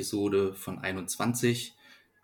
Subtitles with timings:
[0.00, 1.74] Episode von 21,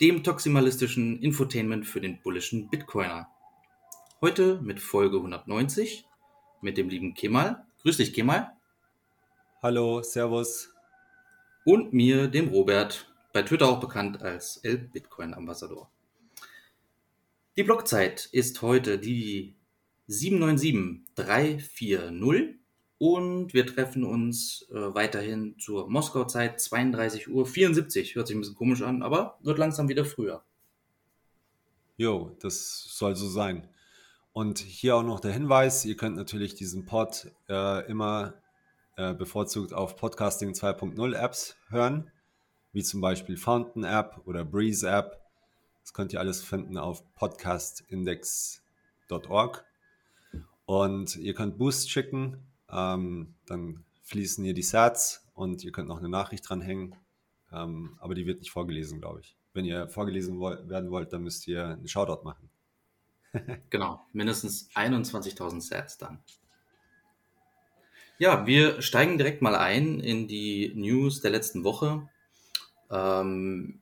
[0.00, 3.28] dem toximalistischen Infotainment für den bullischen Bitcoiner.
[4.22, 6.06] Heute mit Folge 190
[6.62, 7.66] mit dem lieben Kemal.
[7.82, 8.50] Grüß dich, Kemal.
[9.62, 10.72] Hallo, Servus.
[11.66, 15.90] Und mir, dem Robert, bei Twitter auch bekannt als El Bitcoin Ambassador.
[17.58, 19.54] Die Blockzeit ist heute die
[20.06, 22.65] 797340
[22.98, 27.46] und wir treffen uns äh, weiterhin zur Moskau-Zeit 32.74 Uhr.
[28.14, 30.42] Hört sich ein bisschen komisch an, aber wird langsam wieder früher.
[31.98, 33.68] Jo, das soll so sein.
[34.32, 38.34] Und hier auch noch der Hinweis, ihr könnt natürlich diesen Pod äh, immer
[38.96, 42.10] äh, bevorzugt auf Podcasting 2.0 Apps hören,
[42.72, 45.20] wie zum Beispiel Fountain App oder Breeze App.
[45.82, 49.64] Das könnt ihr alles finden auf podcastindex.org.
[50.66, 55.98] Und ihr könnt Boost schicken ähm, dann fließen hier die Sats und ihr könnt noch
[55.98, 56.94] eine Nachricht dranhängen.
[57.52, 59.36] Ähm, aber die wird nicht vorgelesen, glaube ich.
[59.52, 62.50] Wenn ihr vorgelesen wo werden wollt, dann müsst ihr einen Shoutout machen.
[63.70, 66.18] genau, mindestens 21.000 Sats dann.
[68.18, 72.08] Ja, wir steigen direkt mal ein in die News der letzten Woche.
[72.90, 73.80] Ähm,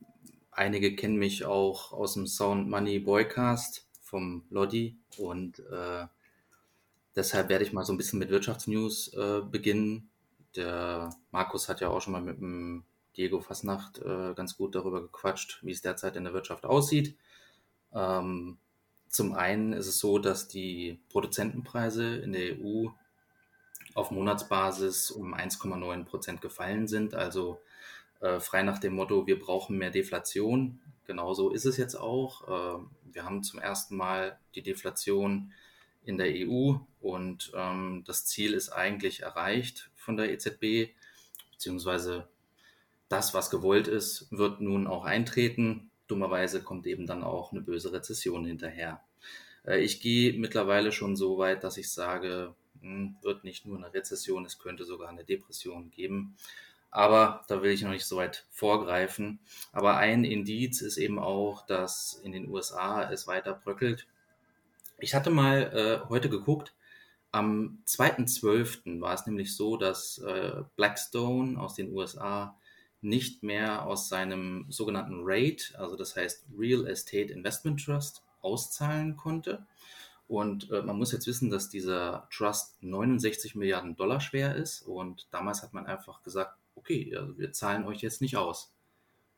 [0.51, 6.07] einige kennen mich auch aus dem Sound Money Boycast vom Lodi und äh,
[7.15, 10.09] Deshalb werde ich mal so ein bisschen mit Wirtschaftsnews äh, beginnen.
[10.55, 12.83] Der Markus hat ja auch schon mal mit dem
[13.15, 17.15] Diego Fasnacht äh, ganz gut darüber gequatscht, wie es derzeit in der Wirtschaft aussieht.
[17.93, 18.57] Ähm,
[19.07, 22.87] zum einen ist es so, dass die Produzentenpreise in der EU
[23.93, 27.15] auf Monatsbasis um 1,9 Prozent gefallen sind.
[27.15, 27.61] Also
[28.19, 30.81] äh, frei nach dem Motto, wir brauchen mehr Deflation.
[31.05, 32.47] Genauso ist es jetzt auch.
[32.47, 35.53] Äh, wir haben zum ersten Mal die Deflation
[36.05, 40.93] in der EU und ähm, das Ziel ist eigentlich erreicht von der EZB,
[41.51, 42.27] beziehungsweise
[43.09, 45.89] das, was gewollt ist, wird nun auch eintreten.
[46.07, 49.01] Dummerweise kommt eben dann auch eine böse Rezession hinterher.
[49.65, 53.77] Äh, ich gehe mittlerweile schon so weit, dass ich sage, mh, hm, wird nicht nur
[53.77, 56.35] eine Rezession, es könnte sogar eine Depression geben.
[56.91, 59.39] Aber da will ich noch nicht so weit vorgreifen.
[59.73, 64.07] Aber ein Indiz ist eben auch, dass in den USA es weiter bröckelt.
[64.97, 66.73] Ich hatte mal äh, heute geguckt,
[67.31, 69.01] am 2.12.
[69.01, 72.57] war es nämlich so, dass äh, Blackstone aus den USA
[73.01, 79.65] nicht mehr aus seinem sogenannten RAID, also das heißt Real Estate Investment Trust, auszahlen konnte.
[80.27, 84.81] Und äh, man muss jetzt wissen, dass dieser Trust 69 Milliarden Dollar schwer ist.
[84.81, 88.73] Und damals hat man einfach gesagt, okay, also wir zahlen euch jetzt nicht aus.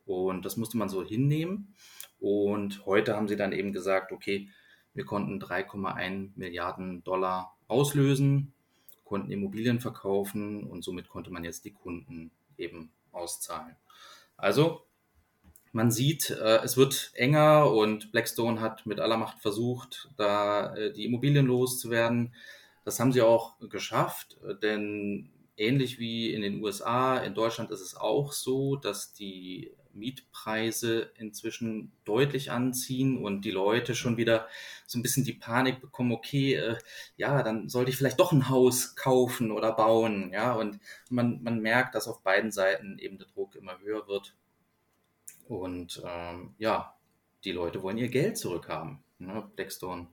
[0.06, 1.76] Und das musste man so hinnehmen.
[2.20, 4.50] Und heute haben sie dann eben gesagt, okay,
[4.98, 8.52] wir konnten 3,1 Milliarden Dollar auslösen,
[9.06, 13.76] konnten Immobilien verkaufen und somit konnte man jetzt die Kunden eben auszahlen.
[14.38, 14.82] Also
[15.72, 20.92] man sieht, äh, es wird enger und Blackstone hat mit aller Macht versucht, da äh,
[20.92, 22.34] die Immobilien loszuwerden.
[22.84, 27.96] Das haben sie auch geschafft, denn ähnlich wie in den USA, in Deutschland ist es
[27.96, 34.48] auch so, dass die Mietpreise inzwischen deutlich anziehen und die Leute schon wieder
[34.86, 36.78] so ein bisschen die Panik bekommen, okay, äh,
[37.18, 41.60] ja, dann sollte ich vielleicht doch ein Haus kaufen oder bauen, ja, und man, man
[41.60, 44.36] merkt, dass auf beiden Seiten eben der Druck immer höher wird
[45.48, 46.96] und ähm, ja,
[47.44, 49.00] die Leute wollen ihr Geld zurückhaben.
[49.20, 49.50] Ne?
[49.56, 50.08] Blackstone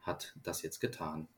[0.00, 1.28] hat das jetzt getan.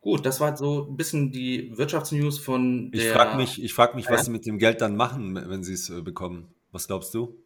[0.00, 3.02] Gut, das war so ein bisschen die Wirtschaftsnews von der.
[3.02, 5.74] Ich frage mich, ich frag mich, was sie mit dem Geld dann machen, wenn sie
[5.74, 6.54] es äh, bekommen.
[6.72, 7.36] Was glaubst du?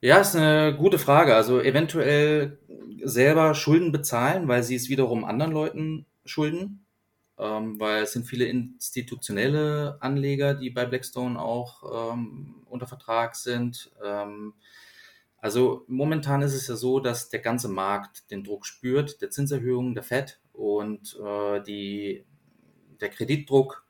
[0.00, 1.34] Ja, ist eine gute Frage.
[1.34, 2.58] Also eventuell
[3.02, 6.84] selber Schulden bezahlen, weil sie es wiederum anderen Leuten schulden.
[7.36, 13.90] Ähm, weil es sind viele institutionelle Anleger, die bei Blackstone auch ähm, unter Vertrag sind.
[14.04, 14.54] Ähm,
[15.38, 19.94] also momentan ist es ja so, dass der ganze Markt den Druck spürt, der Zinserhöhung,
[19.94, 22.24] der FED und äh, die,
[23.00, 23.83] der Kreditdruck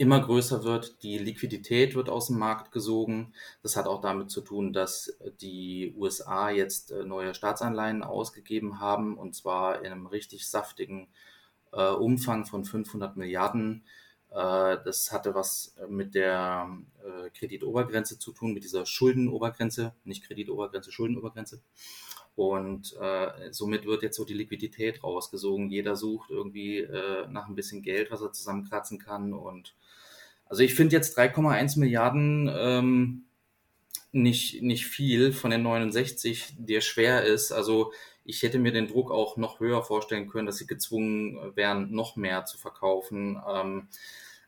[0.00, 1.02] immer größer wird.
[1.02, 3.34] Die Liquidität wird aus dem Markt gesogen.
[3.62, 9.18] Das hat auch damit zu tun, dass die USA jetzt äh, neue Staatsanleihen ausgegeben haben
[9.18, 11.08] und zwar in einem richtig saftigen
[11.72, 13.84] äh, Umfang von 500 Milliarden.
[14.30, 20.92] Äh, das hatte was mit der äh, Kreditobergrenze zu tun, mit dieser Schuldenobergrenze, nicht Kreditobergrenze,
[20.92, 21.60] Schuldenobergrenze.
[22.36, 25.68] Und äh, somit wird jetzt so die Liquidität rausgesogen.
[25.68, 29.34] Jeder sucht irgendwie äh, nach ein bisschen Geld, was er zusammenkratzen kann.
[29.34, 29.74] Und
[30.46, 33.24] also ich finde jetzt 3,1 Milliarden ähm,
[34.12, 37.52] nicht, nicht viel von den 69, der schwer ist.
[37.52, 37.92] Also
[38.24, 42.16] ich hätte mir den Druck auch noch höher vorstellen können, dass sie gezwungen wären, noch
[42.16, 43.40] mehr zu verkaufen.
[43.48, 43.88] Ähm,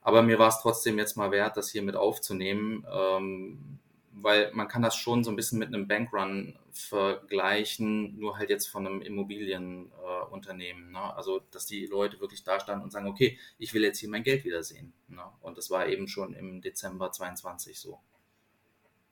[0.01, 3.79] Aber mir war es trotzdem jetzt mal wert, das hier mit aufzunehmen, ähm,
[4.15, 8.67] weil man kann das schon so ein bisschen mit einem Bankrun vergleichen, nur halt jetzt
[8.67, 10.89] von einem Immobilienunternehmen.
[10.89, 11.17] Äh, ne?
[11.17, 14.23] Also, dass die Leute wirklich da standen und sagen, okay, ich will jetzt hier mein
[14.23, 14.93] Geld wiedersehen.
[15.09, 15.23] Ne?
[15.41, 18.01] Und das war eben schon im Dezember 22 so.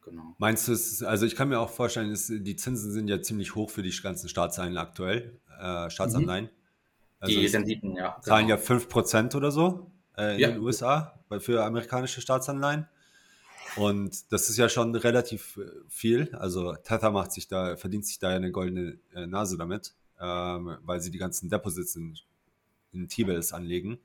[0.02, 0.34] Genau.
[0.38, 3.54] Meinst du es, also ich kann mir auch vorstellen, es, die Zinsen sind ja ziemlich
[3.54, 6.46] hoch für die ganzen Staatsanleihen aktuell, äh, Staatsanleihen.
[6.46, 6.50] Mhm.
[7.20, 8.18] Also die Renditen, ja.
[8.22, 8.58] Zahlen genau.
[8.58, 10.48] ja 5% oder so äh, in ja.
[10.48, 12.88] den USA für amerikanische Staatsanleihen.
[13.76, 16.34] Und das ist ja schon relativ äh, viel.
[16.34, 20.76] Also Tether macht sich da, verdient sich da ja eine goldene äh, Nase damit, ähm,
[20.82, 22.18] weil sie die ganzen Deposits in,
[22.92, 23.98] in T-Bills anlegen.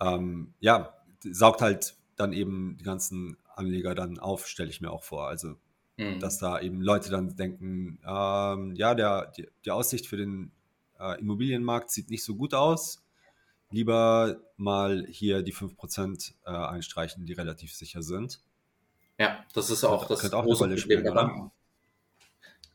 [0.00, 5.04] Ähm, ja, saugt halt dann eben die ganzen Anleger dann auf, stelle ich mir auch
[5.04, 5.28] vor.
[5.28, 5.56] Also,
[5.96, 6.20] mhm.
[6.20, 10.52] dass da eben Leute dann denken, ähm, ja, der, die, die, Aussicht für den
[10.98, 13.02] äh, Immobilienmarkt sieht nicht so gut aus.
[13.70, 18.42] Lieber mal hier die 5% äh, einstreichen, die relativ sicher sind.
[19.20, 21.52] Ja, das ist auch das, das große Problem der Banken.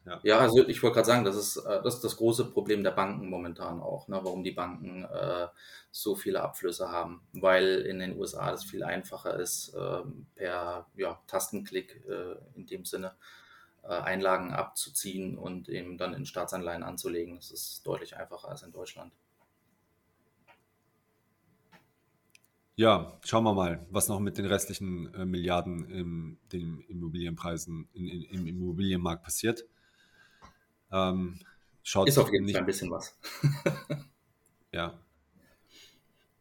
[0.06, 0.20] Ja.
[0.22, 2.92] ja, also ich wollte gerade sagen, das ist, äh, das ist das große Problem der
[2.92, 5.48] Banken momentan auch, ne, warum die Banken äh,
[5.90, 10.02] so viele Abflüsse haben, weil in den USA das viel einfacher ist, äh,
[10.36, 13.16] per ja, Tastenklick äh, in dem Sinne
[13.82, 17.38] äh, Einlagen abzuziehen und eben dann in Staatsanleihen anzulegen.
[17.38, 19.12] Das ist deutlich einfacher als in Deutschland.
[22.78, 28.08] Ja, schauen wir mal, was noch mit den restlichen äh, Milliarden in den Immobilienpreisen in,
[28.08, 29.64] in, im Immobilienmarkt passiert.
[30.92, 31.40] Ähm,
[31.84, 33.18] schaut Ist auf jeden Fall ein bisschen was.
[34.72, 35.00] ja.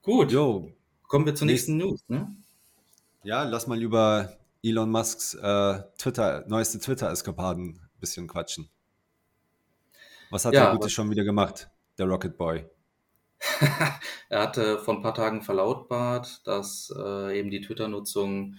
[0.03, 0.33] Gut.
[0.33, 0.73] Jo.
[1.07, 2.03] Kommen wir zur nächsten News.
[2.09, 2.35] Ne?
[3.23, 8.69] Ja, lass mal über Elon Musks äh, Twitter, neueste Twitter-Eskapaden ein bisschen quatschen.
[10.31, 12.67] Was hat ja, der Gute schon wieder gemacht, der Rocket Boy?
[14.29, 18.57] er hatte vor ein paar Tagen verlautbart, dass äh, eben die Twitter-Nutzung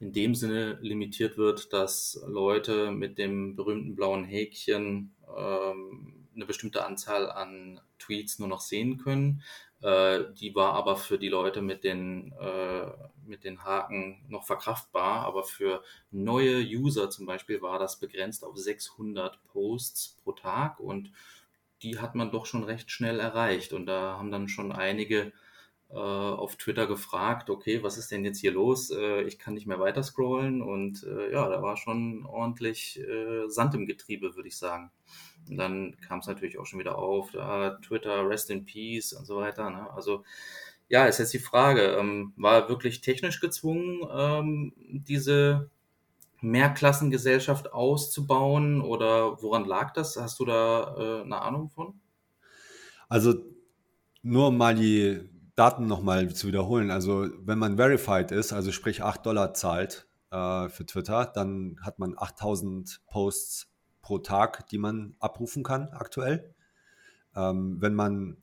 [0.00, 6.84] in dem Sinne limitiert wird, dass Leute mit dem berühmten blauen Häkchen ähm, eine bestimmte
[6.84, 9.42] Anzahl an Tweets nur noch sehen können.
[9.80, 12.86] Äh, die war aber für die Leute mit den, äh,
[13.24, 18.56] mit den Haken noch verkraftbar, aber für neue User zum Beispiel war das begrenzt auf
[18.56, 21.12] 600 Posts pro Tag und
[21.82, 23.72] die hat man doch schon recht schnell erreicht.
[23.72, 25.32] Und da haben dann schon einige
[25.90, 28.90] äh, auf Twitter gefragt, okay, was ist denn jetzt hier los?
[28.90, 33.48] Äh, ich kann nicht mehr weiter scrollen und äh, ja, da war schon ordentlich äh,
[33.48, 34.90] Sand im Getriebe, würde ich sagen.
[35.48, 39.24] Und dann kam es natürlich auch schon wieder auf, da Twitter, Rest in Peace und
[39.24, 39.70] so weiter.
[39.70, 39.90] Ne?
[39.92, 40.24] Also
[40.88, 45.70] ja, ist jetzt die Frage, ähm, war wirklich technisch gezwungen, ähm, diese
[46.40, 50.16] Mehrklassengesellschaft auszubauen oder woran lag das?
[50.16, 52.00] Hast du da äh, eine Ahnung von?
[53.08, 53.34] Also
[54.22, 56.90] nur mal die Daten nochmal zu wiederholen.
[56.90, 61.98] Also wenn man verified ist, also sprich 8 Dollar zahlt äh, für Twitter, dann hat
[61.98, 63.68] man 8000 Posts
[64.02, 66.54] pro Tag, die man abrufen kann aktuell.
[67.34, 68.36] Ähm, wenn man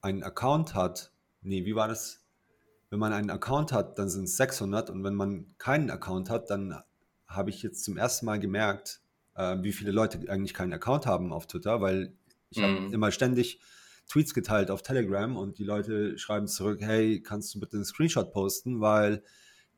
[0.00, 2.22] einen Account hat, nee, wie war das?
[2.90, 6.50] Wenn man einen Account hat, dann sind es 600 und wenn man keinen Account hat,
[6.50, 6.82] dann
[7.28, 9.00] habe ich jetzt zum ersten Mal gemerkt,
[9.34, 12.14] äh, wie viele Leute eigentlich keinen Account haben auf Twitter, weil
[12.50, 12.62] ich mhm.
[12.62, 13.60] habe immer ständig
[14.08, 18.32] Tweets geteilt auf Telegram und die Leute schreiben zurück, hey, kannst du bitte einen Screenshot
[18.32, 19.22] posten, weil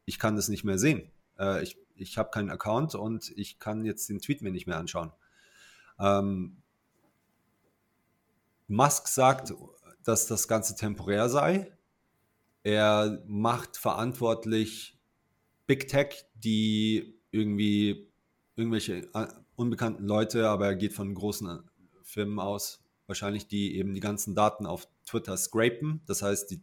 [0.04, 1.10] ich kann das nicht mehr sehen.
[1.38, 4.78] Äh, ich ich habe keinen Account und ich kann jetzt den Tweet mir nicht mehr
[4.78, 5.12] anschauen.
[5.98, 6.62] Ähm,
[8.68, 9.52] Musk sagt,
[10.04, 11.72] dass das Ganze temporär sei.
[12.62, 14.98] Er macht verantwortlich
[15.66, 18.08] Big Tech, die irgendwie
[18.56, 21.60] irgendwelche äh, unbekannten Leute, aber er geht von großen
[22.02, 26.00] Firmen aus, wahrscheinlich, die eben die ganzen Daten auf Twitter scrapen.
[26.06, 26.62] Das heißt, die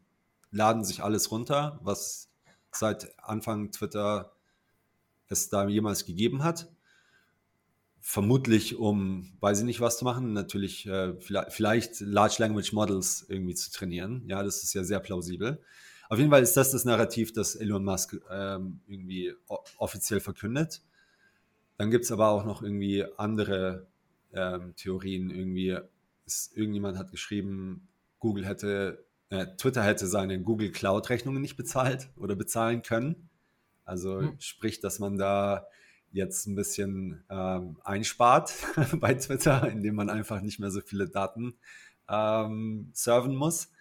[0.51, 2.29] laden sich alles runter, was
[2.71, 4.33] seit Anfang Twitter
[5.27, 6.71] es da jemals gegeben hat.
[7.99, 13.25] Vermutlich, um, weiß ich nicht, was zu machen, natürlich äh, vielleicht, vielleicht Large Language Models
[13.27, 14.23] irgendwie zu trainieren.
[14.27, 15.61] Ja, das ist ja sehr plausibel.
[16.09, 19.33] Auf jeden Fall ist das das Narrativ, das Elon Musk ähm, irgendwie
[19.77, 20.81] offiziell verkündet.
[21.77, 23.87] Dann gibt es aber auch noch irgendwie andere
[24.33, 25.29] ähm, Theorien.
[25.29, 25.77] Irgendwie
[26.25, 27.87] ist, irgendjemand hat geschrieben,
[28.19, 33.29] Google hätte, äh, Twitter hätte seine Google Cloud-Rechnungen nicht bezahlt oder bezahlen können.
[33.83, 34.35] Also hm.
[34.39, 35.67] sprich, dass man da
[36.11, 38.53] jetzt ein bisschen ähm, einspart
[38.99, 41.55] bei Twitter, indem man einfach nicht mehr so viele Daten
[42.07, 43.71] ähm, serven muss.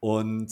[0.00, 0.50] Und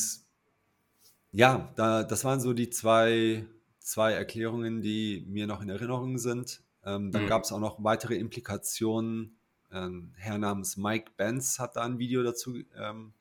[1.38, 3.46] ja, da, das waren so die zwei,
[3.78, 6.64] zwei Erklärungen, die mir noch in Erinnerung sind.
[6.84, 7.28] Ähm, dann mhm.
[7.28, 9.38] gab es auch noch weitere Implikationen.
[9.70, 13.12] Ein Herr namens Mike Benz hat da ein Video dazu ähm,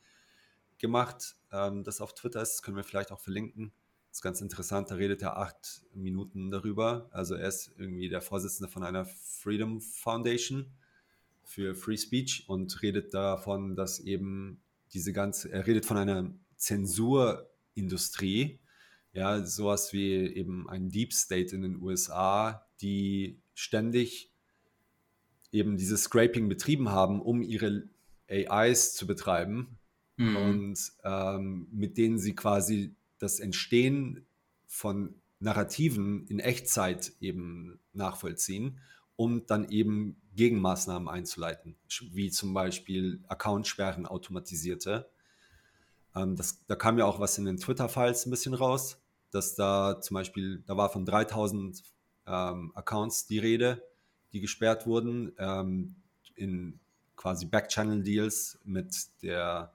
[0.80, 2.54] gemacht, ähm, das auf Twitter ist.
[2.54, 3.72] Das können wir vielleicht auch verlinken.
[4.10, 4.90] Das ist ganz interessant.
[4.90, 7.10] Da redet er acht Minuten darüber.
[7.12, 10.72] Also er ist irgendwie der Vorsitzende von einer Freedom Foundation
[11.44, 14.60] für Free Speech und redet davon, dass eben
[14.92, 16.32] diese ganze, er redet von einer
[17.77, 18.60] Zensurindustrie,
[19.13, 24.31] ja, sowas wie eben ein Deep State in den USA, die ständig
[25.51, 27.89] eben dieses Scraping betrieben haben, um ihre
[28.29, 29.77] AIs zu betreiben
[30.17, 30.36] mhm.
[30.36, 34.27] und ähm, mit denen sie quasi das Entstehen
[34.65, 38.79] von Narrativen in Echtzeit eben nachvollziehen,
[39.15, 41.75] um dann eben Gegenmaßnahmen einzuleiten,
[42.12, 45.10] wie zum Beispiel Accountsperren automatisierte.
[46.18, 49.00] Ähm, das, da kam ja auch was in den Twitter-Files ein bisschen raus,
[49.32, 51.84] dass da zum Beispiel, da war von 3000
[52.26, 53.84] ähm, Accounts die Rede,
[54.34, 55.96] die gesperrt wurden, ähm,
[56.36, 56.80] in
[57.16, 59.74] quasi Backchannel-Deals mit der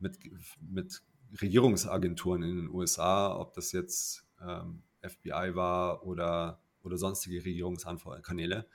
[0.00, 0.18] mit,
[0.60, 1.02] mit
[1.40, 8.66] Regierungsagenturen in den USA, ob das jetzt ähm, FBI war oder, oder sonstige Regierungskanäle,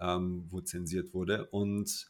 [0.00, 1.46] ähm, wo zensiert wurde.
[1.46, 2.09] Und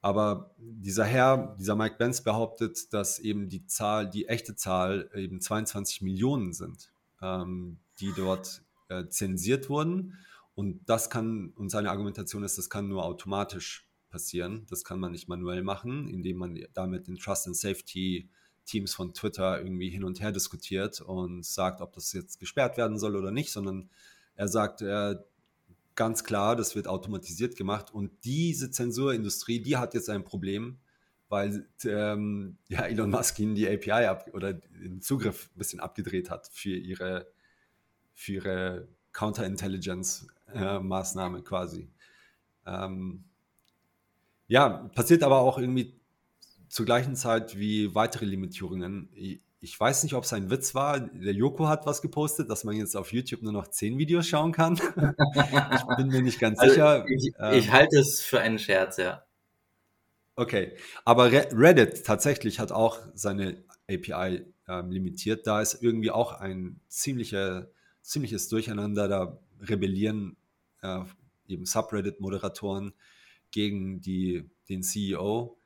[0.00, 5.40] aber dieser Herr, dieser Mike Benz behauptet, dass eben die Zahl, die echte Zahl eben
[5.40, 10.18] 22 Millionen sind, ähm, die dort äh, zensiert wurden.
[10.54, 14.66] Und das kann, und seine Argumentation ist, das kann nur automatisch passieren.
[14.70, 18.28] Das kann man nicht manuell machen, indem man damit den Trust and Safety
[18.64, 22.98] Teams von Twitter irgendwie hin und her diskutiert und sagt, ob das jetzt gesperrt werden
[22.98, 23.90] soll oder nicht, sondern
[24.34, 25.16] er sagt äh,
[26.00, 30.78] ganz klar, das wird automatisiert gemacht und diese Zensurindustrie, die hat jetzt ein Problem,
[31.28, 36.30] weil ähm, ja, Elon Musk ihnen die API ab oder den Zugriff ein bisschen abgedreht
[36.30, 37.26] hat für ihre,
[38.14, 41.90] für ihre Counterintelligence-Maßnahme äh, quasi.
[42.64, 43.24] Ähm,
[44.48, 46.00] ja, passiert aber auch irgendwie
[46.70, 49.10] zur gleichen Zeit wie weitere Limitierungen.
[49.62, 51.00] Ich weiß nicht, ob es ein Witz war.
[51.00, 54.52] Der Joko hat was gepostet, dass man jetzt auf YouTube nur noch zehn Videos schauen
[54.52, 54.74] kann.
[54.74, 57.06] ich bin mir nicht ganz also sicher.
[57.08, 59.24] Ich, ähm, ich halte es für einen Scherz, ja.
[60.34, 60.74] Okay,
[61.04, 65.46] aber Reddit tatsächlich hat auch seine API ähm, limitiert.
[65.46, 67.68] Da ist irgendwie auch ein ziemlicher,
[68.00, 69.08] ziemliches Durcheinander.
[69.08, 70.38] Da rebellieren
[70.80, 71.00] äh,
[71.46, 72.94] eben Subreddit-Moderatoren
[73.50, 75.59] gegen die, den CEO.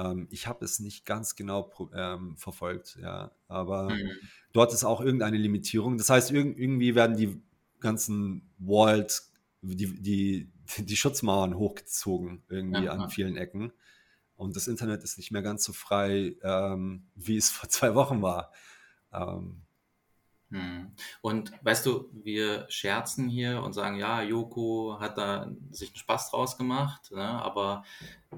[0.00, 4.10] Ähm, ich habe es nicht ganz genau ähm, verfolgt, ja, aber mhm.
[4.52, 5.98] dort ist auch irgendeine Limitierung.
[5.98, 7.42] Das heißt, irg irgendwie werden die
[7.80, 13.04] ganzen Walls, die, die, die Schutzmauern hochgezogen, irgendwie Aha.
[13.04, 13.72] an vielen Ecken.
[14.36, 18.22] Und das Internet ist nicht mehr ganz so frei, ähm, wie es vor zwei Wochen
[18.22, 18.52] war.
[19.12, 19.62] Ähm, hm.
[21.20, 26.30] Und weißt du, wir scherzen hier und sagen, ja, Joko hat da sich einen Spaß
[26.30, 27.22] draus gemacht, ne?
[27.22, 27.84] aber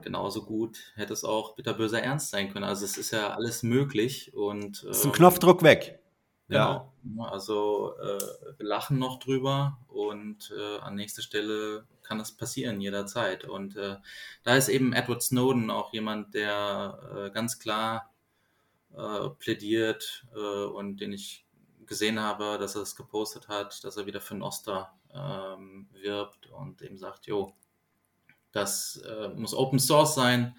[0.03, 2.65] genauso gut hätte es auch bitterböser Ernst sein können.
[2.65, 6.01] Also es ist ja alles möglich und ist ein ähm, Knopfdruck weg.
[6.49, 6.93] Genau.
[7.17, 7.25] Ja.
[7.25, 13.45] Also äh, wir lachen noch drüber und äh, an nächster Stelle kann das passieren jederzeit.
[13.45, 13.97] Und äh,
[14.43, 18.11] da ist eben Edward Snowden auch jemand, der äh, ganz klar
[18.95, 21.42] äh, plädiert äh, und den ich
[21.87, 26.83] gesehen habe, dass er es gepostet hat, dass er wieder für Noster ähm, wirbt und
[26.83, 27.55] eben sagt, jo,
[28.53, 30.57] das äh, muss Open Source sein.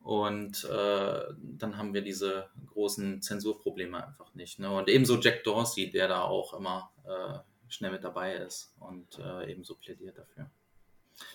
[0.00, 4.58] Und äh, dann haben wir diese großen Zensurprobleme einfach nicht.
[4.58, 4.70] Ne?
[4.70, 7.38] Und ebenso Jack Dorsey, der da auch immer äh,
[7.68, 10.50] schnell mit dabei ist und äh, ebenso plädiert dafür.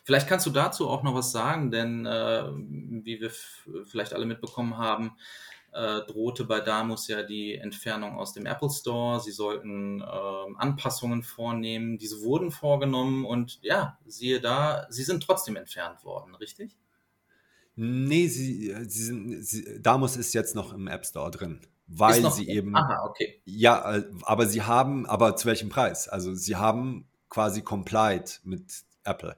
[0.03, 3.31] Vielleicht kannst du dazu auch noch was sagen, denn äh, wie wir
[3.85, 5.17] vielleicht alle mitbekommen haben,
[5.73, 9.19] äh, drohte bei Damus ja die Entfernung aus dem Apple Store.
[9.19, 10.05] Sie sollten äh,
[10.57, 11.97] Anpassungen vornehmen.
[11.97, 16.77] Diese wurden vorgenommen und ja, siehe da, sie sind trotzdem entfernt worden, richtig?
[17.75, 22.31] Nee, sie, sie sind, sie, Damus ist jetzt noch im App Store drin, weil noch,
[22.31, 22.75] sie eben.
[22.75, 23.41] Aha, okay.
[23.45, 26.07] Ja, äh, aber sie haben, aber zu welchem Preis?
[26.07, 29.35] Also sie haben quasi complied mit Apple.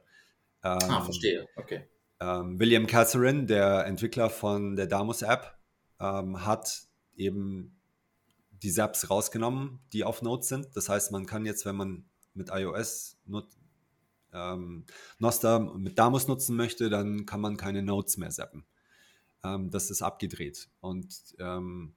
[0.61, 1.87] Ah, ähm, ah, verstehe, okay.
[2.19, 5.54] Ähm, William Catherine, der Entwickler von der Damus App,
[5.99, 7.79] ähm, hat eben
[8.51, 10.75] die Zaps rausgenommen, die auf Notes sind.
[10.75, 13.47] Das heißt, man kann jetzt, wenn man mit iOS nut,
[14.33, 14.85] ähm,
[15.19, 18.65] Nostr mit Damus nutzen möchte, dann kann man keine Notes mehr zappen.
[19.43, 20.69] Ähm, das ist abgedreht.
[20.81, 21.95] Und ähm,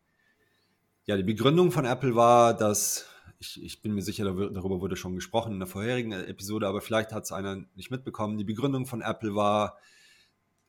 [1.04, 3.06] ja, die Begründung von Apple war, dass
[3.38, 7.12] ich, ich, bin mir sicher, darüber wurde schon gesprochen in der vorherigen Episode, aber vielleicht
[7.12, 8.36] hat es einer nicht mitbekommen.
[8.36, 9.78] Die Begründung von Apple war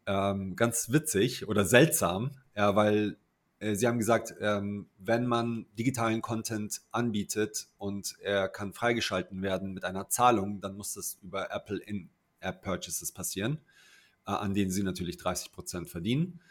[0.10, 2.32] ähm, ganz witzig oder seltsam.
[2.56, 3.18] Ja, weil
[3.60, 9.74] äh, sie haben gesagt, ähm, wenn man digitalen Content anbietet und er kann freigeschalten werden
[9.74, 13.60] mit einer Zahlung, dann muss das über Apple In-App Purchases passieren,
[14.26, 16.42] äh, an denen sie natürlich 30 Prozent verdienen.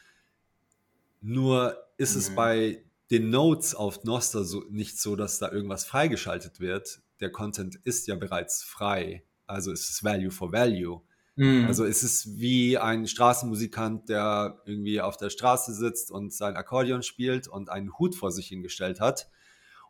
[1.21, 2.21] Nur ist mhm.
[2.21, 7.01] es bei den Notes auf Noster so, nicht so, dass da irgendwas freigeschaltet wird.
[7.19, 9.25] Der Content ist ja bereits frei.
[9.47, 11.01] Also ist es Value for Value.
[11.39, 11.67] Mhm.
[11.67, 17.05] Also es ist wie ein Straßenmusikant, der irgendwie auf der Straße sitzt und sein Akkordeon
[17.05, 19.31] spielt und einen Hut vor sich hingestellt hat.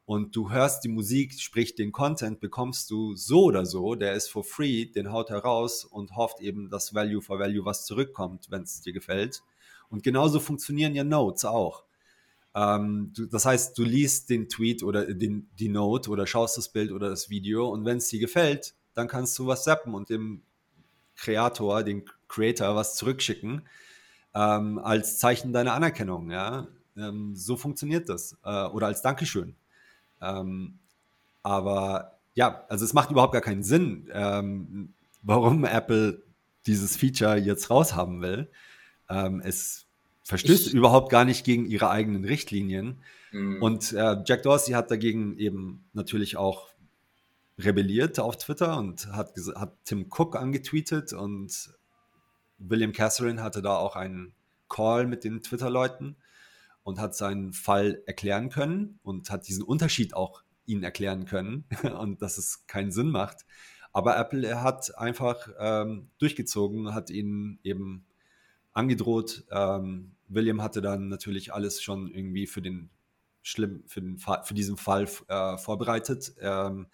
[0.05, 4.29] Und du hörst die Musik, sprich den Content, bekommst du so oder so, der ist
[4.29, 8.51] for free, den haut er raus und hofft eben, dass Value for Value was zurückkommt,
[8.51, 9.43] wenn es dir gefällt.
[9.89, 11.85] Und genauso funktionieren ja Notes auch.
[12.55, 16.71] Ähm, du, das heißt, du liest den Tweet oder den, die Note oder schaust das
[16.71, 20.11] Bild oder das Video und wenn es dir gefällt, dann kannst du was zappen und
[20.11, 20.43] dem
[21.19, 23.63] Kreator, dem Creator was zurückschicken
[24.35, 26.31] ähm, als Zeichen deiner Anerkennung.
[26.31, 26.69] Ja?
[26.97, 28.37] Ähm, so funktioniert das.
[28.45, 29.55] Äh, oder als Dankeschön.
[30.23, 30.79] Ähm,
[31.43, 36.23] aber ja, also es macht überhaupt gar keinen Sinn, ähm, warum Apple
[36.67, 38.49] dieses Feature jetzt raushaben will.
[39.09, 39.87] Ähm, es
[40.23, 42.99] verstößt ich, überhaupt gar nicht gegen ihre eigenen Richtlinien.
[43.33, 43.63] Mhm.
[43.63, 46.69] Und äh, Jack Dorsey hat dagegen eben natürlich auch
[47.59, 51.71] rebelliert auf Twitter und hat, hat Tim Cook angetweetet und
[52.59, 54.35] William Catherine hatte da auch einen
[54.69, 56.17] Call mit den Twitter-Leuten
[56.83, 61.65] und hat seinen Fall erklären können und hat diesen Unterschied auch ihnen erklären können
[61.99, 63.45] und dass es keinen Sinn macht.
[63.93, 68.07] Aber Apple hat einfach ähm, durchgezogen, hat ihnen eben
[68.73, 69.45] angedroht.
[69.51, 72.91] Ähm, William hatte dann natürlich alles schon irgendwie für den
[73.43, 76.35] schlimm für, den für diesen Fall äh, vorbereitet.
[76.41, 76.87] Ähm,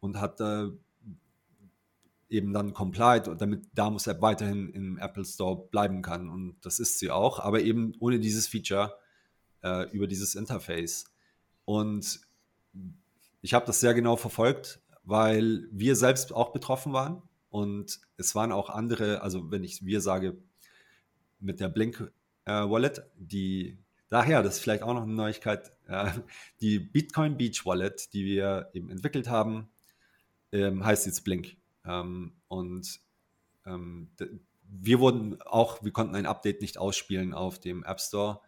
[0.00, 0.68] und hat äh,
[2.28, 6.28] eben dann complied, damit Damus App weiterhin im Apple Store bleiben kann.
[6.28, 8.94] Und das ist sie auch, aber eben ohne dieses Feature
[9.62, 11.04] äh, über dieses Interface.
[11.64, 12.20] Und
[13.40, 17.22] ich habe das sehr genau verfolgt, weil wir selbst auch betroffen waren.
[17.50, 20.36] Und es waren auch andere, also wenn ich wir sage,
[21.40, 22.12] mit der Blink
[22.44, 23.78] äh, Wallet, die
[24.10, 26.10] daher, das ist vielleicht auch noch eine Neuigkeit, äh,
[26.60, 29.68] die Bitcoin Beach Wallet, die wir eben entwickelt haben,
[30.52, 31.56] ähm, heißt jetzt Blink.
[31.84, 33.00] Ähm, und
[33.66, 34.10] ähm,
[34.62, 38.40] wir wurden auch, wir konnten ein Update nicht ausspielen auf dem App Store,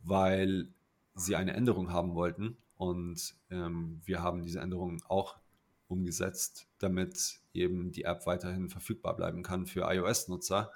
[0.00, 0.68] weil
[1.14, 2.56] sie eine Änderung haben wollten.
[2.76, 5.38] Und ähm, wir haben diese Änderung auch
[5.88, 10.70] umgesetzt, damit eben die App weiterhin verfügbar bleiben kann für iOS-Nutzer.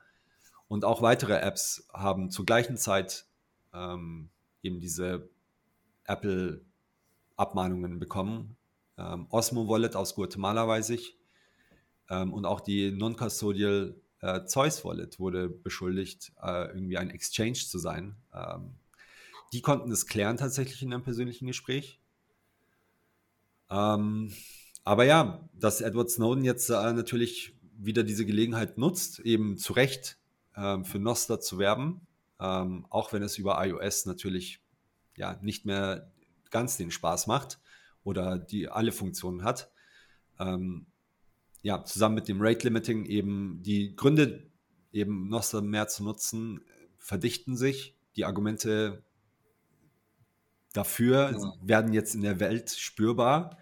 [0.68, 3.26] Und auch weitere Apps haben zur gleichen Zeit
[3.74, 4.30] ähm,
[4.62, 5.28] eben diese
[6.04, 8.56] Apple-Abmahnungen bekommen
[9.02, 11.16] ähm, Osmo Wallet aus Guatemala, weiß ich.
[12.08, 17.78] Ähm, und auch die Non-Custodial äh, Zeus Wallet wurde beschuldigt, äh, irgendwie ein Exchange zu
[17.78, 18.16] sein.
[18.32, 18.74] Ähm,
[19.52, 22.00] die konnten es klären tatsächlich in einem persönlichen Gespräch.
[23.70, 24.32] Ähm,
[24.84, 30.18] aber ja, dass Edward Snowden jetzt äh, natürlich wieder diese Gelegenheit nutzt, eben zu Recht
[30.56, 32.06] ähm, für Nostra zu werben,
[32.40, 34.60] ähm, auch wenn es über iOS natürlich
[35.16, 36.12] ja nicht mehr
[36.50, 37.58] ganz den Spaß macht
[38.04, 39.70] oder die alle Funktionen hat.
[40.38, 40.86] Ähm,
[41.62, 44.50] ja, zusammen mit dem Rate Limiting eben die Gründe,
[44.92, 46.60] eben Nostra mehr zu nutzen,
[46.98, 47.96] verdichten sich.
[48.16, 49.02] Die Argumente
[50.72, 51.54] dafür ja.
[51.62, 53.58] werden jetzt in der Welt spürbar,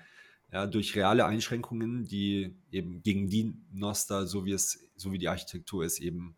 [0.52, 5.28] ja, durch reale Einschränkungen, die eben gegen die Nostra, so wie es, so wie die
[5.28, 6.36] Architektur ist, eben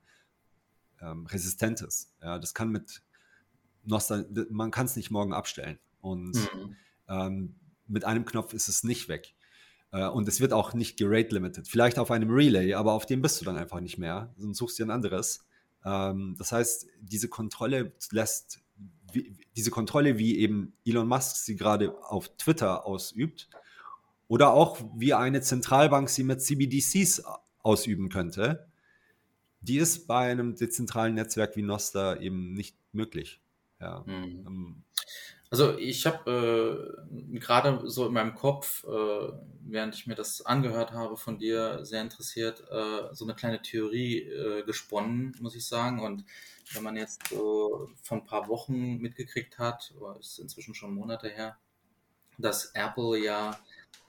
[1.00, 2.12] ähm, resistent ist.
[2.20, 3.02] Ja, das kann mit
[3.84, 5.78] Nostra, man kann es nicht morgen abstellen.
[6.00, 6.76] Und mhm.
[7.08, 7.54] ähm,
[7.92, 9.34] mit einem Knopf ist es nicht weg.
[9.92, 11.68] Äh, und es wird auch nicht gerate limited.
[11.68, 14.34] Vielleicht auf einem Relay, aber auf dem bist du dann einfach nicht mehr.
[14.36, 15.44] Sonst suchst du ein anderes.
[15.84, 18.60] Ähm, das heißt, diese Kontrolle lässt,
[19.56, 23.48] diese Kontrolle, wie eben Elon Musk sie gerade auf Twitter ausübt,
[24.28, 27.22] oder auch wie eine Zentralbank sie mit CBDCs
[27.62, 28.66] ausüben könnte,
[29.60, 33.42] die ist bei einem dezentralen Netzwerk wie Nostra eben nicht möglich.
[33.78, 34.02] Ja.
[34.06, 34.84] Mhm.
[35.52, 39.32] Also ich habe äh, gerade so in meinem Kopf, äh,
[39.66, 44.22] während ich mir das angehört habe von dir, sehr interessiert, äh, so eine kleine Theorie
[44.22, 46.00] äh, gesponnen, muss ich sagen.
[46.00, 46.24] Und
[46.72, 51.58] wenn man jetzt so von ein paar Wochen mitgekriegt hat, ist inzwischen schon Monate her,
[52.38, 53.50] dass Apple ja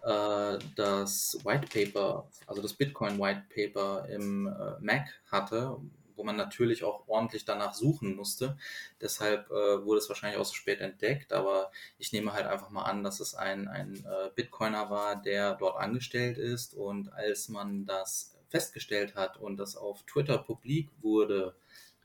[0.04, 5.76] äh, das White Paper, also das Bitcoin White Paper im äh, Mac hatte,
[6.16, 8.58] wo man natürlich auch ordentlich danach suchen musste.
[9.02, 12.84] Deshalb äh, wurde es wahrscheinlich auch so spät entdeckt, aber ich nehme halt einfach mal
[12.84, 17.86] an, dass es ein, ein äh, Bitcoiner war, der dort angestellt ist und als man
[17.86, 21.56] das festgestellt hat und das auf Twitter publik wurde,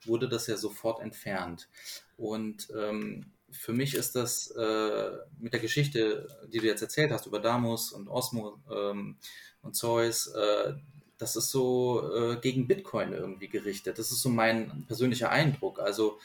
[0.05, 1.69] wurde das ja sofort entfernt.
[2.17, 7.27] Und ähm, für mich ist das äh, mit der Geschichte, die du jetzt erzählt hast
[7.27, 9.17] über Damus und Osmo ähm,
[9.63, 10.75] und Zeus, äh,
[11.19, 13.99] das ist so äh, gegen Bitcoin irgendwie gerichtet.
[13.99, 15.81] Das ist so mein persönlicher Eindruck.
[15.81, 16.19] Also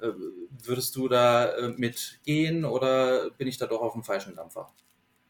[0.00, 0.12] Äh,
[0.64, 4.72] würdest du da äh, mitgehen oder bin ich da doch auf dem falschen Dampfer?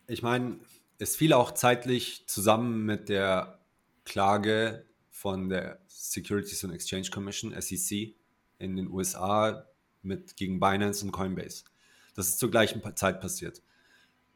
[0.07, 0.61] Ich meine,
[0.99, 3.59] es fiel auch zeitlich zusammen mit der
[4.05, 8.15] Klage von der Securities and Exchange Commission, SEC,
[8.59, 9.67] in den USA
[10.03, 11.65] mit, gegen Binance und Coinbase.
[12.15, 13.63] Das ist zur gleichen Zeit passiert.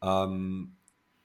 [0.01, 0.75] Ähm,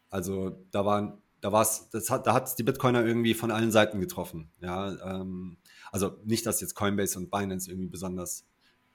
[0.08, 4.00] also da waren, da war es, hat, da hat die Bitcoiner irgendwie von allen Seiten
[4.00, 4.50] getroffen.
[4.60, 5.56] Ja, ähm,
[5.90, 8.46] also nicht, dass jetzt Coinbase und Binance irgendwie besonders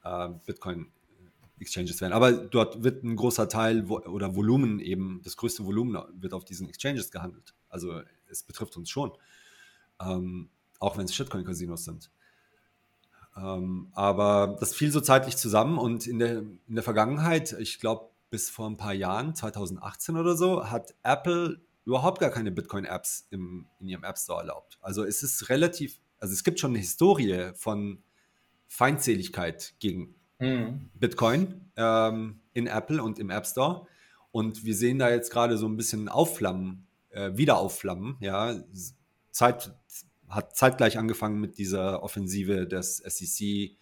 [0.04, 0.92] äh, Bitcoin
[1.60, 2.14] Exchanges werden.
[2.14, 6.46] Aber dort wird ein großer Teil wo, oder Volumen eben, das größte Volumen wird auf
[6.46, 7.54] diesen Exchanges gehandelt.
[7.70, 9.12] Also es betrifft uns schon.
[10.02, 12.12] Ähm, auch wenn es Shitcoin-Casinos sind.
[13.38, 18.10] Ähm, aber das fiel so zeitlich zusammen und in der, in der Vergangenheit, ich glaube
[18.30, 23.68] bis vor ein paar Jahren, 2018 oder so, hat Apple überhaupt gar keine Bitcoin-Apps in
[23.80, 24.78] ihrem App Store erlaubt.
[24.82, 28.04] Also es ist relativ, also es gibt schon eine Historie von
[28.68, 30.90] Feindseligkeit gegen mhm.
[30.96, 33.88] Bitcoin ähm, in Apple und im App Store.
[34.32, 38.18] Und wir sehen da jetzt gerade so ein bisschen Aufflammen, äh, wieder aufflammen.
[38.20, 38.56] Ja,
[39.32, 39.74] Zeit,
[40.28, 43.78] hat zeitgleich angefangen mit dieser Offensive des SEC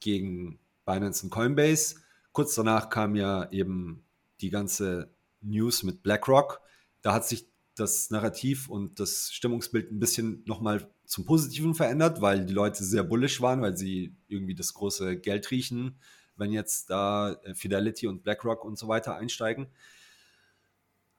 [0.00, 1.96] gegen Binance und Coinbase.
[2.32, 4.04] Kurz danach kam ja eben
[4.40, 6.60] die ganze News mit BlackRock.
[7.06, 12.44] Da hat sich das Narrativ und das Stimmungsbild ein bisschen nochmal zum Positiven verändert, weil
[12.44, 16.00] die Leute sehr bullish waren, weil sie irgendwie das große Geld riechen,
[16.34, 19.68] wenn jetzt da äh, Fidelity und BlackRock und so weiter einsteigen.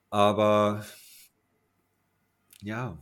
[0.10, 0.86] Aber
[2.62, 2.97] ja,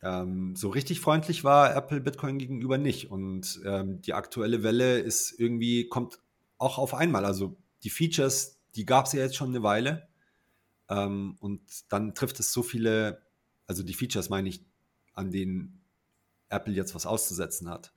[0.00, 3.10] ähm, so richtig freundlich war Apple Bitcoin gegenüber nicht.
[3.10, 6.20] Und ähm, die aktuelle Welle ist irgendwie, kommt
[6.56, 7.24] auch auf einmal.
[7.24, 10.07] Also die Features, die gab es ja jetzt schon eine Weile.
[10.88, 11.60] Ähm, und
[11.92, 13.22] dann trifft es so viele,
[13.66, 14.64] also die Features meine ich,
[15.14, 15.80] an denen
[16.48, 17.92] Apple jetzt was auszusetzen hat.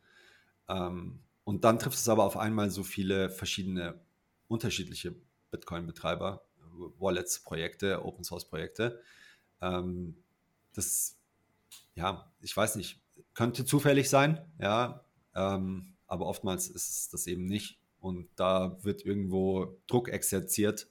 [0.67, 3.99] Ähm, und dann trifft es aber auf einmal so viele verschiedene
[4.47, 5.15] unterschiedliche
[5.51, 6.43] Bitcoin-Betreiber,
[6.99, 9.01] Wallets, Projekte, Open Source Projekte.
[9.61, 10.15] Ähm,
[10.73, 11.17] das,
[11.95, 13.01] ja, ich weiß nicht,
[13.33, 15.03] könnte zufällig sein, ja,
[15.35, 17.79] ähm, aber oftmals ist es das eben nicht.
[17.99, 20.87] Und da wird irgendwo Druck exerziert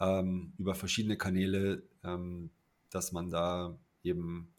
[0.00, 2.50] ähm, über verschiedene Kanäle, ähm,
[2.90, 4.54] dass man da eben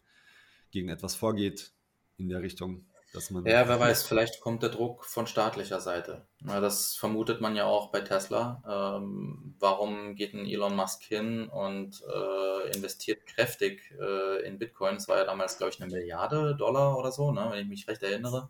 [0.70, 1.72] gegen etwas vorgeht,
[2.18, 3.44] in der Richtung, dass man.
[3.46, 6.26] Ja, wer weiß, vielleicht kommt der Druck von staatlicher Seite.
[6.40, 8.62] Na, das vermutet man ja auch bei Tesla.
[8.66, 14.94] Ähm, warum geht ein Elon Musk hin und äh, investiert kräftig äh, in Bitcoin?
[14.94, 17.88] Das war ja damals, glaube ich, eine Milliarde Dollar oder so, ne, wenn ich mich
[17.88, 18.48] recht erinnere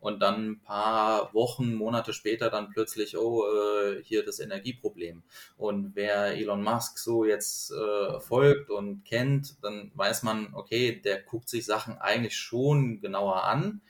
[0.00, 5.22] und dann ein paar Wochen, Monate später dann plötzlich, oh, äh, hier das Energieproblem.
[5.56, 11.20] Und wer Elon Musk so jetzt äh, folgt und kennt, dann weiß man, okay, der
[11.22, 13.80] guckt sich Sachen eigentlich schon genauer an.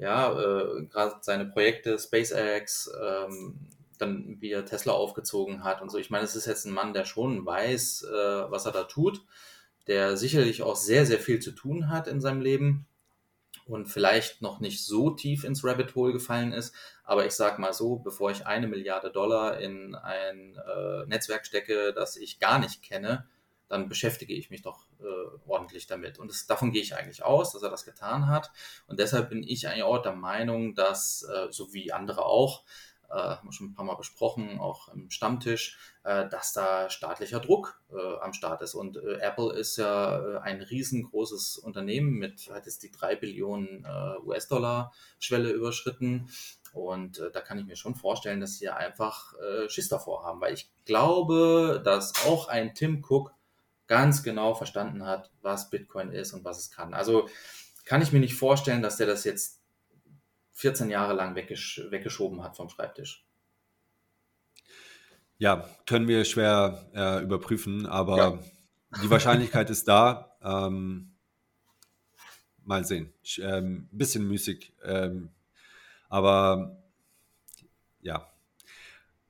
[0.00, 5.98] Ja, äh, gerade seine Projekte, SpaceX, ähm, dann wie er Tesla aufgezogen hat und so.
[5.98, 9.22] Ich meine, es ist jetzt ein Mann, der schon weiß, äh, was er da tut,
[9.88, 12.86] der sicherlich auch sehr, sehr viel zu tun hat in seinem Leben
[13.66, 16.74] und vielleicht noch nicht so tief ins Rabbit Hole gefallen ist.
[17.04, 21.92] Aber ich sage mal so, bevor ich eine Milliarde Dollar in ein äh, Netzwerk stecke,
[21.92, 23.26] das ich gar nicht kenne,
[23.70, 26.18] dann beschäftige ich mich doch äh, ordentlich damit.
[26.18, 28.50] Und das, davon gehe ich eigentlich aus, dass er das getan hat.
[28.88, 32.64] Und deshalb bin ich eigentlich auch der Meinung, dass, äh, so wie andere auch,
[33.08, 37.38] äh, haben wir schon ein paar Mal besprochen, auch im Stammtisch, äh, dass da staatlicher
[37.38, 38.74] Druck äh, am Start ist.
[38.74, 43.86] Und äh, Apple ist ja äh, ein riesengroßes Unternehmen mit, hat jetzt die drei Billionen
[44.24, 46.28] US-Dollar-Schwelle überschritten.
[46.72, 50.40] Und äh, da kann ich mir schon vorstellen, dass sie einfach äh, Schiss davor haben,
[50.40, 53.32] weil ich glaube, dass auch ein Tim Cook
[53.90, 56.94] ganz genau verstanden hat, was Bitcoin ist und was es kann.
[56.94, 57.28] Also
[57.84, 59.60] kann ich mir nicht vorstellen, dass der das jetzt
[60.52, 63.26] 14 Jahre lang weggesch weggeschoben hat vom Schreibtisch.
[65.38, 68.38] Ja, können wir schwer äh, überprüfen, aber ja.
[69.02, 70.36] die Wahrscheinlichkeit ist da.
[70.40, 71.16] Ähm,
[72.62, 73.12] mal sehen.
[73.38, 74.72] Ein ähm, bisschen müßig.
[74.84, 75.30] Ähm,
[76.08, 76.80] aber
[78.02, 78.30] ja,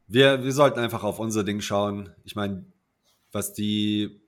[0.06, 2.14] wir, wir sollten einfach auf unser Ding schauen.
[2.24, 2.66] Ich meine,
[3.32, 4.20] was die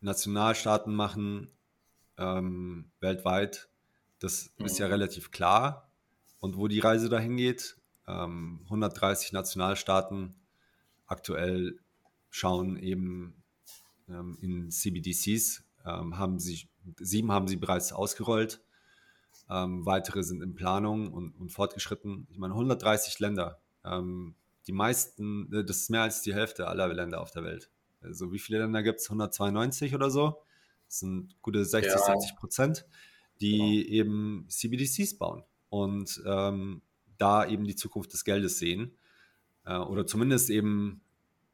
[0.00, 1.50] Nationalstaaten machen
[2.16, 3.68] ähm, weltweit,
[4.18, 4.66] das mhm.
[4.66, 4.92] ist ja mhm.
[4.92, 5.90] relativ klar
[6.40, 7.76] und wo die Reise dahin geht.
[8.06, 10.34] Ähm, 130 Nationalstaaten
[11.06, 11.78] aktuell
[12.30, 13.42] schauen eben
[14.08, 18.60] ähm, in CBDCs, ähm, haben sie, sieben haben sie bereits ausgerollt,
[19.50, 22.26] ähm, weitere sind in Planung und, und, fortgeschritten.
[22.30, 24.34] Ich meine, 130 Länder, ähm,
[24.66, 27.70] die meisten, äh, das ist mehr als die Hälfte aller Länder auf der Welt.
[28.00, 29.06] Also wie viele Länder gibt es?
[29.06, 30.42] 192 oder so?
[30.86, 31.98] Das sind gute 60, ja.
[31.98, 32.86] 70 Prozent,
[33.40, 33.94] die genau.
[33.94, 36.82] eben CBDCs bauen und ähm,
[37.18, 38.96] da eben die Zukunft des Geldes sehen.
[39.64, 41.02] äh, oder zumindest eben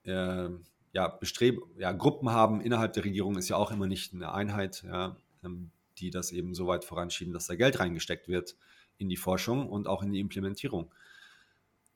[0.05, 0.49] äh,
[0.93, 4.85] ja, Bestreb ja, Gruppen haben innerhalb der Regierung, ist ja auch immer nicht eine Einheit,
[4.85, 8.57] ja, ähm, die das eben so weit voranschieben, dass da Geld reingesteckt wird
[8.99, 10.93] in die Forschung und auch in die Implementierung.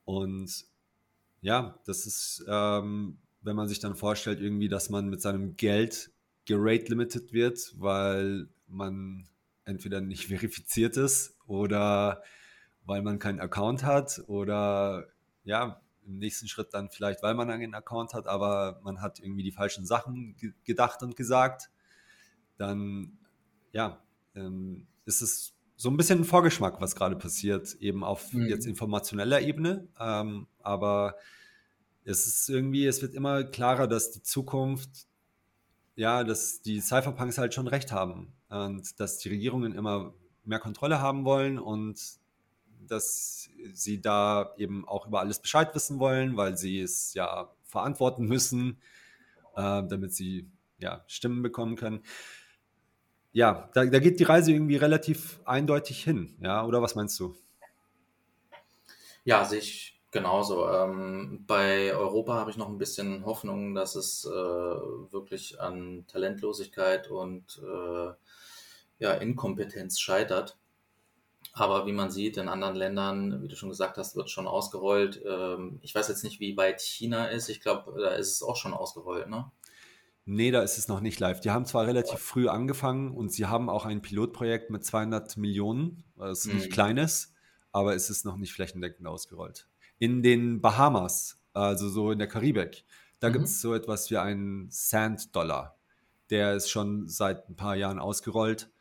[0.03, 0.65] Und
[1.41, 6.11] ja, das ist, ähm, wenn man sich dann vorstellt, irgendwie, dass man mit seinem Geld
[6.45, 9.27] gerate limited wird, weil man
[9.65, 12.23] entweder nicht verifiziert ist oder
[12.85, 15.07] weil man keinen Account hat oder
[15.43, 19.43] ja, im nächsten Schritt dann vielleicht, weil man einen Account hat, aber man hat irgendwie
[19.43, 21.69] die falschen Sachen gedacht und gesagt,
[22.57, 23.19] dann
[23.71, 24.01] ja,
[24.35, 28.47] ähm, ist es so ein bisschen ein Vorgeschmack, was gerade passiert, eben auf mhm.
[28.47, 29.87] jetzt informationeller Ebene.
[29.99, 31.15] Ähm, aber
[32.05, 35.07] es ist irgendwie, es wird immer klarer, dass die Zukunft,
[35.95, 41.01] ja, dass die Cypherpunks halt schon recht haben und dass die Regierungen immer mehr Kontrolle
[41.01, 41.99] haben wollen und
[42.87, 48.25] dass sie da eben auch über alles Bescheid wissen wollen, weil sie es ja verantworten
[48.25, 48.81] müssen,
[49.55, 52.01] äh, damit sie ja Stimmen bekommen können.
[53.31, 57.35] Ja, da, da geht die Reise irgendwie relativ eindeutig hin, ja, oder was meinst du?
[59.23, 60.69] Ja, sehe ich genauso.
[60.69, 67.09] Ähm, bei Europa habe ich noch ein bisschen Hoffnung, dass es äh, wirklich an Talentlosigkeit
[67.09, 68.11] und äh,
[68.99, 70.57] ja, Inkompetenz scheitert.
[71.53, 75.21] Aber wie man sieht, in anderen Ländern, wie du schon gesagt hast, wird schon ausgerollt.
[75.25, 77.49] Ähm, ich weiß jetzt nicht, wie weit China ist.
[77.49, 79.51] Ich glaube, da ist es auch schon ausgerollt, ne?
[80.25, 81.39] Nee, da ist es noch nicht live.
[81.39, 86.03] Die haben zwar relativ früh angefangen und sie haben auch ein Pilotprojekt mit 200 Millionen,
[86.15, 86.57] was mhm.
[86.57, 87.33] nicht kleines,
[87.71, 89.67] aber es ist noch nicht flächendeckend ausgerollt.
[89.99, 92.85] In den Bahamas, also so in der Karibik,
[93.19, 93.33] da mhm.
[93.33, 95.77] gibt es so etwas wie einen Sand-Dollar.
[96.29, 98.71] Der ist schon seit ein paar Jahren ausgerollt.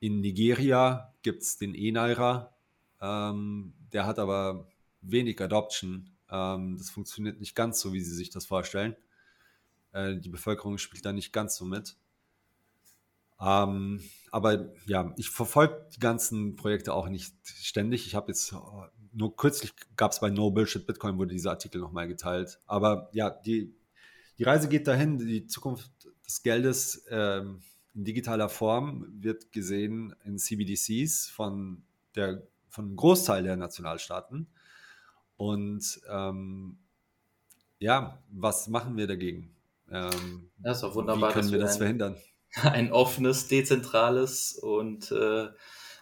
[0.00, 2.54] In Nigeria gibt es den E-Naira.
[3.00, 4.68] Ähm, der hat aber
[5.00, 6.10] wenig Adoption.
[6.30, 8.96] Ähm, das funktioniert nicht ganz so, wie sie sich das vorstellen.
[9.92, 11.96] Äh, die Bevölkerung spielt da nicht ganz so mit.
[13.40, 18.06] Ähm, aber ja, ich verfolge die ganzen Projekte auch nicht ständig.
[18.06, 18.54] Ich habe jetzt
[19.12, 22.58] nur kürzlich gab es bei No Bullshit Bitcoin wurde dieser Artikel nochmal geteilt.
[22.66, 23.74] Aber ja, die,
[24.38, 25.18] die Reise geht dahin.
[25.18, 25.90] Die Zukunft
[26.26, 27.60] des Geldes ähm,
[27.94, 31.82] in digitaler Form wird gesehen in CBDCs von
[32.14, 34.46] der von einem Großteil der Nationalstaaten.
[35.36, 36.78] Und ähm,
[37.78, 39.54] ja, was machen wir dagegen?
[39.90, 41.30] Ähm, das ist auch wunderbar.
[41.30, 42.16] Wie können wir das ein, verhindern?
[42.62, 45.48] Ein offenes, dezentrales und äh,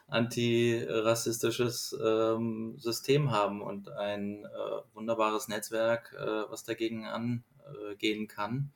[0.09, 8.73] antirassistisches ähm, System haben und ein äh, wunderbares Netzwerk, äh, was dagegen angehen kann.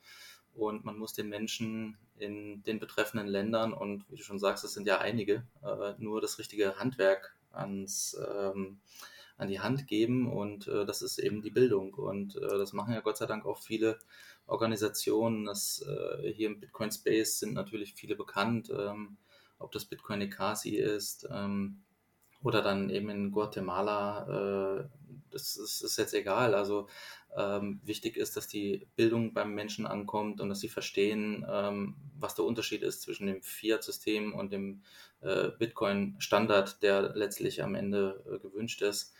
[0.54, 4.74] Und man muss den Menschen in den betreffenden Ländern und wie du schon sagst, es
[4.74, 8.80] sind ja einige, äh, nur das richtige Handwerk ans, ähm,
[9.38, 12.94] an die Hand geben und äh, das ist eben die Bildung und äh, das machen
[12.94, 13.98] ja Gott sei Dank auch viele
[14.46, 15.46] Organisationen.
[15.46, 19.16] Das, äh, hier im Bitcoin Space sind natürlich viele bekannt, ähm,
[19.62, 21.82] ob das Bitcoin Ekasi ist ähm,
[22.42, 24.84] oder dann eben in Guatemala, äh,
[25.30, 26.54] das ist, ist jetzt egal.
[26.54, 26.88] Also
[27.36, 32.34] ähm, wichtig ist, dass die Bildung beim Menschen ankommt und dass sie verstehen, ähm, was
[32.34, 34.82] der Unterschied ist zwischen dem Fiat-System und dem
[35.20, 39.14] äh, Bitcoin-Standard, der letztlich am Ende äh, gewünscht ist.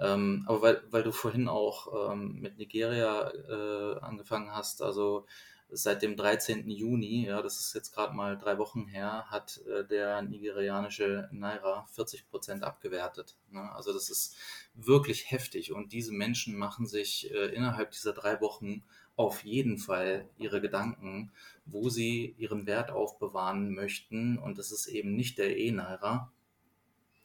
[0.00, 5.26] Ähm, aber weil, weil du vorhin auch ähm, mit Nigeria äh, angefangen hast, also
[5.70, 6.68] seit dem 13.
[6.70, 11.86] Juni, ja, das ist jetzt gerade mal drei Wochen her, hat äh, der nigerianische Naira
[11.92, 13.36] 40 Prozent abgewertet.
[13.50, 13.70] Ne?
[13.72, 14.36] Also das ist
[14.74, 18.82] wirklich heftig und diese Menschen machen sich äh, innerhalb dieser drei Wochen
[19.16, 21.32] auf jeden Fall ihre Gedanken,
[21.66, 26.30] wo sie ihren Wert aufbewahren möchten und das ist eben nicht der E-Naira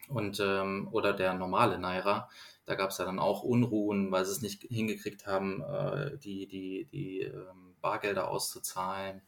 [0.09, 2.29] und ähm, oder der normale Naira.
[2.65, 6.47] Da gab es ja dann auch Unruhen, weil sie es nicht hingekriegt haben, äh, die
[6.47, 9.21] die die ähm, Bargelder auszuzahlen.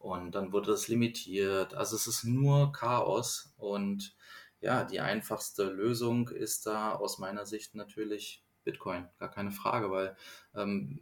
[0.00, 1.74] Und dann wurde das limitiert.
[1.74, 3.54] Also es ist nur Chaos.
[3.58, 4.16] Und
[4.60, 9.08] ja, die einfachste Lösung ist da aus meiner Sicht natürlich Bitcoin.
[9.18, 10.16] Gar keine Frage, weil
[10.54, 11.00] ähm,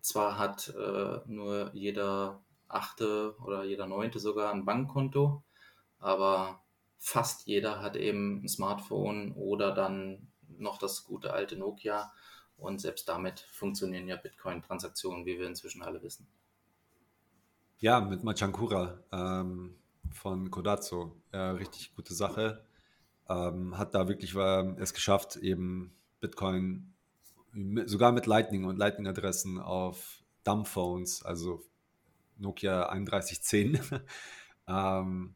[0.00, 5.42] zwar hat äh, nur jeder achte oder jeder neunte sogar ein Bankkonto,
[5.98, 6.62] aber
[6.98, 12.12] fast jeder hat eben ein Smartphone oder dann noch das gute alte Nokia.
[12.56, 16.26] Und selbst damit funktionieren ja Bitcoin-Transaktionen, wie wir inzwischen alle wissen.
[17.80, 19.76] Ja, mit Machankura ähm,
[20.10, 21.12] von Kodatsu.
[21.32, 22.64] Ja, richtig gute Sache.
[23.28, 26.92] Ähm, hat da wirklich äh, es geschafft, eben Bitcoin
[27.86, 31.62] sogar mit Lightning und Lightning-Adressen auf Dumbphones, also
[32.36, 33.80] Nokia 3110.
[34.66, 35.34] ähm,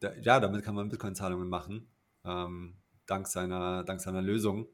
[0.00, 1.88] da, ja, damit kann man Bitcoin-Zahlungen machen,
[2.26, 2.74] ähm,
[3.06, 4.66] dank, seiner, dank seiner Lösung.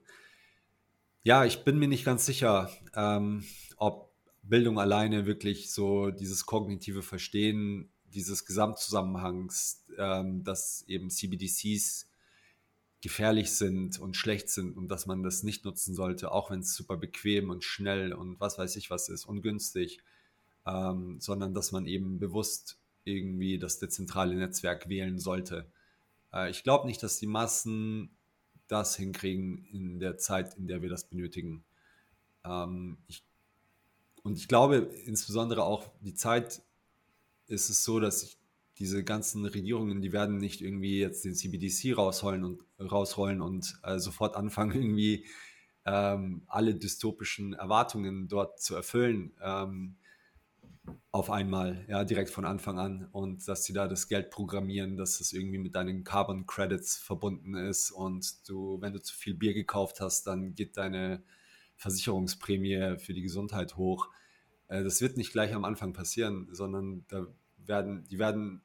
[1.23, 3.45] Ja, ich bin mir nicht ganz sicher, ähm,
[3.77, 4.16] ob
[4.49, 12.09] Bildung alleine wirklich so dieses kognitive Verstehen dieses Gesamtzusammenhangs, ähm, dass eben CBDCs
[13.03, 16.75] gefährlich sind und schlecht sind und dass man das nicht nutzen sollte, auch wenn es
[16.75, 20.01] super bequem und schnell und was weiß ich was ist, ungünstig,
[20.67, 25.71] ähm, sondern dass man eben bewusst irgendwie das dezentrale Netzwerk wählen sollte.
[26.33, 28.11] Äh, ich glaube nicht, dass die Massen
[28.67, 31.65] das hinkriegen in der Zeit, in der wir das benötigen.
[32.45, 33.23] Ähm, ich,
[34.27, 36.61] und ich glaube insbesondere auch die Zeit
[37.47, 38.39] ist es so, dass ich
[38.79, 44.01] diese ganzen Regierungen, die werden nicht irgendwie jetzt den CBDC rausholen und rausrollen und äh,
[44.01, 45.27] sofort anfangen, irgendwie
[45.85, 49.33] ähm, alle dystopischen Erwartungen dort zu erfüllen.
[49.41, 49.97] Ähm,
[51.13, 55.21] auf einmal, ja, direkt von Anfang an und dass sie da das Geld programmieren, dass
[55.21, 59.55] es irgendwie mit deinen Carbon Credits verbunden ist und du, wenn du zu viel Bier
[59.55, 61.23] gekauft hast, dann geht deine
[61.77, 64.09] Versicherungsprämie für die Gesundheit hoch.
[64.69, 67.27] Äh, das wird nicht gleich am Anfang passieren, sondern da
[67.59, 68.63] werden, die werden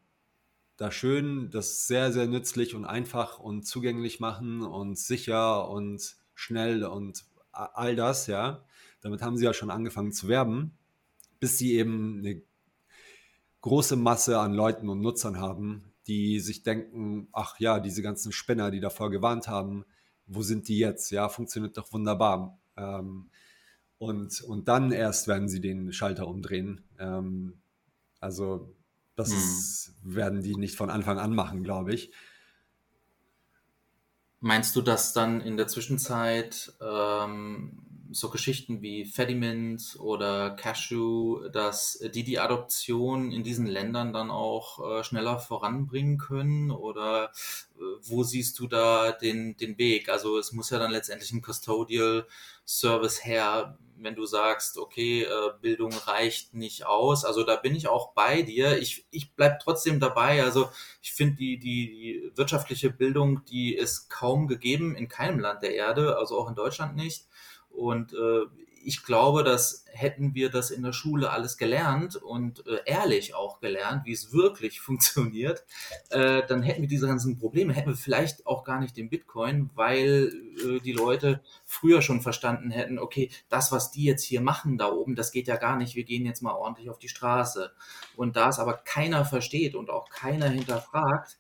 [0.78, 6.84] da schön das sehr, sehr nützlich und einfach und zugänglich machen und sicher und schnell
[6.84, 8.64] und all das, ja.
[9.02, 10.78] Damit haben sie ja schon angefangen zu werben
[11.42, 12.42] bis sie eben eine
[13.60, 18.72] große Masse an Leuten und Nutzern haben, die sich denken, ach ja, diese ganzen Spinner,
[18.72, 19.84] die davor gewarnt haben,
[20.28, 21.10] wo sind die jetzt?
[21.10, 22.60] Ja, funktioniert doch wunderbar.
[22.82, 23.30] Ähm,
[23.98, 26.84] und, und dann erst werden sie den Schalter umdrehen.
[26.98, 27.62] Ähm,
[28.20, 28.74] also
[29.16, 30.16] das hm.
[30.16, 32.12] werden die nicht von Anfang an machen, glaube ich.
[34.40, 42.04] Meinst du, dass dann in der Zwischenzeit ähm, so Geschichten wie Fedimint oder Cashew, dass
[42.14, 46.72] die die Adoption in diesen Ländern dann auch äh, schneller voranbringen können?
[46.72, 47.32] Oder
[47.78, 50.10] äh, wo siehst du da den, den Weg?
[50.10, 52.28] Also es muss ja dann letztendlich ein Custodial
[52.66, 57.26] Service her, wenn du sagst, okay, äh, Bildung reicht nicht aus.
[57.26, 58.78] Also da bin ich auch bei dir.
[58.80, 60.44] Ich, ich bleib trotzdem dabei.
[60.44, 60.70] Also
[61.02, 65.76] ich finde die, die, die wirtschaftliche Bildung, die ist kaum gegeben in keinem Land der
[65.76, 67.26] Erde, also auch in Deutschland nicht.
[67.74, 68.46] Und äh,
[68.84, 73.60] ich glaube, dass hätten wir das in der Schule alles gelernt und äh, ehrlich auch
[73.60, 75.64] gelernt, wie es wirklich funktioniert,
[76.10, 79.70] äh, dann hätten wir diese ganzen Probleme, hätten wir vielleicht auch gar nicht den Bitcoin,
[79.76, 80.32] weil
[80.66, 84.92] äh, die Leute früher schon verstanden hätten, okay, das, was die jetzt hier machen da
[84.92, 87.72] oben, das geht ja gar nicht, wir gehen jetzt mal ordentlich auf die Straße.
[88.16, 91.38] Und da es aber keiner versteht und auch keiner hinterfragt,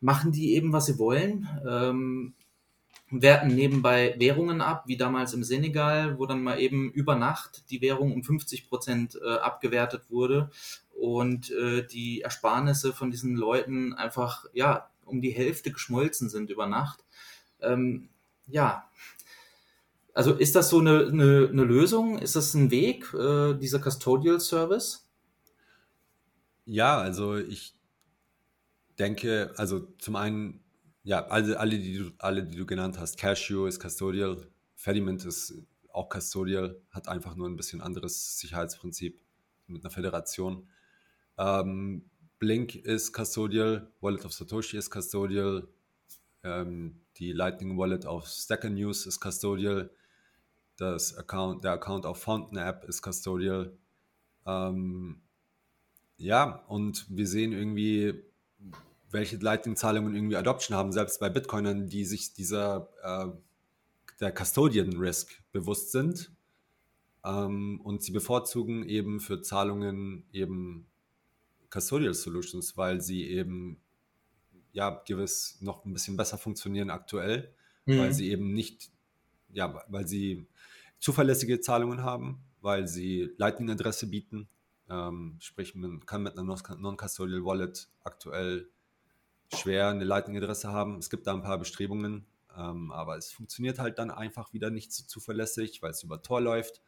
[0.00, 1.48] machen die eben, was sie wollen.
[1.68, 2.34] Ähm,
[3.12, 7.82] werten nebenbei Währungen ab, wie damals im Senegal, wo dann mal eben über Nacht die
[7.82, 10.50] Währung um 50 Prozent äh, abgewertet wurde
[10.98, 16.66] und äh, die Ersparnisse von diesen Leuten einfach ja um die Hälfte geschmolzen sind über
[16.66, 17.04] Nacht.
[17.60, 18.08] Ähm,
[18.46, 18.88] ja,
[20.14, 22.18] also ist das so eine, eine, eine Lösung?
[22.18, 25.06] Ist das ein Weg, äh, dieser Custodial Service?
[26.64, 27.74] Ja, also ich
[28.98, 30.61] denke, also zum einen
[31.04, 33.18] ja, alle, alle, die du, alle, die du genannt hast.
[33.18, 35.54] Cashew ist Custodial, Fediment ist
[35.92, 39.20] auch Custodial, hat einfach nur ein bisschen anderes Sicherheitsprinzip
[39.66, 40.68] mit einer Föderation.
[41.38, 45.68] Ähm, Blink ist Custodial, Wallet of Satoshi ist Custodial,
[46.44, 49.90] ähm, die Lightning Wallet auf Stacker News ist Custodial,
[50.76, 53.76] das Account, der Account auf Fountain App ist Custodial.
[54.46, 55.20] Ähm,
[56.16, 58.24] ja, und wir sehen irgendwie
[59.12, 63.28] welche Lightning-Zahlungen irgendwie Adoption haben, selbst bei Bitcoinern, die sich dieser äh,
[64.20, 66.32] der Custodian Risk bewusst sind.
[67.24, 70.86] Ähm, und sie bevorzugen eben für Zahlungen eben
[71.70, 73.80] Custodial Solutions, weil sie eben
[74.72, 77.98] ja gewiss noch ein bisschen besser funktionieren aktuell, mhm.
[77.98, 78.90] weil sie eben nicht,
[79.52, 80.46] ja, weil sie
[80.98, 84.48] zuverlässige Zahlungen haben, weil sie Lightning-Adresse bieten.
[84.88, 88.68] Ähm, sprich, man kann mit einer Non-Custodial Wallet aktuell
[89.54, 90.98] schwer eine Lightning-Adresse haben.
[90.98, 92.26] Es gibt da ein paar Bestrebungen,
[92.56, 96.40] ähm, aber es funktioniert halt dann einfach wieder nicht so zuverlässig, weil es über Tor
[96.40, 96.80] läuft.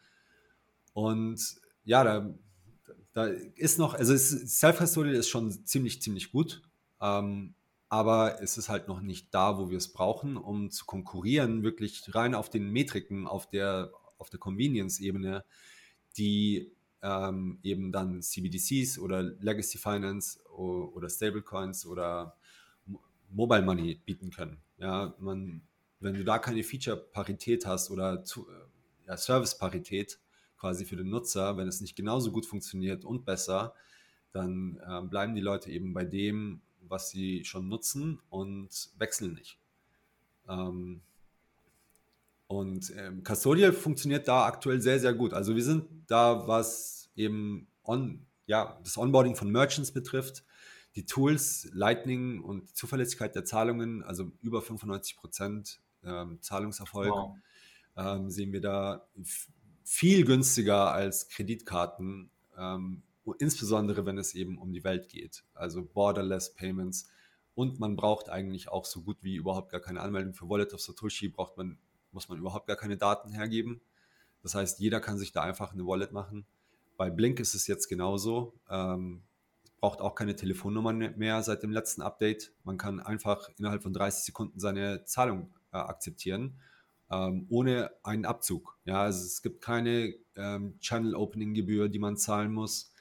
[0.92, 2.34] Und ja, da,
[3.12, 6.62] da ist noch, also Self-Custodial ist schon ziemlich, ziemlich gut,
[7.00, 7.54] ähm,
[7.88, 12.14] aber es ist halt noch nicht da, wo wir es brauchen, um zu konkurrieren, wirklich
[12.14, 15.44] rein auf den Metriken, auf der, auf der Convenience-Ebene,
[16.16, 22.36] die ähm, eben dann CBDCs oder Legacy Finance oder Stablecoins oder
[23.34, 24.58] Mobile Money bieten können.
[24.78, 25.62] Ja, man,
[26.00, 30.18] wenn du da keine Feature-Parität hast oder äh, ja, Service-Parität
[30.56, 33.74] quasi für den Nutzer, wenn es nicht genauso gut funktioniert und besser,
[34.32, 39.58] dann äh, bleiben die Leute eben bei dem, was sie schon nutzen und wechseln nicht.
[40.48, 41.02] Ähm,
[42.46, 45.32] Und ähm, Custodial funktioniert da aktuell sehr, sehr gut.
[45.32, 50.44] Also wir sind da, was eben on, ja, das Onboarding von Merchants betrifft,
[50.96, 57.36] die Tools, Lightning und die Zuverlässigkeit der Zahlungen, also über 95 Prozent ähm, Zahlungserfolg, wow.
[57.96, 59.06] ähm, sehen wir da
[59.82, 63.02] viel günstiger als Kreditkarten, ähm,
[63.38, 65.44] insbesondere wenn es eben um die Welt geht.
[65.54, 67.08] Also Borderless Payments.
[67.54, 70.80] Und man braucht eigentlich auch so gut wie überhaupt gar keine Anmeldung für Wallet of
[70.80, 71.78] Satoshi, braucht man,
[72.12, 73.80] muss man überhaupt gar keine Daten hergeben.
[74.42, 76.44] Das heißt, jeder kann sich da einfach eine Wallet machen.
[76.96, 78.54] Bei Blink ist es jetzt genauso.
[78.68, 79.22] Ähm,
[79.84, 82.54] braucht auch keine Telefonnummer mehr seit dem letzten Update.
[82.64, 86.58] Man kann einfach innerhalb von 30 Sekunden seine Zahlung äh, akzeptieren,
[87.10, 88.78] ähm, ohne einen Abzug.
[88.86, 92.94] Ja, also es gibt keine ähm, Channel-Opening-Gebühr, die man zahlen muss.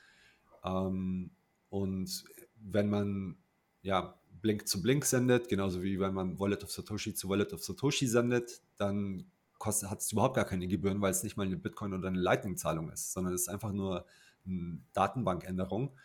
[0.66, 1.32] Ähm,
[1.70, 2.26] und
[2.58, 3.38] wenn man
[3.82, 7.64] ja, Blink zu Blink sendet, genauso wie wenn man Wallet of Satoshi zu Wallet of
[7.64, 11.94] Satoshi sendet, dann hat es überhaupt gar keine Gebühren, weil es nicht mal eine Bitcoin
[11.94, 14.06] oder eine Lightning-Zahlung ist, sondern es ist einfach nur
[14.46, 15.96] eine Datenbankänderung.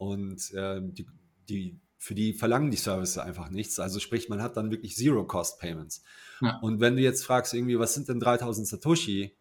[0.00, 1.06] Und äh, die,
[1.50, 3.78] die, für die verlangen die Services einfach nichts.
[3.78, 6.02] Also sprich, man hat dann wirklich Zero-Cost-Payments.
[6.40, 6.56] Ja.
[6.60, 9.36] Und wenn du jetzt fragst, irgendwie, was sind denn 3000 Satoshi?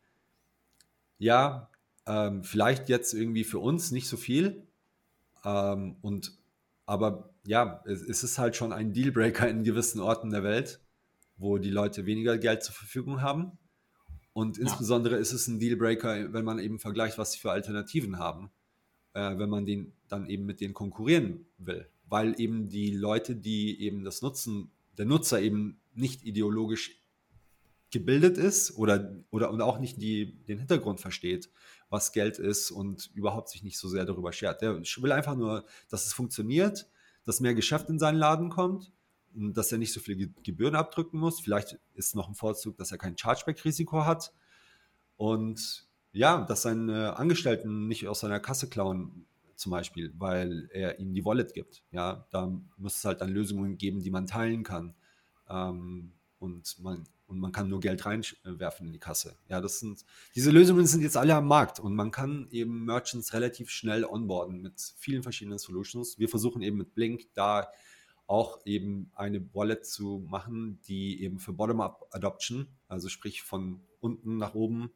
[1.17, 1.69] Ja,
[2.05, 4.67] ähm, vielleicht jetzt irgendwie für uns nicht so viel.
[5.45, 6.37] Ähm, und
[6.85, 10.81] aber ja, es, es, ist halt schon ein Dealbreaker in gewissen Orten der Welt,
[11.37, 13.57] wo die Leute weniger Geld zur Verfügung haben.
[14.33, 15.21] Und insbesondere ja.
[15.21, 18.51] ist es ein Dealbreaker, wenn man eben vergleicht, was sie für Alternativen haben
[19.13, 21.87] äh, wenn man den dann eben mit denen konkurrieren will.
[22.07, 26.99] Weil eben die Leute, die eben das nutzen, der Nutzer eben nicht ideologisch
[27.91, 31.49] gebildet ist oder, oder und auch nicht die, den Hintergrund versteht,
[31.89, 34.61] was Geld ist und überhaupt sich nicht so sehr darüber schert.
[34.61, 36.87] Der will einfach nur, dass es funktioniert,
[37.23, 38.91] dass mehr Geschäft in seinen Laden kommt,
[39.33, 41.39] dass er nicht so viel Gebühren abdrücken muss.
[41.39, 44.33] Vielleicht ist noch ein Vorzug, dass er kein Chargeback-Risiko hat.
[45.17, 45.87] Und
[46.19, 51.23] ja, dass seine Angestellten nicht aus seiner Kasse klauen, zum Beispiel, weil er ihnen die
[51.23, 51.81] Wallet gibt.
[51.91, 54.95] Ja, da muss es halt dann Lösungen geben, die man teilen kann.
[55.49, 59.37] Ähm, und man, und man kann nur Geld reinwerfen in die Kasse.
[59.47, 60.03] Ja, das sind,
[60.35, 64.61] diese Lösungen sind jetzt alle am Markt und man kann eben Merchants relativ schnell onboarden
[64.61, 66.19] mit vielen verschiedenen Solutions.
[66.19, 67.69] Wir versuchen eben mit Blink da
[68.27, 74.35] auch eben eine Wallet zu machen, die eben für Bottom-up Adoption, also sprich von unten
[74.35, 74.91] nach oben,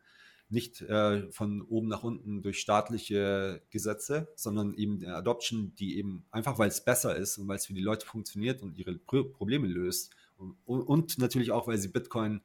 [0.54, 6.26] nicht äh, von oben nach unten durch staatliche Gesetze, sondern eben der Adoption, die eben
[6.32, 9.68] einfach, weil es besser ist und weil es für die Leute funktioniert und ihre Probleme
[9.68, 12.42] löst und, und natürlich auch, weil sie Bitcoin,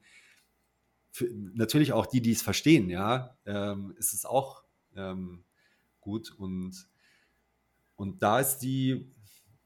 [1.11, 4.63] für, natürlich auch die, die es verstehen, ja, ähm, ist es auch
[4.95, 5.43] ähm,
[6.01, 6.87] gut und,
[7.95, 9.11] und da ist die,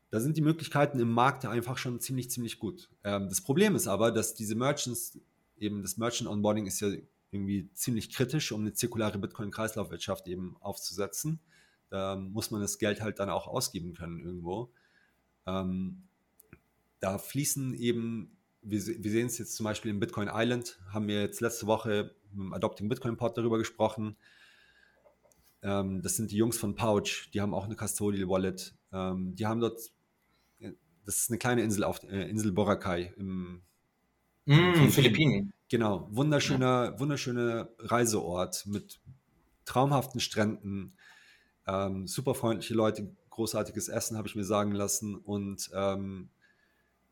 [0.10, 2.90] da sind die Möglichkeiten im Markt einfach schon ziemlich, ziemlich gut.
[3.04, 5.20] Ähm, das Problem ist aber, dass diese Merchants,
[5.58, 6.90] eben das Merchant Onboarding ist ja
[7.34, 11.40] irgendwie ziemlich kritisch, um eine zirkulare Bitcoin-Kreislaufwirtschaft eben aufzusetzen.
[11.90, 14.72] Da muss man das Geld halt dann auch ausgeben können irgendwo.
[15.46, 16.04] Ähm,
[17.00, 21.22] da fließen eben, wir, wir sehen es jetzt zum Beispiel im Bitcoin Island, haben wir
[21.22, 24.16] jetzt letzte Woche im Adopting Bitcoin Pod darüber gesprochen.
[25.62, 28.74] Ähm, das sind die Jungs von Pouch, die haben auch eine Custodial Wallet.
[28.92, 29.80] Ähm, die haben dort,
[30.60, 30.72] äh,
[31.06, 33.62] das ist eine kleine Insel auf äh, Insel Boracay im
[34.46, 35.54] mm, Philippinen.
[35.74, 39.00] Genau, wunderschöner, wunderschöner Reiseort mit
[39.66, 40.96] traumhaften Stränden,
[41.66, 46.30] ähm, super freundliche Leute, großartiges Essen, habe ich mir sagen lassen und ähm,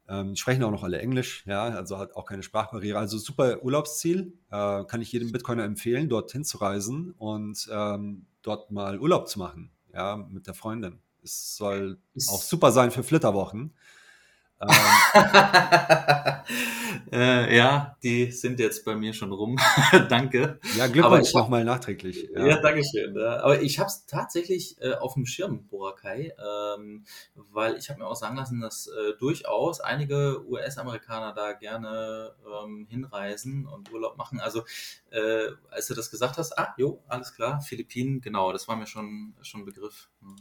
[0.07, 2.99] ähm, sprechen auch noch alle Englisch, ja, also hat auch keine Sprachbarriere.
[2.99, 8.69] Also super Urlaubsziel, äh, kann ich jedem Bitcoiner empfehlen, dorthin zu reisen und ähm, dort
[8.69, 10.99] mal Urlaub zu machen, ja, mit der Freundin.
[11.23, 11.97] Es soll
[12.27, 13.73] auch super sein für Flitterwochen.
[14.61, 14.69] Ähm,
[17.11, 19.57] äh, ja, die sind jetzt bei mir schon rum.
[20.09, 20.59] danke.
[20.77, 22.29] Ja, Glückwunsch nochmal nachträglich.
[22.33, 23.17] Ja, ja danke schön.
[23.17, 27.05] Aber ich habe es tatsächlich äh, auf dem Schirm, Boracay, ähm,
[27.35, 32.87] weil ich habe mir auch sagen lassen, dass äh, durchaus einige US-Amerikaner da gerne ähm,
[32.89, 34.39] hinreisen und Urlaub machen.
[34.39, 34.63] Also
[35.09, 38.87] äh, als du das gesagt hast, ah, jo, alles klar, Philippinen, genau, das war mir
[38.87, 40.09] schon, schon ein Begriff.
[40.21, 40.35] Hm.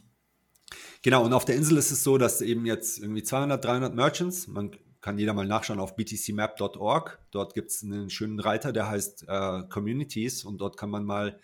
[1.03, 4.47] Genau, und auf der Insel ist es so, dass eben jetzt irgendwie 200, 300 Merchants,
[4.47, 4.71] man
[5.01, 7.19] kann jeder mal nachschauen auf btcmap.org.
[7.31, 11.39] Dort gibt es einen schönen Reiter, der heißt äh, Communities und dort kann man mal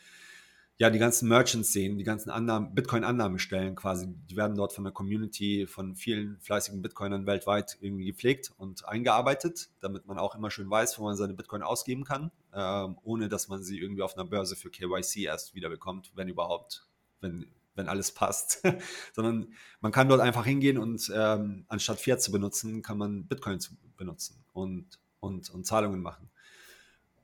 [0.78, 4.08] ja die ganzen Merchants sehen, die ganzen Annahmen, Bitcoin-Annahmestellen quasi.
[4.30, 9.70] Die werden dort von der Community, von vielen fleißigen Bitcoinern weltweit irgendwie gepflegt und eingearbeitet,
[9.80, 13.47] damit man auch immer schön weiß, wo man seine Bitcoin ausgeben kann, äh, ohne dass
[13.47, 16.86] man sie irgendwie auf einer Börse für KYC erst wiederbekommt, wenn überhaupt,
[17.22, 17.47] wenn
[17.78, 18.62] wenn alles passt,
[19.14, 23.60] sondern man kann dort einfach hingehen und ähm, anstatt Fiat zu benutzen, kann man Bitcoin
[23.60, 26.30] zu benutzen und, und, und Zahlungen machen.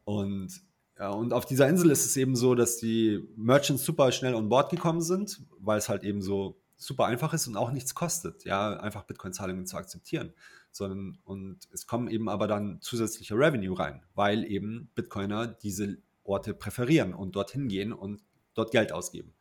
[0.06, 0.62] Und,
[0.98, 4.50] ja, und auf dieser Insel ist es eben so, dass die Merchants super schnell on
[4.50, 8.44] board gekommen sind, weil es halt eben so super einfach ist und auch nichts kostet,
[8.44, 10.34] ja, einfach Bitcoin-Zahlungen zu akzeptieren.
[10.72, 16.54] Sondern, und es kommen eben aber dann zusätzliche Revenue rein, weil eben Bitcoiner diese Orte
[16.54, 18.22] präferieren und dorthin gehen und
[18.54, 19.34] dort Geld ausgeben.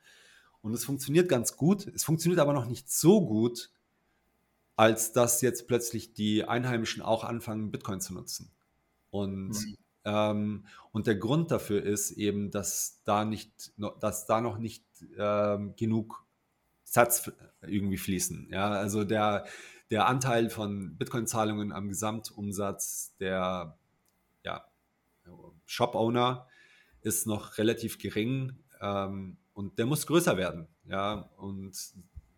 [0.62, 1.86] Und es funktioniert ganz gut.
[1.88, 3.70] Es funktioniert aber noch nicht so gut,
[4.76, 8.50] als dass jetzt plötzlich die Einheimischen auch anfangen, Bitcoin zu nutzen.
[9.10, 9.76] Und, mhm.
[10.04, 14.84] ähm, und der Grund dafür ist eben, dass da, nicht, dass da noch nicht
[15.18, 16.24] ähm, genug
[16.84, 17.30] Satz
[17.62, 18.48] irgendwie fließen.
[18.50, 19.46] Ja, also der,
[19.90, 23.76] der Anteil von Bitcoin-Zahlungen am Gesamtumsatz der
[24.44, 24.64] ja,
[25.66, 26.46] Shop-Owner
[27.02, 30.68] ist noch relativ gering ähm, und der muss größer werden.
[30.84, 31.76] Ja, und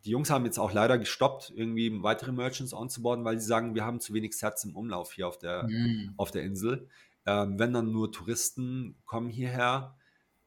[0.05, 3.85] die Jungs haben jetzt auch leider gestoppt, irgendwie weitere Merchants onzuboarden, weil sie sagen, wir
[3.85, 6.13] haben zu wenig Sets im Umlauf hier auf der, mhm.
[6.17, 6.89] auf der Insel.
[7.27, 9.97] Ähm, wenn dann nur Touristen kommen hierher.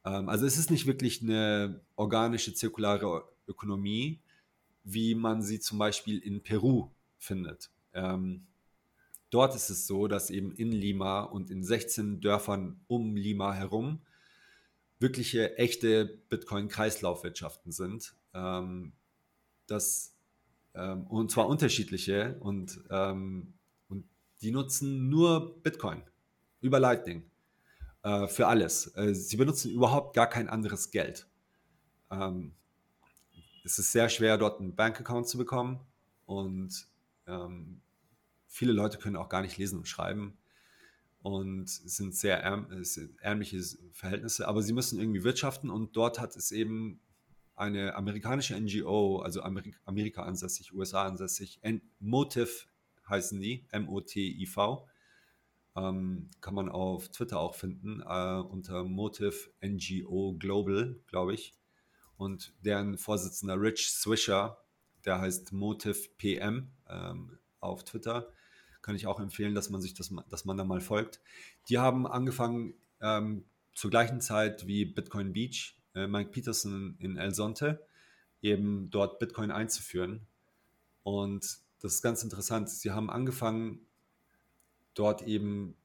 [0.06, 4.22] Ähm, also es ist nicht wirklich eine organische, zirkulare Ökonomie,
[4.84, 7.72] wie man sie zum Beispiel in Peru findet.
[7.94, 8.46] Ähm,
[9.32, 14.02] dort ist es so, dass eben in Lima und in 16 Dörfern um Lima herum
[15.00, 18.16] wirkliche, echte Bitcoin-Kreislaufwirtschaften sind.
[18.34, 18.94] Ähm,
[19.68, 20.16] das,
[20.74, 23.54] ähm, und zwar unterschiedliche und, ähm,
[23.90, 24.06] und
[24.42, 26.04] die nutzen nur Bitcoin
[26.62, 27.30] über Lightning
[28.04, 28.96] äh, für alles.
[28.96, 31.28] Äh, sie benutzen überhaupt gar kein anderes Geld.
[32.10, 32.54] Ähm,
[33.64, 35.82] es ist sehr schwer, dort einen Bankaccount zu bekommen
[36.26, 36.88] und
[37.28, 37.82] ähm,
[38.48, 40.38] viele Leute können auch gar nicht lesen und schreiben
[41.28, 42.68] und sind sehr ärm,
[43.20, 43.62] ärmliche
[43.92, 47.02] Verhältnisse, aber sie müssen irgendwie wirtschaften und dort hat es eben
[47.54, 51.60] eine amerikanische NGO, also Amerika, Amerika ansässig, USA ansässig,
[52.00, 52.68] Motive
[53.10, 54.88] heißen die, M-O-T-I-V,
[55.76, 61.56] ähm, kann man auf Twitter auch finden, äh, unter Motive NGO Global, glaube ich.
[62.16, 64.58] Und deren Vorsitzender Rich Swisher,
[65.04, 68.32] der heißt Motive PM ähm, auf Twitter,
[68.88, 71.20] kann ich auch empfehlen, dass man sich das, dass man da mal folgt.
[71.68, 77.34] Die haben angefangen ähm, zur gleichen Zeit wie Bitcoin Beach, äh, Mike Peterson in El
[77.34, 77.86] Sonte,
[78.42, 80.26] eben dort Bitcoin einzuführen.
[81.04, 82.70] Und das ist ganz interessant.
[82.70, 83.82] Sie haben angefangen,
[84.94, 85.76] dort eben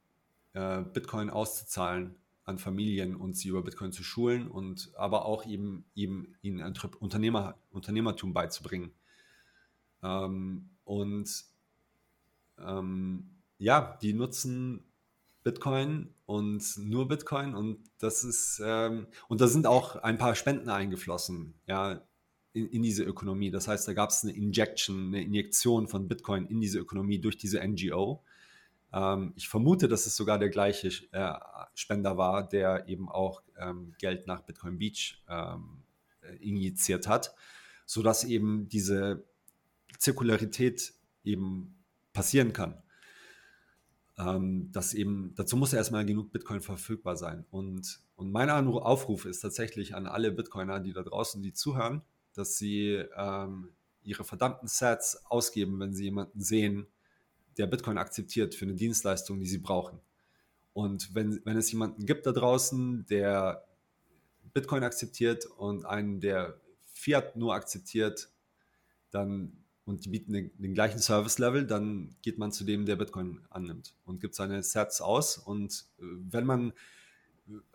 [0.53, 5.85] äh, Bitcoin auszuzahlen an Familien und sie über Bitcoin zu schulen und aber auch eben,
[5.97, 8.93] eben ihnen Unternehmer, Unternehmertum beizubringen.
[10.05, 11.52] Ähm, und
[12.59, 14.85] ähm, ja, die nutzen
[15.43, 20.69] Bitcoin und nur Bitcoin und das ist ähm, und da sind auch ein paar Spenden
[20.69, 22.03] eingeflossen, ja,
[22.53, 23.51] in, in diese Ökonomie.
[23.51, 27.37] Das heißt, da gab es eine Injection, eine Injektion von Bitcoin in diese Ökonomie durch
[27.37, 28.23] diese NGO.
[28.93, 31.35] Ähm, ich vermute, dass es sogar der gleiche äh,
[31.75, 35.83] Spender war, der eben auch ähm, Geld nach Bitcoin Beach ähm,
[36.21, 37.35] äh, injiziert hat,
[37.87, 39.25] sodass eben diese
[39.99, 40.95] Zirkularität
[41.25, 41.82] eben
[42.13, 42.83] passieren kann.
[44.19, 47.47] Ähm, dass eben, dazu muss ja erstmal genug Bitcoin verfügbar sein.
[47.51, 52.03] Und, und mein Aufruf ist tatsächlich an alle Bitcoiner, die da draußen, die zuhören,
[52.35, 53.71] dass sie ähm,
[54.03, 56.87] ihre verdammten Sets ausgeben, wenn sie jemanden sehen,
[57.57, 60.01] der Bitcoin akzeptiert für eine Dienstleistung, die sie brauchen.
[60.73, 63.65] Und wenn, wenn es jemanden gibt da draußen, der
[64.55, 68.31] Bitcoin akzeptiert und einen, der Fiat nur akzeptiert,
[69.11, 69.62] dann
[69.93, 73.95] und die bieten den, den gleichen Service-Level, dann geht man zu dem, der Bitcoin annimmt
[74.07, 75.37] und gibt seine Sets aus.
[75.37, 76.73] Und äh, wenn man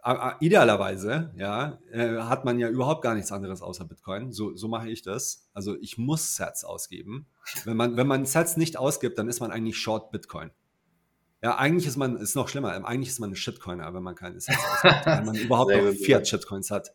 [0.04, 4.32] äh, idealerweise, ja, äh, hat man ja überhaupt gar nichts anderes außer Bitcoin.
[4.32, 5.48] So, so mache ich das.
[5.54, 7.28] Also ich muss Sets ausgeben.
[7.66, 10.50] Wenn man, wenn man Sets nicht ausgibt, dann ist man eigentlich Short Bitcoin.
[11.44, 14.42] Ja, eigentlich ist man, ist noch schlimmer, eigentlich ist man ein Shitcoiner, wenn man keine
[14.42, 16.92] Sets ausgibt, wenn man überhaupt noch Fiat-Shitcoins hat.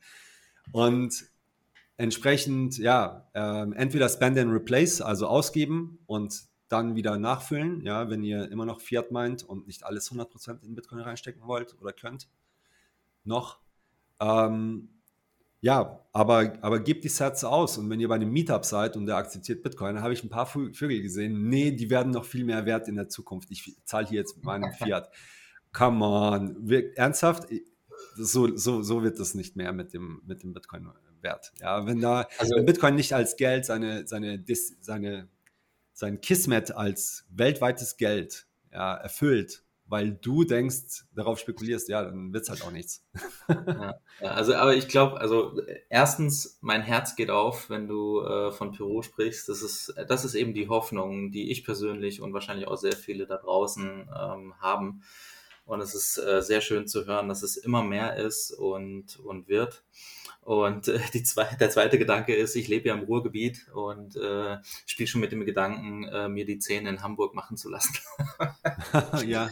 [0.73, 1.31] Und
[1.97, 8.23] entsprechend, ja, ähm, entweder Spend and Replace, also ausgeben und dann wieder nachfüllen, ja, wenn
[8.23, 12.29] ihr immer noch Fiat meint und nicht alles 100% in Bitcoin reinstecken wollt oder könnt,
[13.25, 13.61] noch.
[14.21, 14.89] Ähm,
[15.61, 19.07] ja, aber, aber gebt die Sets aus und wenn ihr bei einem Meetup seid und
[19.07, 22.67] der akzeptiert Bitcoin, habe ich ein paar Vögel gesehen, nee, die werden noch viel mehr
[22.67, 23.51] wert in der Zukunft.
[23.51, 25.11] Ich zahle hier jetzt mit meinem Fiat.
[25.73, 27.49] Come on, Wir, ernsthaft?
[28.17, 30.89] So, so, so wird das nicht mehr mit dem, mit dem Bitcoin
[31.23, 31.53] wert.
[31.61, 34.45] Ja, wenn da also, wenn Bitcoin nicht als Geld seine, seine,
[34.81, 35.29] seine,
[35.93, 42.45] sein Kismet als weltweites Geld ja, erfüllt, weil du denkst, darauf spekulierst, ja, dann wird
[42.45, 43.05] es halt auch nichts.
[43.49, 45.61] Ja, also, aber ich glaube, also
[45.91, 49.49] erstens, mein Herz geht auf, wenn du äh, von Peru sprichst.
[49.49, 53.27] Das ist, das ist eben die Hoffnung, die ich persönlich und wahrscheinlich auch sehr viele
[53.27, 55.03] da draußen ähm, haben
[55.65, 59.49] Und es ist äh, sehr schön zu hören, dass es immer mehr ist und, und
[59.49, 59.85] wird.
[60.43, 64.59] Und äh, die zwei, der zweite Gedanke ist, ich lebe ja im Ruhrgebiet und äh,
[64.87, 67.95] spiele schon mit dem Gedanken, äh, mir die Zähne in Hamburg machen zu lassen.
[69.27, 69.49] ja.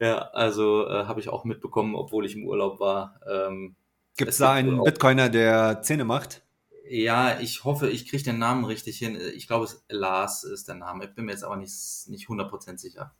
[0.00, 3.20] Ja, also äh, habe ich auch mitbekommen, obwohl ich im Urlaub war.
[3.30, 3.76] Ähm,
[4.16, 6.42] Gibt es da einen Bitcoiner, der Zähne macht?
[6.88, 9.16] Ja, ich hoffe, ich kriege den Namen richtig hin.
[9.34, 11.04] Ich glaube, es Lars ist der Name.
[11.04, 11.72] Ich bin mir jetzt aber nicht,
[12.08, 13.14] nicht 100% sicher.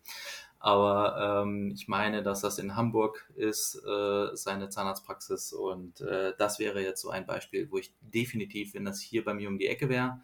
[0.65, 5.53] Aber ähm, ich meine, dass das in Hamburg ist, äh, seine Zahnarztpraxis.
[5.53, 9.35] Und äh, das wäre jetzt so ein Beispiel, wo ich definitiv, wenn das hier bei
[9.35, 10.21] mir um die Ecke wäre,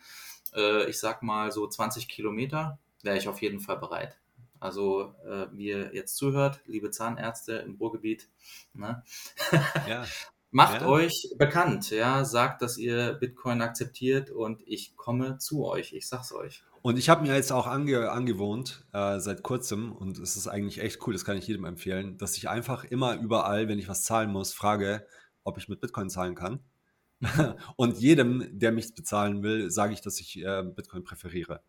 [0.54, 4.16] äh, ich sag mal so 20 Kilometer, wäre ich auf jeden Fall bereit.
[4.60, 8.28] Also, äh, wie ihr jetzt zuhört, liebe Zahnärzte im Ruhrgebiet,
[8.74, 9.02] ne?
[9.88, 10.06] ja.
[10.50, 10.88] Macht ja.
[10.88, 16.32] euch bekannt, ja, sagt, dass ihr Bitcoin akzeptiert und ich komme zu euch, ich sag's
[16.32, 16.62] euch.
[16.80, 20.80] Und ich habe mir jetzt auch ange angewohnt, äh, seit kurzem, und es ist eigentlich
[20.80, 24.04] echt cool, das kann ich jedem empfehlen, dass ich einfach immer überall, wenn ich was
[24.04, 25.06] zahlen muss, frage,
[25.44, 26.60] ob ich mit Bitcoin zahlen kann.
[27.76, 31.60] und jedem, der mich bezahlen will, sage ich, dass ich äh, Bitcoin präferiere.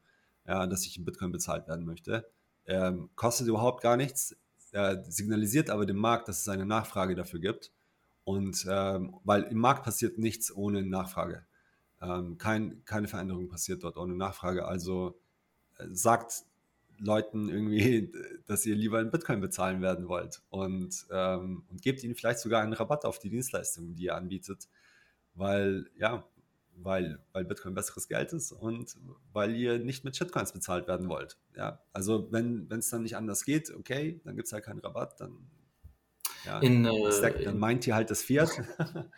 [0.47, 2.30] Ja, dass ich in Bitcoin bezahlt werden möchte.
[2.65, 4.36] Ähm, kostet überhaupt gar nichts,
[4.71, 7.71] äh, signalisiert aber dem Markt, dass es eine Nachfrage dafür gibt.
[8.30, 11.47] Und ähm, weil im Markt passiert nichts ohne Nachfrage.
[11.99, 14.65] Ähm, kein, keine Veränderung passiert dort ohne Nachfrage.
[14.65, 15.19] Also
[15.80, 16.43] äh, sagt
[16.99, 18.11] Leuten irgendwie,
[18.45, 22.61] dass ihr lieber in Bitcoin bezahlen werden wollt und, ähm, und gebt ihnen vielleicht sogar
[22.61, 24.67] einen Rabatt auf die Dienstleistungen, die ihr anbietet,
[25.34, 26.23] weil ja,
[26.75, 28.95] weil, weil Bitcoin besseres Geld ist und
[29.34, 31.39] weil ihr nicht mit Shitcoins bezahlt werden wollt.
[31.55, 35.19] Ja, also wenn es dann nicht anders geht, okay, dann gibt es halt keinen Rabatt,
[35.19, 35.49] dann,
[36.46, 38.50] ja, in, äh, dann meint ihr halt das Fiat.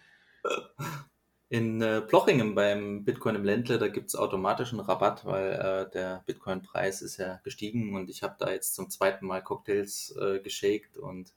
[1.51, 6.23] In äh, Plochingen beim Bitcoin im Ländle, da gibt es automatischen Rabatt, weil äh, der
[6.25, 10.95] Bitcoin-Preis ist ja gestiegen und ich habe da jetzt zum zweiten Mal Cocktails äh, geshaked
[10.95, 11.33] und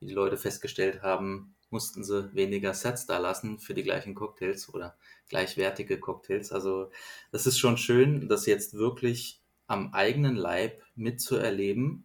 [0.00, 4.68] wie die Leute festgestellt haben, mussten sie weniger Sets da lassen für die gleichen Cocktails
[4.74, 4.96] oder
[5.28, 6.50] gleichwertige Cocktails.
[6.50, 6.90] Also
[7.30, 12.04] das ist schon schön, das jetzt wirklich am eigenen Leib mitzuerleben,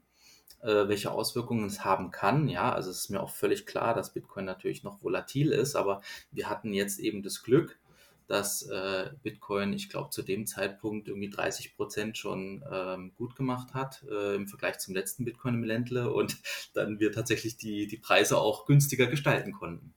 [0.68, 2.50] äh, welche Auswirkungen es haben kann.
[2.50, 6.02] Ja, also es ist mir auch völlig klar, dass Bitcoin natürlich noch volatil ist, aber
[6.32, 7.80] wir hatten jetzt eben das Glück,
[8.28, 13.74] dass äh, Bitcoin, ich glaube, zu dem Zeitpunkt irgendwie 30 Prozent schon ähm, gut gemacht
[13.74, 16.36] hat äh, im Vergleich zum letzten Bitcoin im Ländle und
[16.74, 19.94] dann wir tatsächlich die, die Preise auch günstiger gestalten konnten.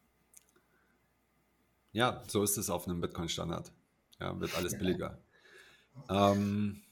[1.92, 3.72] Ja, so ist es auf einem Bitcoin-Standard.
[4.20, 5.18] Ja, wird alles billiger.
[6.08, 6.82] Ähm,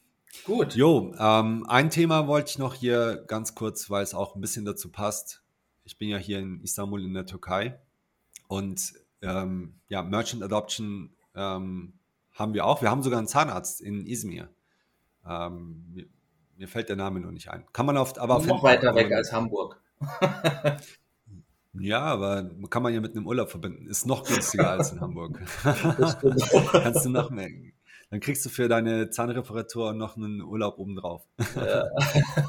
[0.45, 0.75] Gut.
[0.75, 4.65] Jo, ähm, ein Thema wollte ich noch hier ganz kurz, weil es auch ein bisschen
[4.65, 5.43] dazu passt.
[5.85, 7.79] Ich bin ja hier in Istanbul in der Türkei
[8.47, 11.95] und ähm, ja, Merchant Adoption ähm,
[12.33, 12.83] haben wir auch.
[12.83, 14.49] Wir haben sogar einen Zahnarzt in Izmir.
[15.27, 16.07] Ähm, mir,
[16.57, 17.65] mir, fällt der Name noch nicht ein.
[17.73, 19.81] Kann man oft, aber noch weiter weg als Hamburg.
[21.81, 23.87] Ja, aber kann man ja mit einem Urlaub verbinden.
[23.87, 25.39] Ist noch günstiger als in Hamburg.
[25.63, 27.51] Kannst du noch mehr
[28.11, 31.27] dann kriegst du für deine Zahnreparatur noch einen Urlaub obendrauf.
[31.55, 31.85] Ja.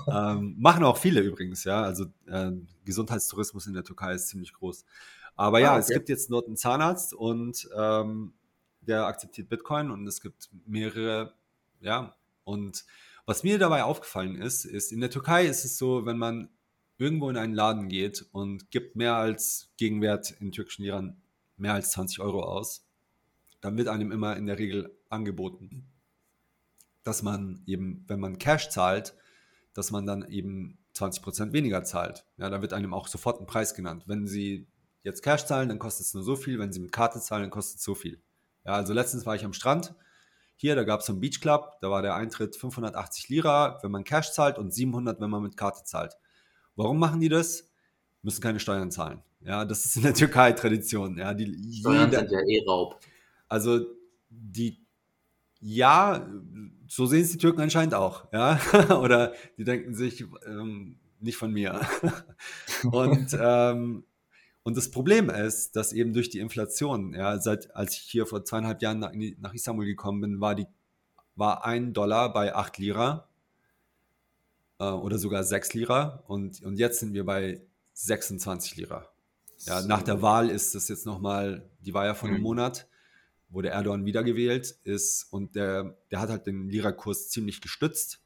[0.33, 1.81] ähm, machen auch viele übrigens, ja.
[1.81, 2.51] Also äh,
[2.85, 4.85] Gesundheitstourismus in der Türkei ist ziemlich groß.
[5.35, 5.79] Aber ah, ja, okay.
[5.79, 8.33] es gibt jetzt dort einen Zahnarzt und ähm,
[8.81, 11.33] der akzeptiert Bitcoin und es gibt mehrere,
[11.81, 12.15] ja.
[12.43, 12.85] Und
[13.25, 16.49] was mir dabei aufgefallen ist, ist, in der Türkei ist es so, wenn man
[16.97, 21.21] irgendwo in einen Laden geht und gibt mehr als Gegenwert in türkischen Liran
[21.57, 22.88] mehr als 20 Euro aus,
[23.61, 25.87] dann wird einem immer in der Regel angeboten,
[27.03, 29.15] dass man eben, wenn man Cash zahlt,
[29.73, 32.25] dass man dann eben 20% weniger zahlt.
[32.37, 34.03] Ja, da wird einem auch sofort ein Preis genannt.
[34.07, 34.67] Wenn Sie
[35.03, 36.59] jetzt Cash zahlen, dann kostet es nur so viel.
[36.59, 38.21] Wenn Sie mit Karte zahlen, dann kostet es so viel.
[38.65, 39.95] Ja, also letztens war ich am Strand.
[40.55, 41.77] Hier, da gab es so einen Beach Club.
[41.81, 45.55] Da war der Eintritt 580 Lira, wenn man Cash zahlt und 700, wenn man mit
[45.55, 46.17] Karte zahlt.
[46.75, 47.69] Warum machen die das?
[48.21, 49.23] Müssen keine Steuern zahlen.
[49.41, 51.17] Ja, das ist in der Türkei Tradition.
[51.17, 51.45] Ja, die,
[51.79, 52.99] Steuern jeder, sind ja eh Raub.
[53.49, 53.85] Also
[54.29, 54.85] die
[55.61, 56.25] ja,
[56.87, 58.59] so sehen es die Türken anscheinend auch, ja.
[59.01, 61.81] Oder die denken sich, ähm, nicht von mir.
[62.91, 64.05] und, ähm,
[64.63, 68.45] und das Problem ist, dass eben durch die Inflation, ja, seit als ich hier vor
[68.45, 70.67] zweieinhalb Jahren nach, nach Istanbul gekommen bin, war die
[71.39, 73.29] war ein Dollar bei acht Lira
[74.77, 77.61] äh, oder sogar sechs Lira und, und jetzt sind wir bei
[77.93, 79.07] 26 Lira.
[79.59, 82.43] Ja, nach der Wahl ist das jetzt nochmal, die war ja vor einem mhm.
[82.43, 82.88] Monat,
[83.49, 88.21] wurde Erdogan wiedergewählt ist und der, der hat halt den Lira-Kurs ziemlich gestützt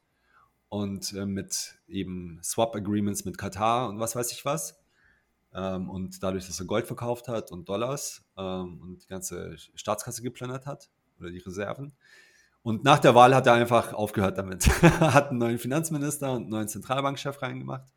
[0.68, 4.78] und äh, mit eben Swap-Agreements mit Katar und was weiß ich was.
[5.54, 10.22] Ähm, und dadurch, dass er Gold verkauft hat und Dollars ähm, und die ganze Staatskasse
[10.22, 11.94] geplündert hat oder die Reserven.
[12.62, 14.66] Und nach der Wahl hat er einfach aufgehört damit.
[14.82, 17.92] hat einen neuen Finanzminister und einen neuen Zentralbankchef reingemacht.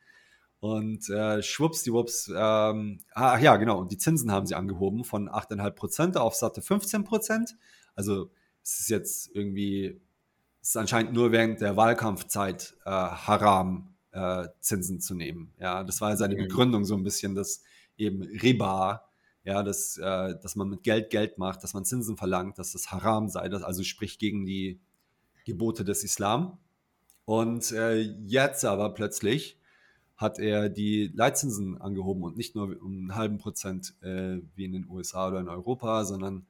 [0.60, 6.18] Und äh, schwuppsdiwupps, ähm, ach ja, genau, und die Zinsen haben sie angehoben von 8,5%
[6.18, 7.54] auf satte 15%.
[7.96, 8.32] Also
[8.64, 10.02] es ist jetzt irgendwie,
[10.62, 15.54] es ist anscheinend nur während der Wahlkampfzeit äh, haram, äh, Zinsen zu nehmen.
[15.60, 16.36] Ja, das war seine.
[16.36, 17.62] Begründung so ein bisschen, dass
[17.98, 19.08] eben Riba,
[19.44, 22.92] ja, dass, äh, dass man mit Geld Geld macht, dass man Zinsen verlangt, dass das
[22.92, 24.80] haram sei, das also sprich gegen die
[25.46, 26.58] Gebote des Islam.
[27.26, 29.57] Und äh, jetzt aber plötzlich
[30.18, 34.74] hat er die Leitzinsen angehoben und nicht nur um einen halben Prozent äh, wie in
[34.74, 36.48] den USA oder in Europa, sondern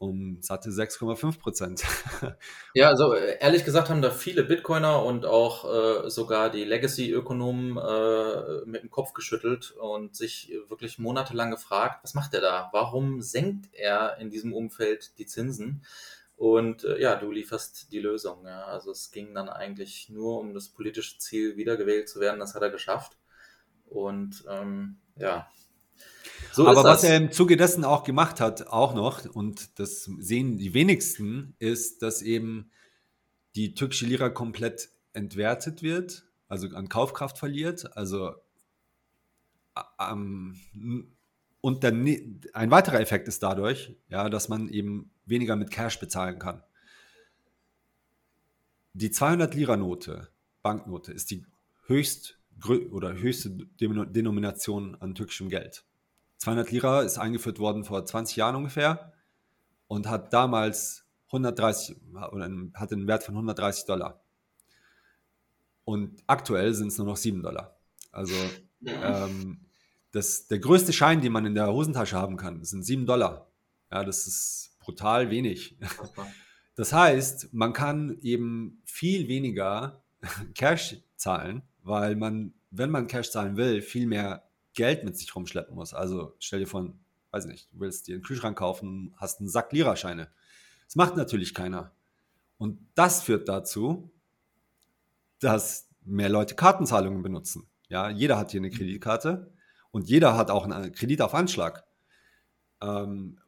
[0.00, 1.82] um satte 6,5 Prozent.
[2.74, 7.76] ja, also äh, ehrlich gesagt haben da viele Bitcoiner und auch äh, sogar die Legacy-Ökonomen
[7.76, 12.70] äh, mit dem Kopf geschüttelt und sich wirklich monatelang gefragt, was macht er da?
[12.72, 15.82] Warum senkt er in diesem Umfeld die Zinsen?
[16.40, 18.46] Und äh, ja, du lieferst die Lösung.
[18.46, 18.64] Ja.
[18.64, 22.40] Also es ging dann eigentlich nur um das politische Ziel, wiedergewählt zu werden.
[22.40, 23.18] Das hat er geschafft.
[23.84, 25.50] Und ähm, ja,
[26.50, 30.56] so Aber was er im Zuge dessen auch gemacht hat, auch noch, und das sehen
[30.56, 32.70] die wenigsten, ist, dass eben
[33.54, 37.98] die türkische Lira komplett entwertet wird, also an Kaufkraft verliert.
[37.98, 38.32] Also
[40.00, 40.58] ähm,
[41.60, 46.38] und dann ein weiterer Effekt ist dadurch, ja, dass man eben weniger mit Cash bezahlen
[46.38, 46.62] kann.
[48.92, 50.28] Die 200 Lira Note,
[50.62, 51.46] Banknote, ist die
[51.86, 52.38] höchst
[52.90, 55.84] oder höchste Denomination an türkischem Geld.
[56.38, 59.12] 200 Lira ist eingeführt worden vor 20 Jahren ungefähr
[59.88, 61.96] und hat damals 130
[62.32, 64.22] oder hat einen Wert von 130 Dollar.
[65.84, 67.78] Und aktuell sind es nur noch 7 Dollar.
[68.12, 68.34] Also
[68.84, 69.60] ähm,
[70.12, 73.50] das, der größte Schein, den man in der Hosentasche haben kann, sind 7 Dollar.
[73.90, 75.76] Ja, das ist brutal wenig.
[76.76, 80.02] Das heißt, man kann eben viel weniger
[80.54, 85.74] Cash zahlen, weil man, wenn man Cash zahlen will, viel mehr Geld mit sich rumschleppen
[85.74, 85.92] muss.
[85.92, 86.90] Also stell dir vor,
[87.32, 90.28] weiß nicht, du willst dir einen Kühlschrank kaufen, hast einen Sack Lira-Scheine.
[90.86, 91.92] Das macht natürlich keiner.
[92.56, 94.10] Und das führt dazu,
[95.38, 97.66] dass mehr Leute Kartenzahlungen benutzen.
[97.88, 99.52] Ja, jeder hat hier eine Kreditkarte
[99.90, 101.84] und jeder hat auch einen Kredit auf Anschlag.
[102.80, 103.38] Ähm,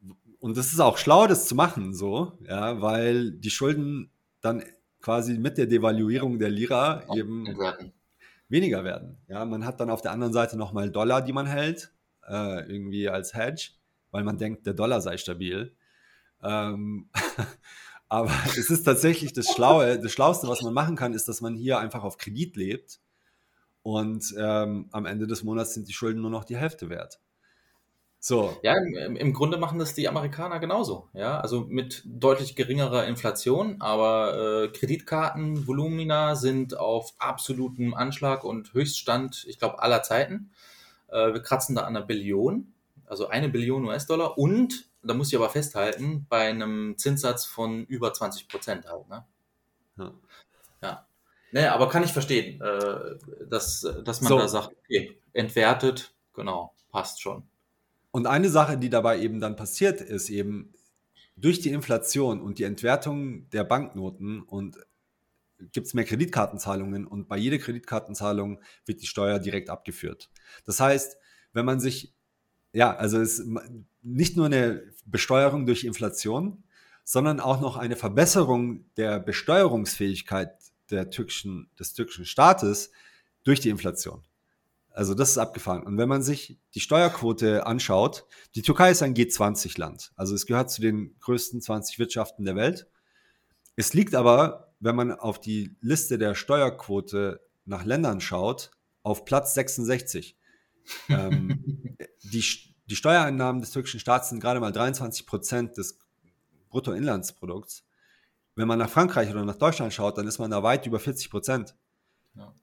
[0.43, 4.63] und das ist auch schlau, das zu machen, so, ja, weil die Schulden dann
[5.01, 7.93] quasi mit der Devaluierung der Lira eben entwerten
[8.53, 9.17] weniger werden.
[9.29, 11.93] Ja, man hat dann auf der anderen Seite nochmal Dollar, die man hält,
[12.29, 13.71] äh, irgendwie als Hedge,
[14.13, 15.75] weil man denkt, der Dollar sei stabil.
[16.43, 17.09] Ähm,
[18.09, 21.57] aber es ist tatsächlich das Schlaue, das Schlauste, was man machen kann, ist, dass man
[21.57, 23.01] hier einfach auf Kredit lebt
[23.83, 27.21] und ähm, am Ende des Monats sind die Schulden nur noch die Hälfte wert.
[28.25, 28.57] So.
[28.63, 31.09] Ja, im, im, Grunde machen das die Amerikaner genauso.
[31.13, 39.45] Ja, also mit deutlich geringerer Inflation, aber äh, Kreditkartenvolumina sind auf absolutem Anschlag und Höchststand,
[39.49, 40.53] ich glaube, aller Zeiten.
[41.09, 42.73] Äh, wir kratzen da an einer Billion,
[43.07, 48.13] also eine Billion US-Dollar und, da muss ich aber festhalten, bei einem Zinssatz von über
[48.15, 49.09] 20 Prozent halt.
[49.09, 49.25] Ne?
[49.99, 50.13] Ja.
[50.81, 51.07] ja.
[51.51, 53.17] Naja, aber kann ich verstehen, äh,
[53.49, 54.39] dass, dass man so.
[54.39, 57.49] da sagt, okay, entwertet, genau, passt schon.
[58.13, 60.73] Und eine Sache, die dabei eben dann passiert, ist eben
[61.37, 64.79] durch die Inflation und die Entwertung der Banknoten und
[65.73, 70.31] gibt es mehr Kreditkartenzahlungen und bei jeder Kreditkartenzahlung wird die Steuer direkt abgeführt.
[70.65, 71.17] Das heißt,
[71.53, 72.13] wenn man sich,
[72.73, 73.49] ja, also es ist
[74.03, 76.65] nicht nur eine Besteuerung durch Inflation,
[77.05, 80.53] sondern auch noch eine Verbesserung der Besteuerungsfähigkeit
[80.91, 82.91] der türkischen, des türkischen Staates
[83.45, 84.23] durch die Inflation.
[84.95, 85.83] Also das ist abgefahren.
[85.85, 90.13] Und wenn man sich die Steuerquote anschaut, die Türkei ist ein G20-Land.
[90.17, 92.87] Also es gehört zu den größten 20 Wirtschaften der Welt.
[93.77, 98.71] Es liegt aber, wenn man auf die Liste der Steuerquote nach Ländern schaut,
[99.03, 100.37] auf Platz 66.
[101.09, 102.45] ähm, die,
[102.87, 105.99] die Steuereinnahmen des türkischen Staats sind gerade mal 23 Prozent des
[106.69, 107.85] Bruttoinlandsprodukts.
[108.55, 111.31] Wenn man nach Frankreich oder nach Deutschland schaut, dann ist man da weit über 40
[111.31, 111.75] Prozent.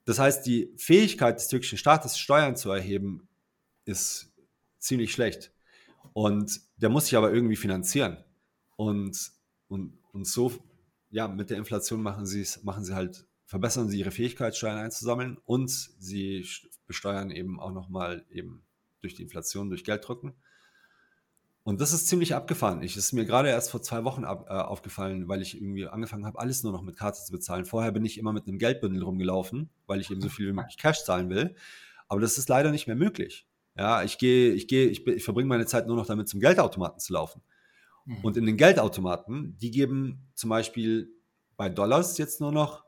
[0.05, 3.27] Das heißt, die Fähigkeit des türkischen Staates, Steuern zu erheben,
[3.85, 4.33] ist
[4.79, 5.53] ziemlich schlecht.
[6.13, 8.23] Und der muss sich aber irgendwie finanzieren.
[8.75, 9.31] Und,
[9.67, 10.53] und, und so,
[11.09, 14.77] ja, mit der Inflation machen sie es, machen sie halt, verbessern sie ihre Fähigkeit, Steuern
[14.77, 16.47] einzusammeln und sie
[16.87, 18.63] besteuern eben auch nochmal eben
[19.01, 20.33] durch die Inflation, durch Gelddrücken.
[21.63, 22.81] Und das ist ziemlich abgefahren.
[22.81, 26.25] Ich ist mir gerade erst vor zwei Wochen ab, äh, aufgefallen, weil ich irgendwie angefangen
[26.25, 27.65] habe, alles nur noch mit Karte zu bezahlen.
[27.65, 30.77] Vorher bin ich immer mit einem Geldbündel rumgelaufen, weil ich eben so viel wie möglich
[30.77, 31.55] Cash zahlen will.
[32.07, 33.47] Aber das ist leider nicht mehr möglich.
[33.77, 36.99] Ja, ich gehe, ich gehe, ich, ich verbringe meine Zeit nur noch damit, zum Geldautomaten
[36.99, 37.41] zu laufen.
[38.05, 38.17] Mhm.
[38.23, 41.11] Und in den Geldautomaten, die geben zum Beispiel
[41.55, 42.83] bei Dollars jetzt nur noch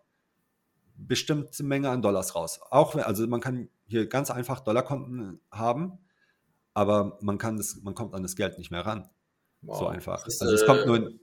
[0.96, 2.60] bestimmte Menge an Dollars raus.
[2.70, 6.00] Auch, also man kann hier ganz einfach Dollarkonten haben,
[6.74, 9.10] aber man kann das, man kommt an das Geld nicht mehr ran.
[9.62, 9.80] Wow.
[9.80, 10.26] So einfach.
[10.26, 11.20] Ist, also es kommt nur in,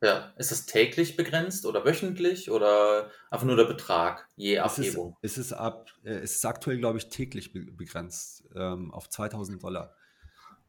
[0.00, 5.16] ja, ist es täglich begrenzt oder wöchentlich oder einfach nur der Betrag je Abhebung?
[5.22, 9.08] Es ist, es ist, ab, äh, es ist aktuell, glaube ich, täglich begrenzt ähm, auf
[9.08, 9.94] 2000 Dollar.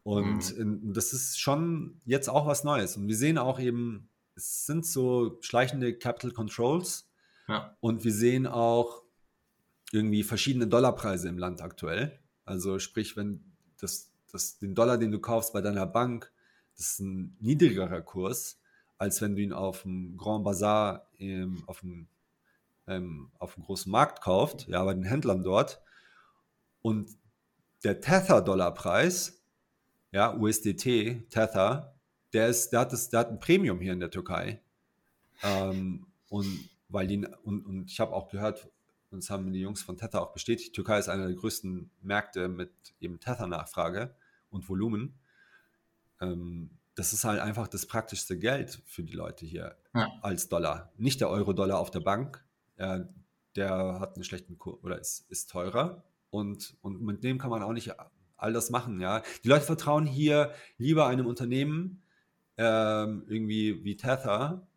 [0.02, 0.94] Und mhm.
[0.94, 2.98] das ist schon jetzt auch was Neues.
[2.98, 7.12] Und wir sehen auch eben, es sind so schleichende Capital Controls.
[7.48, 7.78] Ja.
[7.82, 9.04] Und wir sehen auch
[9.92, 12.20] irgendwie verschiedene Dollarpreise im Land aktuell.
[12.46, 13.49] Also sprich, wenn
[13.80, 16.32] das, das, den Dollar, den du kaufst bei deiner Bank,
[16.78, 18.60] das ist ein niedrigerer Kurs
[19.00, 22.08] als wenn du ihn auf dem Grand Bazar ähm, auf, dem,
[22.86, 25.82] ähm, auf dem großen Markt kauft, ja, bei den Händlern dort.
[26.82, 27.10] Und
[27.84, 29.42] der Tether-Dollarpreis,
[30.12, 31.96] ja, USDT, Tether,
[32.34, 34.62] der, ist, der, hat das, der hat ein Premium hier in der Türkei.
[35.44, 38.70] Ähm, und, weil die, und, und ich habe auch gehört,
[39.12, 42.48] uns haben die Jungs von Tether auch bestätigt, die Türkei ist einer der größten Märkte
[42.48, 44.16] mit eben Tether-Nachfrage
[44.50, 45.20] und Volumen.
[46.22, 50.12] Ähm, das ist halt einfach das praktischste Geld für die Leute hier ja.
[50.22, 50.92] als Dollar.
[50.98, 52.44] Nicht der Euro-Dollar auf der Bank,
[52.78, 53.00] äh,
[53.56, 57.64] der hat einen schlechten Kurs oder ist, ist teurer und, und mit dem kann man
[57.64, 57.94] auch nicht
[58.38, 59.00] all das machen.
[59.00, 59.24] Ja?
[59.44, 62.04] Die Leute vertrauen hier lieber einem Unternehmen
[62.58, 64.68] ähm, irgendwie wie Tether,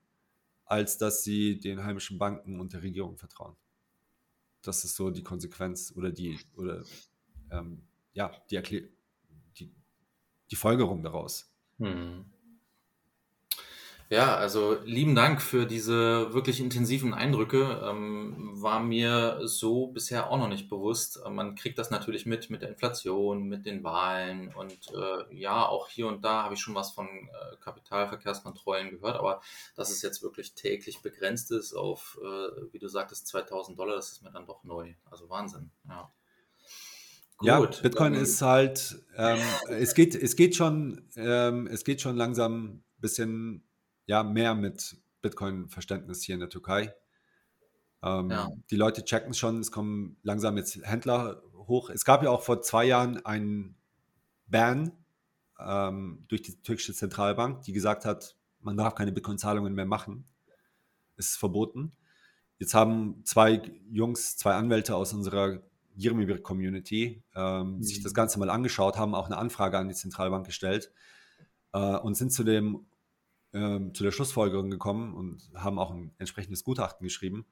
[0.64, 3.56] als dass sie den heimischen Banken und der Regierung vertrauen.
[4.62, 6.84] Das ist so die Konsequenz oder die oder
[7.50, 7.82] ähm,
[8.12, 8.82] ja die, Erklär
[9.58, 9.70] die,
[10.50, 11.52] die Folgerung daraus.
[11.78, 12.24] Hm.
[14.12, 17.80] Ja, also lieben Dank für diese wirklich intensiven Eindrücke.
[17.82, 21.18] Ähm, war mir so bisher auch noch nicht bewusst.
[21.30, 25.88] Man kriegt das natürlich mit mit der Inflation, mit den Wahlen und äh, ja, auch
[25.88, 29.40] hier und da habe ich schon was von äh, Kapitalverkehrskontrollen gehört, aber
[29.76, 34.12] dass es jetzt wirklich täglich begrenzt ist auf, äh, wie du sagtest, 2000 Dollar, das
[34.12, 34.92] ist mir dann doch neu.
[35.10, 36.12] Also Wahnsinn, ja.
[37.38, 39.40] Gut, ja, Bitcoin ist halt, ähm,
[39.70, 43.64] es, geht, es, geht schon, ähm, es geht schon langsam ein bisschen
[44.12, 46.94] ja, mehr mit Bitcoin-Verständnis hier in der Türkei.
[48.02, 48.50] Ähm, ja.
[48.70, 51.88] Die Leute checken schon, es kommen langsam jetzt Händler hoch.
[51.88, 53.74] Es gab ja auch vor zwei Jahren einen
[54.46, 54.92] Ban
[55.58, 60.26] ähm, durch die türkische Zentralbank, die gesagt hat, man darf keine Bitcoin-Zahlungen mehr machen.
[61.16, 61.92] Es ist verboten.
[62.58, 65.62] Jetzt haben zwei Jungs, zwei Anwälte aus unserer
[65.94, 67.82] Jirmibir-Community ähm, mhm.
[67.82, 70.92] sich das Ganze mal angeschaut, haben auch eine Anfrage an die Zentralbank gestellt
[71.72, 72.84] äh, und sind zu, dem,
[73.52, 77.46] ähm, zu der Schlussfolgerung gekommen und haben auch ein entsprechendes Gutachten geschrieben,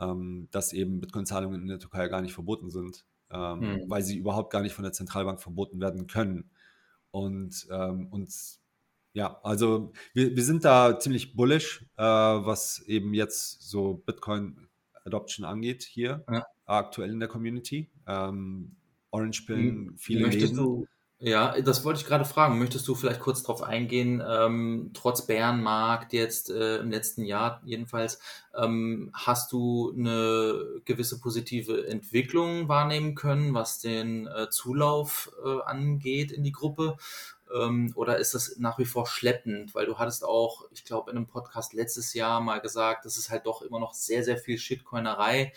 [0.00, 3.90] ähm, dass eben Bitcoin-Zahlungen in der Türkei gar nicht verboten sind, ähm, mhm.
[3.90, 6.50] weil sie überhaupt gar nicht von der Zentralbank verboten werden können.
[7.10, 8.60] Und ähm, uns
[9.12, 14.68] ja, also wir, wir sind da ziemlich bullish, äh, was eben jetzt so Bitcoin
[15.04, 16.24] Adoption angeht hier.
[16.28, 17.90] Ja aktuell in der Community.
[18.06, 18.76] Ähm,
[19.10, 20.86] Orange Pin, viele Möchtest du,
[21.20, 22.58] ja, das wollte ich gerade fragen.
[22.58, 28.18] Möchtest du vielleicht kurz darauf eingehen, ähm, trotz Bärenmarkt jetzt äh, im letzten Jahr jedenfalls,
[28.54, 36.32] ähm, hast du eine gewisse positive Entwicklung wahrnehmen können, was den äh, Zulauf äh, angeht
[36.32, 36.96] in die Gruppe?
[37.54, 39.74] Ähm, oder ist das nach wie vor schleppend?
[39.74, 43.30] Weil du hattest auch, ich glaube, in einem Podcast letztes Jahr mal gesagt, das ist
[43.30, 45.52] halt doch immer noch sehr, sehr viel Shitcoinerei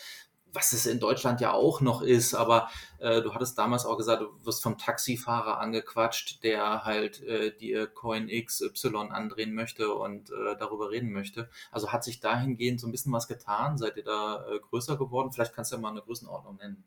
[0.54, 2.70] was es in Deutschland ja auch noch ist, aber
[3.00, 7.88] äh, du hattest damals auch gesagt, du wirst vom Taxifahrer angequatscht, der halt äh, dir
[7.88, 11.50] Coin XY andrehen möchte und äh, darüber reden möchte.
[11.72, 13.78] Also hat sich dahingehend so ein bisschen was getan?
[13.78, 15.32] Seid ihr da äh, größer geworden?
[15.32, 16.84] Vielleicht kannst du ja mal eine Größenordnung nennen.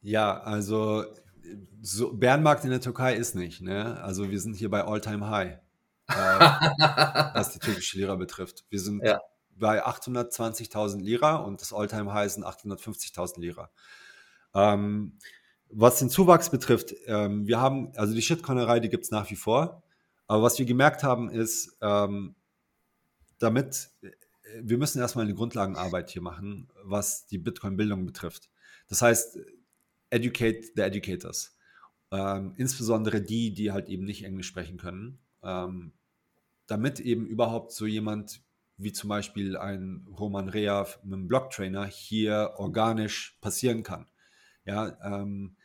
[0.00, 1.04] Ja, also
[1.80, 3.60] so, Bärenmarkt in der Türkei ist nicht.
[3.60, 4.00] Ne?
[4.02, 5.58] Also wir sind hier bei All-Time High,
[6.08, 6.12] äh,
[7.34, 8.64] was die türkische Lira betrifft.
[8.70, 9.20] Wir sind ja
[9.58, 13.70] bei 820.000 Lira und das Alltime High sind 850.000 Lira.
[14.54, 15.18] Ähm,
[15.70, 19.36] was den Zuwachs betrifft, ähm, wir haben, also die Shitcoinerei, die gibt es nach wie
[19.36, 19.82] vor.
[20.26, 22.34] Aber was wir gemerkt haben, ist, ähm,
[23.38, 23.90] damit,
[24.60, 28.50] wir müssen erstmal eine Grundlagenarbeit hier machen, was die Bitcoin-Bildung betrifft.
[28.88, 29.38] Das heißt,
[30.10, 31.56] educate the educators.
[32.10, 35.18] Ähm, insbesondere die, die halt eben nicht Englisch sprechen können.
[35.42, 35.92] Ähm,
[36.66, 38.42] damit eben überhaupt so jemand
[38.78, 44.06] wie zum Beispiel ein Roman Rea mit einem Blocktrainer hier organisch passieren kann.
[44.64, 45.56] Ja, ähm,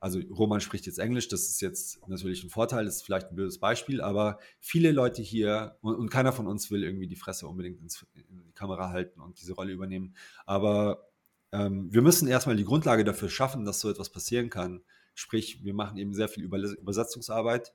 [0.00, 3.36] also Roman spricht jetzt Englisch, das ist jetzt natürlich ein Vorteil, das ist vielleicht ein
[3.36, 7.48] blödes Beispiel, aber viele Leute hier und, und keiner von uns will irgendwie die Fresse
[7.48, 10.14] unbedingt ins, in die Kamera halten und diese Rolle übernehmen.
[10.46, 11.08] Aber
[11.52, 14.82] ähm, wir müssen erstmal die Grundlage dafür schaffen, dass so etwas passieren kann.
[15.14, 17.72] Sprich, wir machen eben sehr viel Übersetzungsarbeit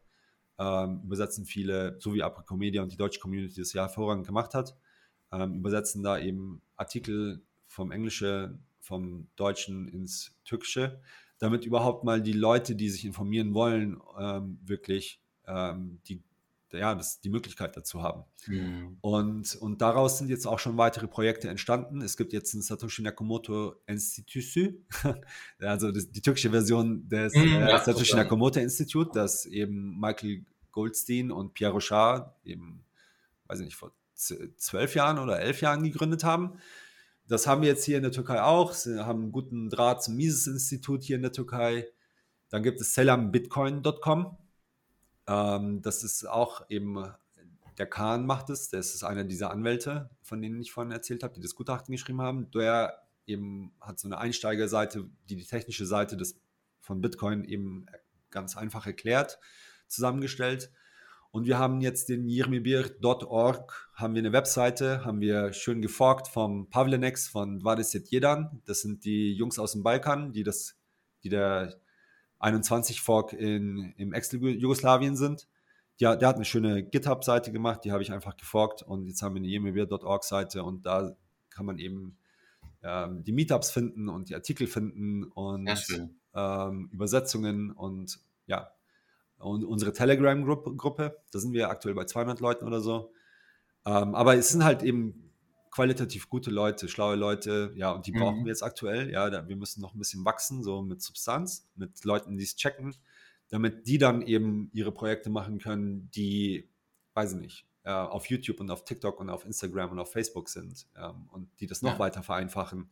[0.59, 4.75] ähm, übersetzen viele, so wie Apricomedia und die deutsche Community das ja hervorragend gemacht hat,
[5.31, 11.01] ähm, übersetzen da eben Artikel vom Englische, vom Deutschen ins Türkische,
[11.39, 16.21] damit überhaupt mal die Leute, die sich informieren wollen, ähm, wirklich ähm, die,
[16.73, 18.23] ja, das, die Möglichkeit dazu haben.
[18.47, 18.97] Mhm.
[19.01, 22.01] Und, und daraus sind jetzt auch schon weitere Projekte entstanden.
[22.01, 24.75] Es gibt jetzt ein Satoshi Nakamoto Institute,
[25.59, 31.31] also das, die türkische Version des mhm, äh, Satoshi Nakamoto Institute, das eben Michael Goldstein
[31.31, 32.83] und Pierre Rochard eben,
[33.47, 36.59] weiß ich nicht, vor zwölf Jahren oder elf Jahren gegründet haben.
[37.27, 38.73] Das haben wir jetzt hier in der Türkei auch.
[38.73, 41.87] Sie haben einen guten Draht zum Mises-Institut hier in der Türkei.
[42.49, 44.37] Dann gibt es selambitcoin.com.
[45.27, 47.11] Ähm, das ist auch eben,
[47.77, 48.69] der Kahn macht es.
[48.69, 52.21] Das ist einer dieser Anwälte, von denen ich vorhin erzählt habe, die das Gutachten geschrieben
[52.21, 52.51] haben.
[52.51, 56.39] Der eben hat so eine Einsteigerseite, die die technische Seite des,
[56.81, 57.85] von Bitcoin eben
[58.29, 59.39] ganz einfach erklärt,
[59.87, 60.71] zusammengestellt.
[61.31, 66.69] Und wir haben jetzt den jirmibir.org, haben wir eine Webseite, haben wir schön geforkt vom
[66.69, 68.61] Pavlenex von Dvadiset Jedan.
[68.65, 70.75] Das sind die Jungs aus dem Balkan, die das,
[71.23, 71.75] die der
[72.43, 75.47] 21 Fork in, im Ex-Jugoslawien sind.
[75.97, 79.35] Ja, der hat eine schöne GitHub-Seite gemacht, die habe ich einfach geforkt und jetzt haben
[79.35, 81.15] wir eine jirmibir.org-Seite und da
[81.49, 82.17] kann man eben
[82.81, 85.69] ähm, die Meetups finden und die Artikel finden und
[86.33, 88.71] ähm, Übersetzungen und ja,
[89.37, 91.21] und unsere Telegram-Gruppe.
[91.31, 93.13] Da sind wir aktuell bei 200 Leuten oder so.
[93.85, 95.32] Ähm, aber es sind halt eben
[95.73, 98.19] qualitativ gute Leute, schlaue Leute, ja, und die mhm.
[98.19, 99.09] brauchen wir jetzt aktuell.
[99.11, 102.95] Ja, wir müssen noch ein bisschen wachsen, so mit Substanz, mit Leuten, die es checken,
[103.49, 106.69] damit die dann eben ihre Projekte machen können, die,
[107.15, 110.47] weiß ich nicht, äh, auf YouTube und auf TikTok und auf Instagram und auf Facebook
[110.47, 111.99] sind ähm, und die das noch ja.
[111.99, 112.91] weiter vereinfachen.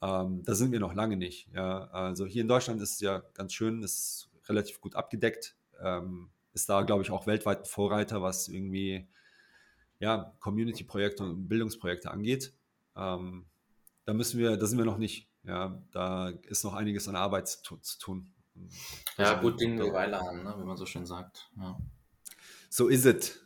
[0.00, 1.50] Ähm, da sind wir noch lange nicht.
[1.54, 1.88] Ja.
[1.88, 5.56] Also hier in Deutschland ist es ja ganz schön, es relativ gut abgedeckt.
[5.78, 9.06] Ähm, ist da, glaube ich, auch weltweit ein Vorreiter, was irgendwie
[10.02, 12.52] ja, Community-Projekte und Bildungsprojekte angeht.
[12.96, 13.46] Ähm,
[14.04, 15.30] da müssen wir, da sind wir noch nicht.
[15.44, 18.34] Ja, da ist noch einiges an Arbeit zu, zu tun.
[19.16, 21.50] Ja, gut Ding wie Weile haben, ne, wie man so schön sagt.
[21.56, 21.78] Ja.
[22.68, 23.38] So ist es.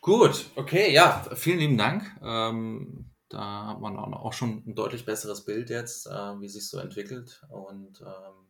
[0.00, 2.04] Gut, okay, ja, vielen lieben Dank.
[2.22, 6.78] Ähm, da hat man auch schon ein deutlich besseres Bild jetzt, äh, wie sich so
[6.78, 7.44] entwickelt.
[7.48, 8.46] Und ähm,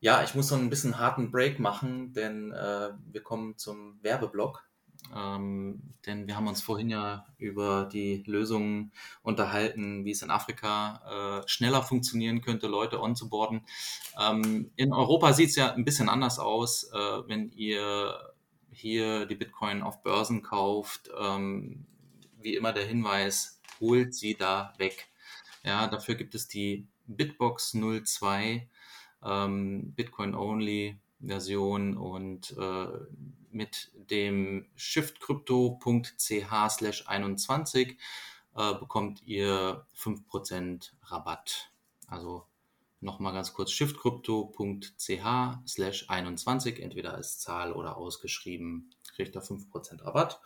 [0.00, 4.69] ja, ich muss so ein bisschen harten Break machen, denn äh, wir kommen zum Werbeblock.
[5.14, 8.92] Ähm, denn wir haben uns vorhin ja über die Lösungen
[9.22, 13.62] unterhalten, wie es in Afrika äh, schneller funktionieren könnte, Leute onzuboarden.
[14.20, 18.32] Ähm, in Europa sieht es ja ein bisschen anders aus, äh, wenn ihr
[18.72, 21.10] hier die Bitcoin auf Börsen kauft.
[21.18, 21.86] Ähm,
[22.40, 25.08] wie immer der Hinweis, holt sie da weg.
[25.64, 28.68] Ja, dafür gibt es die Bitbox 02
[29.24, 32.86] ähm, Bitcoin-Only-Version und äh,
[33.52, 37.98] mit dem shiftcrypto.ch slash 21
[38.56, 41.70] äh, bekommt ihr 5% Rabatt.
[42.06, 42.44] Also
[43.00, 45.24] nochmal ganz kurz shiftcrypto.ch
[45.66, 50.40] slash 21, entweder als Zahl oder ausgeschrieben, kriegt ihr 5% Rabatt.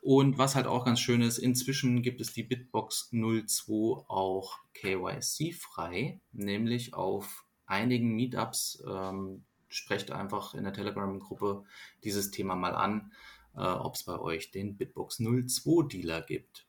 [0.00, 5.54] Und was halt auch ganz schön ist, inzwischen gibt es die Bitbox 02 auch KYC
[5.54, 8.82] frei, nämlich auf einigen Meetups.
[8.88, 11.64] Ähm, sprecht einfach in der Telegram-Gruppe
[12.04, 13.12] dieses Thema mal an,
[13.56, 16.66] äh, ob es bei euch den Bitbox 02 Dealer gibt.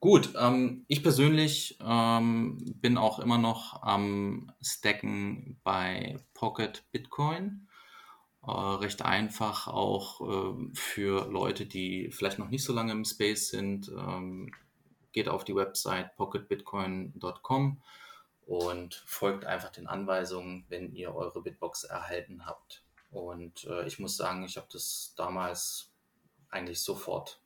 [0.00, 7.66] Gut, ähm, ich persönlich ähm, bin auch immer noch am Stacken bei Pocket Bitcoin.
[8.46, 13.48] Äh, recht einfach auch äh, für Leute, die vielleicht noch nicht so lange im Space
[13.48, 13.88] sind.
[13.88, 14.52] Ähm,
[15.10, 17.82] geht auf die Website pocketbitcoin.com
[18.48, 22.82] und folgt einfach den Anweisungen, wenn ihr eure Bitbox erhalten habt.
[23.10, 25.92] Und äh, ich muss sagen, ich habe das damals
[26.48, 27.42] eigentlich sofort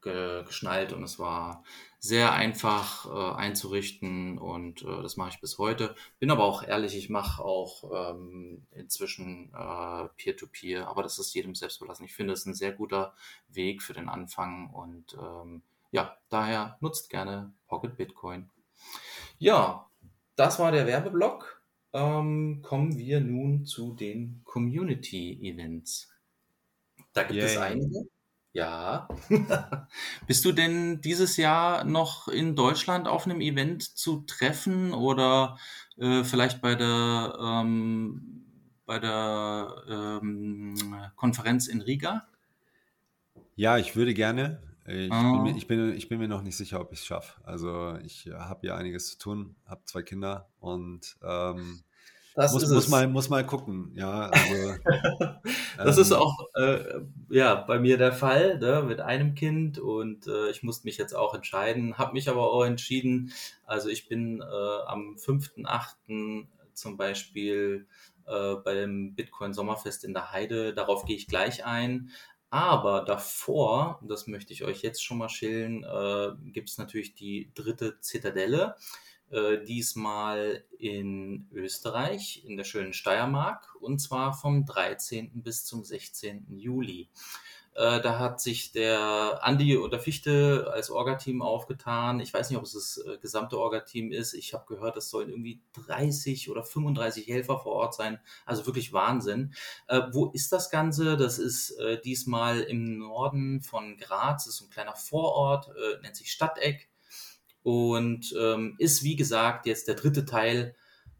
[0.00, 1.64] ge geschnallt und es war
[1.98, 5.96] sehr einfach äh, einzurichten und äh, das mache ich bis heute.
[6.20, 11.34] Bin aber auch ehrlich, ich mache auch ähm, inzwischen äh, Peer-to-Peer, -Peer, aber das ist
[11.34, 12.04] jedem selbst überlassen.
[12.04, 13.12] Ich finde es ein sehr guter
[13.48, 18.50] Weg für den Anfang und ähm, ja, daher nutzt gerne Pocket Bitcoin.
[19.38, 19.87] Ja,
[20.38, 21.62] das war der Werbeblock.
[21.92, 26.10] Ähm, kommen wir nun zu den Community-Events.
[27.12, 27.46] Da gibt Yay.
[27.46, 28.08] es einige.
[28.52, 29.08] Ja.
[30.26, 35.58] Bist du denn dieses Jahr noch in Deutschland auf einem Event zu treffen oder
[35.96, 38.44] äh, vielleicht bei der, ähm,
[38.86, 42.28] bei der ähm, Konferenz in Riga?
[43.56, 44.62] Ja, ich würde gerne.
[44.88, 45.32] Ich, ah.
[45.32, 47.40] bin, mir, ich, bin, ich bin mir noch nicht sicher, ob ich es schaffe.
[47.44, 51.82] Also ich habe ja einiges zu tun, habe zwei Kinder und ähm,
[52.34, 53.90] muss, muss, mal, muss mal gucken.
[53.94, 54.74] Ja, also,
[55.76, 60.26] das ähm, ist auch, äh, ja bei mir der Fall ne, mit einem Kind und
[60.28, 63.32] äh, ich musste mich jetzt auch entscheiden, habe mich aber auch entschieden.
[63.64, 64.44] Also ich bin äh,
[64.86, 66.46] am 5.8.
[66.74, 67.86] zum Beispiel
[68.26, 70.74] äh, bei dem Bitcoin Sommerfest in der Heide.
[70.74, 72.10] Darauf gehe ich gleich ein.
[72.50, 77.50] Aber davor, das möchte ich euch jetzt schon mal schildern, äh, gibt es natürlich die
[77.54, 78.76] dritte Zitadelle.
[79.30, 85.42] Äh, diesmal in Österreich, in der schönen Steiermark, und zwar vom 13.
[85.42, 86.46] bis zum 16.
[86.58, 87.10] Juli.
[87.78, 92.18] Äh, da hat sich der Andi oder Fichte als Orga-Team aufgetan.
[92.18, 94.34] Ich weiß nicht, ob es das äh, gesamte Orga-Team ist.
[94.34, 98.18] Ich habe gehört, es sollen irgendwie 30 oder 35 Helfer vor Ort sein.
[98.46, 99.54] Also wirklich Wahnsinn.
[99.86, 101.16] Äh, wo ist das Ganze?
[101.16, 104.46] Das ist äh, diesmal im Norden von Graz.
[104.46, 106.88] Das ist ein kleiner Vorort, äh, nennt sich Stadteck
[107.62, 110.74] und ähm, ist, wie gesagt, jetzt der dritte Teil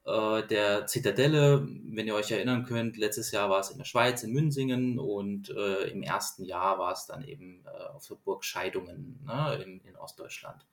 [0.09, 1.69] äh, der Zitadelle.
[1.91, 5.51] Wenn ihr euch erinnern könnt, letztes Jahr war es in der Schweiz, in Münsingen und
[5.51, 9.81] äh, im ersten Jahr war es dann eben äh, auf der Burg Scheidungen ne, in,
[9.81, 10.65] in Ostdeutschland.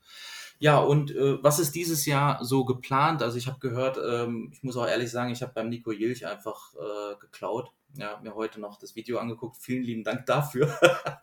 [0.58, 3.22] Ja, und äh, was ist dieses Jahr so geplant?
[3.22, 6.26] Also ich habe gehört, ähm, ich muss auch ehrlich sagen, ich habe beim Nico Jilch
[6.26, 7.72] einfach äh, geklaut.
[7.98, 9.58] Ja, mir heute noch das Video angeguckt.
[9.58, 10.78] Vielen lieben Dank dafür.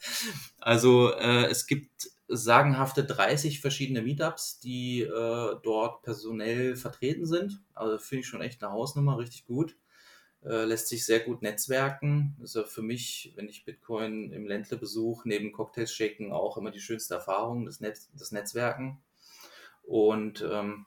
[0.58, 7.62] also äh, es gibt sagenhafte 30 verschiedene Meetups, die äh, dort personell vertreten sind.
[7.74, 9.76] Also finde ich schon echt eine Hausnummer, richtig gut.
[10.44, 12.36] Äh, lässt sich sehr gut netzwerken.
[12.42, 16.70] Ist ja für mich, wenn ich Bitcoin im Ländle besuche, neben Cocktails shaken auch immer
[16.70, 19.02] die schönste Erfahrung, das, Netz, das Netzwerken.
[19.82, 20.86] Und ähm,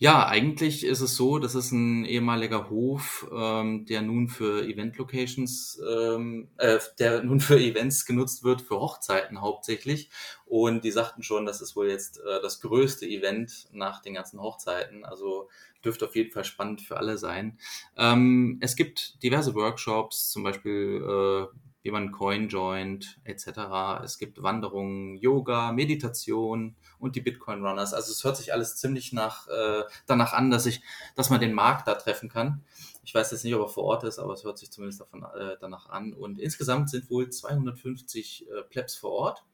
[0.00, 5.80] ja, eigentlich ist es so, das ist ein ehemaliger Hof, ähm, der nun für Event-Locations,
[5.92, 10.08] ähm, äh, der nun für Events genutzt wird, für Hochzeiten hauptsächlich.
[10.46, 14.40] Und die sagten schon, das ist wohl jetzt äh, das größte Event nach den ganzen
[14.40, 15.04] Hochzeiten.
[15.04, 15.48] Also
[15.84, 17.58] dürfte auf jeden Fall spannend für alle sein.
[17.96, 24.02] Ähm, es gibt diverse Workshops, zum Beispiel äh, wie man Coin joint, etc.
[24.04, 27.94] Es gibt Wanderungen, Yoga, Meditation und die Bitcoin Runners.
[27.94, 30.82] Also es hört sich alles ziemlich nach, äh, danach an, dass ich,
[31.16, 32.64] dass man den Markt da treffen kann.
[33.04, 35.22] Ich weiß jetzt nicht, ob er vor Ort ist, aber es hört sich zumindest davon,
[35.22, 36.12] äh, danach an.
[36.12, 39.44] Und insgesamt sind wohl 250 äh, Plebs vor Ort.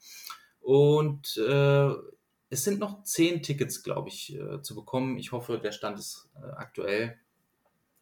[0.60, 1.90] Und äh,
[2.50, 5.18] es sind noch zehn Tickets, glaube ich, äh, zu bekommen.
[5.18, 7.18] Ich hoffe, der Stand ist äh, aktuell.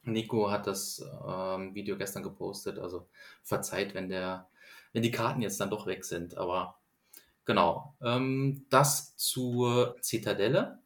[0.05, 3.09] Nico hat das ähm, Video gestern gepostet, also
[3.43, 4.49] verzeiht, wenn der,
[4.93, 6.82] wenn die Karten jetzt dann doch weg sind, aber
[7.45, 7.97] genau.
[8.03, 10.83] Ähm, das zur Zitadelle.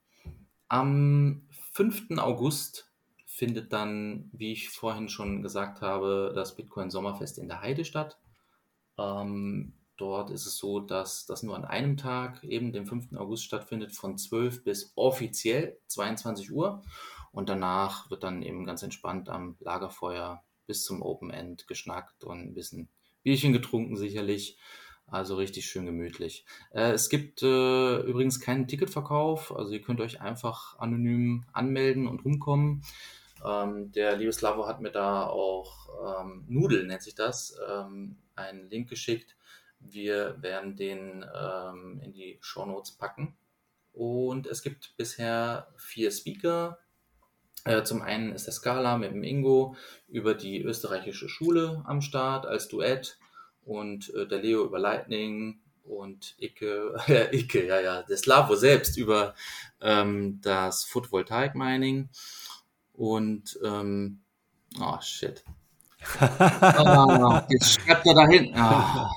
[0.69, 2.19] Am 5.
[2.19, 2.91] August
[3.27, 8.19] findet dann, wie ich vorhin schon gesagt habe, das Bitcoin Sommerfest in der Heide statt.
[8.99, 13.15] Ähm, dort ist es so, dass das nur an einem Tag, eben dem 5.
[13.17, 16.83] August stattfindet, von 12 bis offiziell 22 Uhr.
[17.33, 22.41] Und danach wird dann eben ganz entspannt am Lagerfeuer bis zum Open End geschnackt und
[22.41, 22.89] ein bisschen
[23.23, 24.57] Bierchen getrunken sicherlich.
[25.09, 26.45] Also richtig schön gemütlich.
[26.73, 32.25] Äh, es gibt äh, übrigens keinen Ticketverkauf, also ihr könnt euch einfach anonym anmelden und
[32.25, 32.83] rumkommen.
[33.45, 38.69] Ähm, der liebe Slavo hat mir da auch ähm, Nudel, nennt sich das, ähm, einen
[38.69, 39.37] Link geschickt.
[39.79, 43.37] Wir werden den ähm, in die Show Notes packen.
[43.93, 46.79] Und es gibt bisher vier Speaker,
[47.67, 49.75] äh, zum einen ist der Scala mit dem Ingo
[50.07, 53.19] über die österreichische Schule am Start als Duett
[53.67, 58.97] und äh, der Leo über Lightning und Icke, äh, Icke, ja, ja, der Slavo selbst
[58.97, 59.35] über
[59.81, 62.09] ähm, das Photovoltaik Mining
[62.95, 64.21] und ähm,
[64.81, 65.45] oh shit.
[66.21, 68.55] oh, jetzt schreibt er da hinten.
[68.57, 69.11] Oh.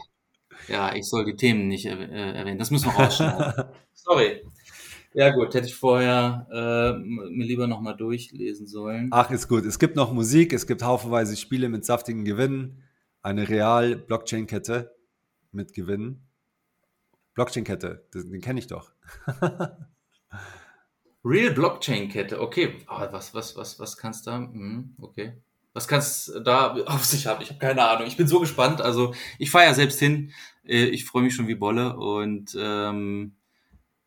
[0.68, 2.60] Ja, ich soll die Themen nicht äh, erwähnen.
[2.60, 3.66] Das müssen wir rausschneiden.
[3.94, 4.44] Sorry.
[5.14, 9.10] Ja gut, hätte ich vorher äh, mir lieber nochmal durchlesen sollen.
[9.12, 9.66] Ach, ist gut.
[9.66, 12.84] Es gibt noch Musik, es gibt haufenweise Spiele mit saftigen Gewinnen,
[13.22, 14.96] eine Real-Blockchain-Kette
[15.52, 16.28] mit Gewinnen.
[17.34, 18.92] Blockchain-Kette, den kenne ich doch.
[21.26, 22.76] Real Blockchain-Kette, okay.
[22.90, 24.38] Oh, was, was, was, was kannst du da?
[24.38, 25.34] Hm, okay.
[25.74, 27.42] Was kannst da auf sich haben?
[27.42, 28.08] Ich habe keine Ahnung.
[28.08, 28.82] Ich bin so gespannt.
[28.82, 30.32] Also ich fahre ja selbst hin.
[30.66, 33.36] Äh, ich freue mich schon wie Bolle und ähm,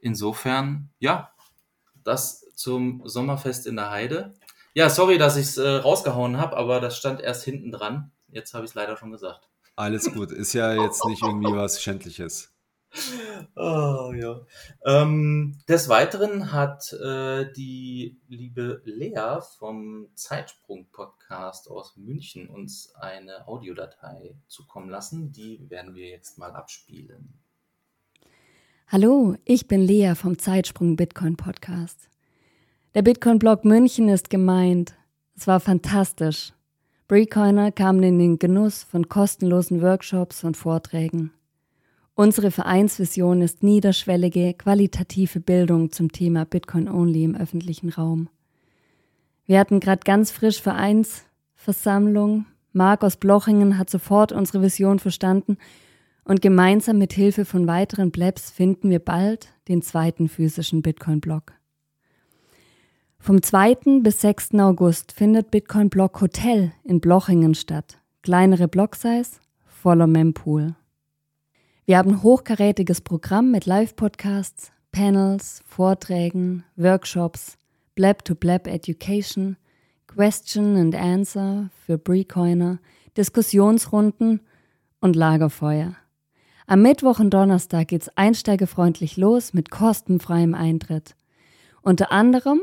[0.02, 1.30] Insofern, ja,
[2.02, 4.34] das zum Sommerfest in der Heide.
[4.74, 8.10] Ja, sorry, dass ich es äh, rausgehauen habe, aber das stand erst hinten dran.
[8.32, 9.50] Jetzt habe ich es leider schon gesagt.
[9.76, 12.50] Alles gut, ist ja jetzt nicht irgendwie was Schändliches.
[13.56, 14.40] Oh, ja.
[14.84, 24.34] Ähm, des Weiteren hat äh, die liebe Lea vom Zeitsprung-Podcast aus München uns eine Audiodatei
[24.46, 25.32] zukommen lassen.
[25.32, 27.34] Die werden wir jetzt mal abspielen.
[28.88, 32.10] Hallo, ich bin Lea vom Zeitsprung Bitcoin Podcast.
[32.94, 34.94] Der Bitcoin Blog München ist gemeint.
[35.34, 36.52] Es war fantastisch.
[37.12, 41.30] Brecoiner kamen in den Genuss von kostenlosen Workshops und Vorträgen.
[42.14, 48.30] Unsere Vereinsvision ist niederschwellige, qualitative Bildung zum Thema Bitcoin Only im öffentlichen Raum.
[49.44, 52.46] Wir hatten gerade ganz frisch Vereinsversammlung.
[52.72, 55.58] Marc aus Blochingen hat sofort unsere Vision verstanden
[56.24, 61.52] und gemeinsam mit Hilfe von weiteren Plebs finden wir bald den zweiten physischen Bitcoin-Block.
[63.24, 64.00] Vom 2.
[64.00, 64.54] bis 6.
[64.54, 67.98] August findet Bitcoin Block Hotel in Blochingen statt.
[68.22, 70.74] Kleinere Block-Size, voller Mempool.
[71.84, 77.58] Wir haben hochkarätiges Programm mit Live-Podcasts, Panels, Vorträgen, Workshops,
[77.94, 79.56] Blab-to-Blab Education,
[80.08, 82.80] Question and Answer für Brecoiner,
[83.16, 84.40] Diskussionsrunden
[85.00, 85.94] und Lagerfeuer.
[86.66, 91.14] Am Mittwoch und Donnerstag geht's einsteigerfreundlich los mit kostenfreiem Eintritt.
[91.82, 92.62] Unter anderem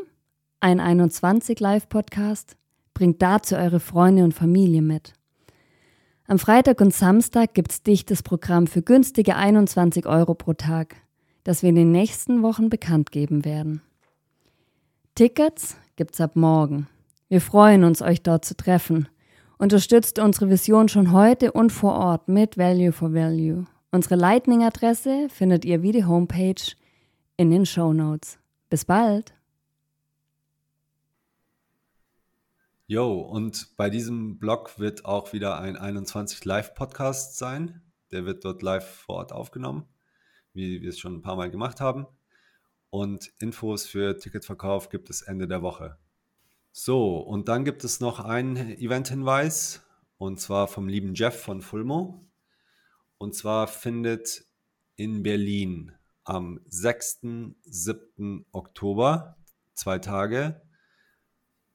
[0.60, 2.57] ein 21 Live-Podcast.
[2.94, 5.14] Bringt dazu eure Freunde und Familie mit.
[6.27, 10.95] Am Freitag und Samstag gibt's dichtes Programm für günstige 21 Euro pro Tag,
[11.44, 13.81] das wir in den nächsten Wochen bekannt geben werden.
[15.15, 16.88] Tickets gibt's ab morgen.
[17.30, 19.07] Wir freuen uns, euch dort zu treffen.
[19.57, 23.65] Unterstützt unsere Vision schon heute und vor Ort mit Value for Value.
[23.91, 26.61] Unsere Lightning-Adresse findet ihr wie die Homepage
[27.38, 28.38] in den Show Notes.
[28.69, 29.34] Bis bald!
[32.91, 37.84] Jo, und bei diesem Blog wird auch wieder ein 21 Live-Podcast sein.
[38.11, 39.86] Der wird dort live vor Ort aufgenommen,
[40.53, 42.07] wie wir es schon ein paar Mal gemacht haben.
[42.90, 45.99] Und Infos für Ticketverkauf gibt es Ende der Woche.
[46.72, 49.86] So, und dann gibt es noch einen Event-Hinweis,
[50.18, 52.28] und zwar vom lieben Jeff von Fulmo.
[53.20, 54.45] Und zwar findet
[54.95, 55.91] in Berlin
[56.24, 57.20] am 6.
[57.66, 58.48] 7.
[58.52, 59.38] Oktober,
[59.76, 60.60] zwei Tage,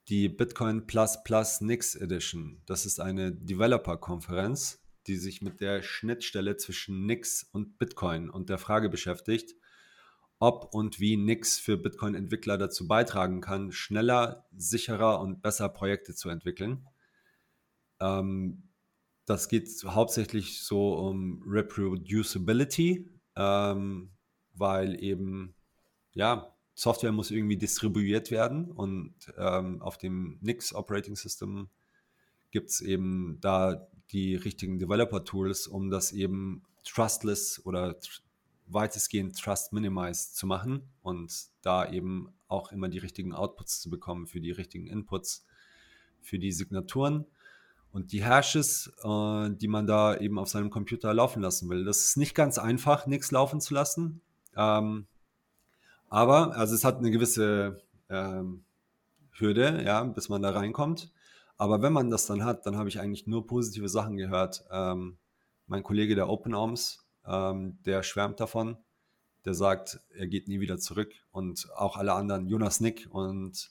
[0.08, 2.62] die Bitcoin Plus Plus Nix Edition.
[2.66, 8.58] Das ist eine Developer-Konferenz, die sich mit der Schnittstelle zwischen Nix und Bitcoin und der
[8.58, 9.54] Frage beschäftigt,
[10.38, 16.28] ob und wie Nix für Bitcoin-Entwickler dazu beitragen kann, schneller, sicherer und besser Projekte zu
[16.28, 16.86] entwickeln.
[18.00, 18.68] Ähm,
[19.24, 24.10] das geht hauptsächlich so um Reproducibility, ähm,
[24.52, 25.54] weil eben
[26.12, 31.68] ja Software muss irgendwie distribuiert werden und ähm, auf dem Nix Operating System
[32.50, 38.22] gibt es eben da die richtigen Developer-Tools, um das eben trustless oder tr
[38.66, 41.30] weitestgehend trust minimized zu machen und
[41.60, 45.44] da eben auch immer die richtigen Outputs zu bekommen für die richtigen Inputs
[46.22, 47.26] für die Signaturen
[47.92, 51.84] und die Hashes, äh, die man da eben auf seinem Computer laufen lassen will.
[51.84, 54.20] Das ist nicht ganz einfach, nichts laufen zu lassen.
[54.56, 55.06] Ähm,
[56.08, 58.64] aber, also es hat eine gewisse ähm,
[59.32, 61.10] Hürde, ja, bis man da reinkommt.
[61.56, 64.64] Aber wenn man das dann hat, dann habe ich eigentlich nur positive Sachen gehört.
[64.70, 65.18] Ähm,
[65.66, 68.76] mein Kollege der Open Arms, ähm, der schwärmt davon.
[69.44, 71.12] Der sagt, er geht nie wieder zurück.
[71.30, 73.70] Und auch alle anderen, Jonas Nick und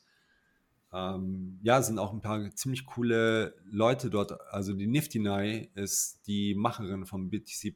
[0.94, 4.40] ähm, ja, sind auch ein paar ziemlich coole Leute dort.
[4.52, 7.76] Also die Nifty Nye ist die Macherin vom BTC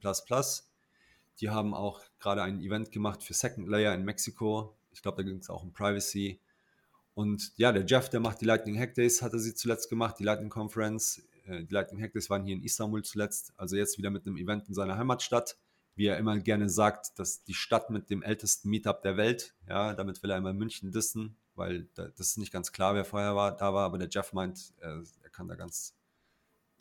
[1.40, 4.76] die haben auch gerade ein Event gemacht für Second Layer in Mexiko.
[4.92, 6.40] Ich glaube, da ging es auch um Privacy.
[7.14, 10.24] Und ja, der Jeff, der macht die Lightning Hack Days, hatte sie zuletzt gemacht, die
[10.24, 11.22] Lightning Conference.
[11.46, 14.38] Äh, die Lightning Hack Days waren hier in Istanbul zuletzt, also jetzt wieder mit einem
[14.38, 15.58] Event in seiner Heimatstadt.
[15.96, 19.96] Wie er immer gerne sagt, dass die Stadt mit dem ältesten Meetup der Welt, ja,
[19.96, 23.58] damit will er immer München dissen, weil das ist nicht ganz klar, wer vorher war,
[23.58, 25.96] da war, aber der Jeff meint, er, er kann da ganz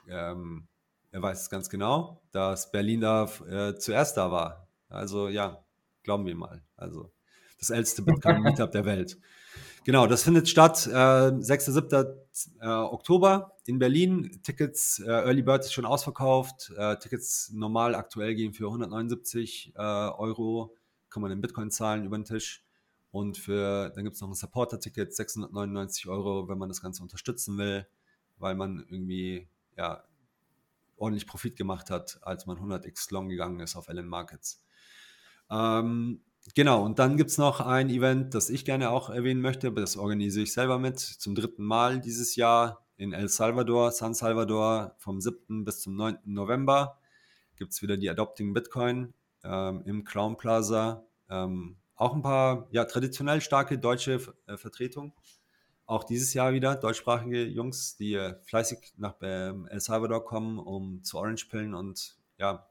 [0.06, 0.68] ähm,
[1.16, 4.68] er weiß es ganz genau, dass Berlin da äh, zuerst da war.
[4.90, 5.64] Also ja,
[6.02, 6.62] glauben wir mal.
[6.76, 7.10] Also
[7.58, 9.18] das älteste Bitcoin-Meetup der Welt.
[9.86, 11.64] Genau, das findet statt äh, 6.
[11.64, 11.88] 7.
[12.60, 14.42] Äh, Oktober in Berlin.
[14.42, 16.70] Tickets, äh, Early Bird ist schon ausverkauft.
[16.76, 20.76] Äh, Tickets normal aktuell gehen für 179 äh, Euro.
[21.08, 22.62] Kann man in Bitcoin zahlen über den Tisch.
[23.10, 27.56] Und für, dann gibt es noch ein Supporter-Ticket, 699 Euro, wenn man das Ganze unterstützen
[27.56, 27.86] will,
[28.36, 29.48] weil man irgendwie
[29.78, 30.02] ja,
[30.96, 34.62] ordentlich Profit gemacht hat, als man 100x long gegangen ist auf LN Markets.
[35.50, 36.22] Ähm,
[36.54, 39.96] genau, und dann gibt es noch ein Event, das ich gerne auch erwähnen möchte, das
[39.96, 45.20] organisiere ich selber mit, zum dritten Mal dieses Jahr in El Salvador, San Salvador, vom
[45.20, 45.64] 7.
[45.64, 46.18] bis zum 9.
[46.24, 46.98] November
[47.56, 51.04] gibt es wieder die Adopting Bitcoin ähm, im Crown Plaza.
[51.28, 55.12] Ähm, auch ein paar ja, traditionell starke deutsche äh, Vertretungen
[55.86, 61.02] auch dieses Jahr wieder deutschsprachige Jungs, die äh, fleißig nach ähm, El Salvador kommen, um
[61.04, 62.68] zu Orange Pillen und ja,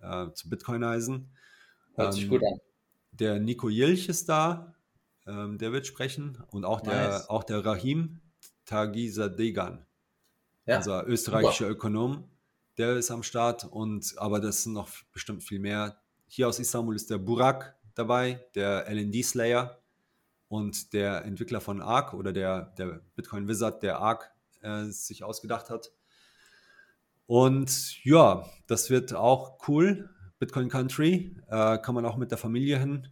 [0.00, 1.34] äh, zu Bitcoinisen.
[1.94, 2.60] Hört sich ähm, gut an.
[3.12, 4.74] Der Nico Jilch ist da,
[5.26, 7.28] ähm, der wird sprechen und auch der, nice.
[7.28, 8.20] auch der Rahim
[8.64, 9.86] Tagisadegan.
[10.66, 10.78] ja.
[10.78, 11.70] unser österreichischer Super.
[11.70, 12.30] Ökonom,
[12.78, 13.64] der ist am Start.
[13.64, 16.00] Und aber das sind noch bestimmt viel mehr.
[16.28, 19.81] Hier aus Istanbul ist der Burak dabei, der LND Slayer
[20.52, 24.30] und der Entwickler von Arc oder der, der Bitcoin Wizard, der Arc
[24.60, 25.92] äh, sich ausgedacht hat.
[27.26, 30.10] Und ja, das wird auch cool.
[30.38, 33.08] Bitcoin Country äh, kann man auch mit der Familie hin.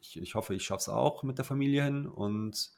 [0.00, 2.06] Ich, ich hoffe, ich schaffe es auch mit der Familie hin.
[2.06, 2.72] Und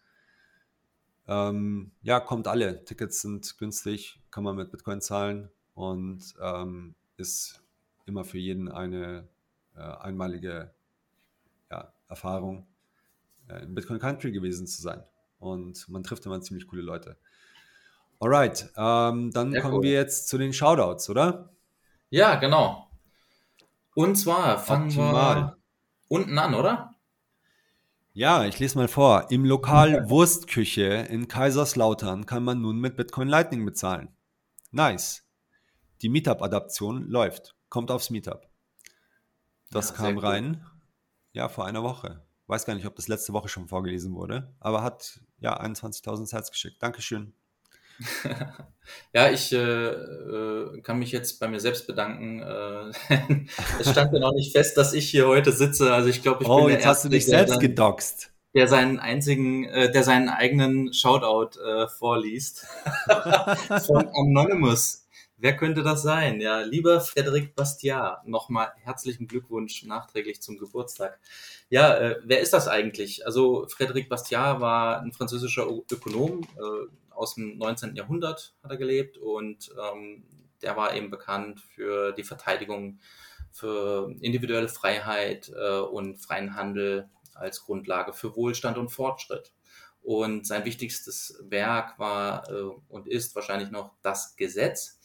[1.26, 2.84] ähm, ja, kommt alle.
[2.84, 7.64] Tickets sind günstig, kann man mit Bitcoin zahlen und ähm, ist
[8.06, 9.28] immer für jeden eine
[9.74, 10.72] äh, einmalige
[11.68, 12.68] ja, Erfahrung,
[13.62, 15.02] in Bitcoin Country gewesen zu sein.
[15.38, 17.16] Und man trifft immer ziemlich coole Leute.
[18.20, 19.82] Alright, ähm, dann Sehr kommen cool.
[19.82, 21.50] wir jetzt zu den Shoutouts, oder?
[22.10, 22.88] Ja, genau.
[23.94, 25.36] Und zwar fangen Optimal.
[25.36, 25.56] wir
[26.08, 26.94] unten an, oder?
[28.14, 29.30] Ja, ich lese mal vor.
[29.30, 34.08] Im Lokal Wurstküche in Kaiserslautern kann man nun mit Bitcoin Lightning bezahlen.
[34.70, 35.24] Nice.
[36.02, 37.56] Die Meetup-Adaption läuft.
[37.70, 38.46] Kommt aufs Meetup.
[39.70, 40.66] Das ja, kam rein.
[41.32, 42.22] Ja, vor einer Woche.
[42.52, 46.50] Weiß gar nicht, ob das letzte Woche schon vorgelesen wurde, aber hat ja 21.000 Herz
[46.50, 46.82] geschickt.
[46.82, 47.32] Dankeschön.
[49.14, 52.42] ja, ich äh, äh, kann mich jetzt bei mir selbst bedanken.
[52.42, 52.92] Äh,
[53.80, 55.94] es stand ja noch nicht fest, dass ich hier heute sitze.
[55.94, 58.34] Also ich glaube, ich oh, bin der jetzt Erste, hast du dich selbst gedoxt.
[58.54, 62.66] Der seinen einzigen, äh, der seinen eigenen Shoutout äh, vorliest.
[63.86, 65.01] Von Anonymous.
[65.42, 66.40] Wer könnte das sein?
[66.40, 71.18] Ja, lieber Frederik Bastiat, nochmal herzlichen Glückwunsch nachträglich zum Geburtstag.
[71.68, 73.26] Ja, äh, wer ist das eigentlich?
[73.26, 77.96] Also Frederik Bastiat war ein französischer Ökonom, äh, aus dem 19.
[77.96, 80.22] Jahrhundert hat er gelebt und ähm,
[80.62, 83.00] der war eben bekannt für die Verteidigung
[83.50, 89.52] für individuelle Freiheit äh, und freien Handel als Grundlage für Wohlstand und Fortschritt.
[90.02, 95.00] Und sein wichtigstes Werk war äh, und ist wahrscheinlich noch das Gesetz.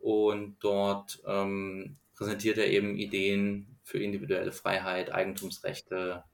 [0.00, 6.24] Und dort ähm, präsentiert er eben Ideen für individuelle Freiheit, Eigentumsrechte,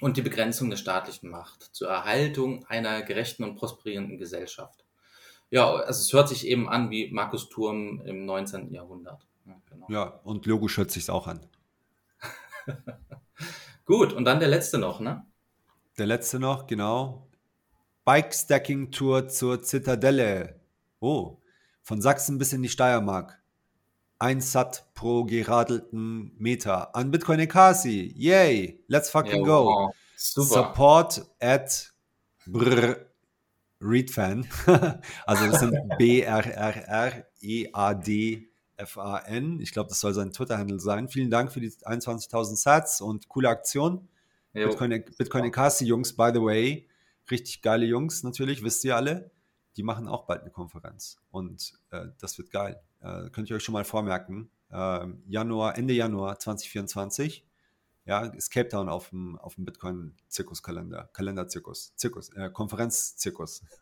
[0.00, 4.84] und die Begrenzung der staatlichen Macht zur Erhaltung einer gerechten und prosperierenden Gesellschaft.
[5.50, 8.72] Ja, also es hört sich eben an wie Markus Turm im 19.
[8.72, 9.26] Jahrhundert.
[9.46, 9.86] Ja, genau.
[9.88, 11.46] ja und logisch hört sich auch an.
[13.84, 15.24] Gut, und dann der letzte noch, ne?
[15.98, 17.28] Der letzte noch, genau.
[18.04, 20.60] Bike Stacking Tour zur Zitadelle.
[21.00, 21.38] Oh,
[21.82, 23.42] von Sachsen bis in die Steiermark.
[24.18, 28.14] Ein Sat pro geradelten Meter an Bitcoin Ekasi.
[28.16, 29.88] Yay, let's fucking ja, wow.
[29.88, 29.92] go.
[30.16, 30.46] Super.
[30.46, 31.92] Support at
[32.46, 32.96] brr,
[33.80, 34.46] Readfan.
[35.26, 36.80] also das sind B-R-R-R-E-A-D-F-A-N.
[39.60, 41.08] Ich glaube, das soll sein Twitter-Handle sein.
[41.08, 44.08] Vielen Dank für die 21.000 Sats und coole Aktion.
[44.54, 44.68] Jo.
[44.68, 46.86] Bitcoin, Bitcoin Ekasi Jungs, by the way,
[47.30, 49.31] richtig geile Jungs natürlich, wisst ihr alle.
[49.76, 52.80] Die machen auch bald eine Konferenz und äh, das wird geil.
[53.00, 54.50] Äh, könnt ihr euch schon mal vormerken.
[54.70, 57.46] Äh, Januar, Ende Januar 2024.
[58.04, 63.62] Ja, ist Cape Town auf dem, auf dem Bitcoin-Zirkuskalender, Kalenderzirkus, Zirkus, äh, Konferenzzirkus.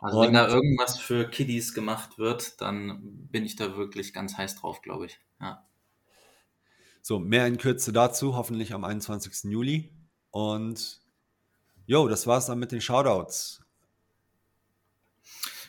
[0.00, 4.56] also wenn da irgendwas für Kiddies gemacht wird, dann bin ich da wirklich ganz heiß
[4.56, 5.20] drauf, glaube ich.
[5.40, 5.64] Ja.
[7.02, 9.44] So, mehr in Kürze dazu, hoffentlich am 21.
[9.44, 9.92] Juli.
[10.30, 11.00] Und
[11.86, 13.63] jo, das war's dann mit den Shoutouts.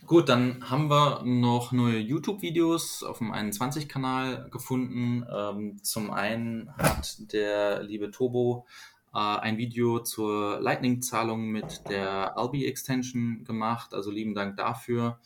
[0.06, 5.26] Gut, dann haben wir noch neue YouTube-Videos auf dem 21-Kanal gefunden.
[5.36, 8.68] Ähm, zum einen hat der liebe Tobo
[9.15, 13.95] äh, ein Video zur Lightning-Zahlung mit der Albi-Extension gemacht.
[13.95, 15.19] Also lieben Dank dafür.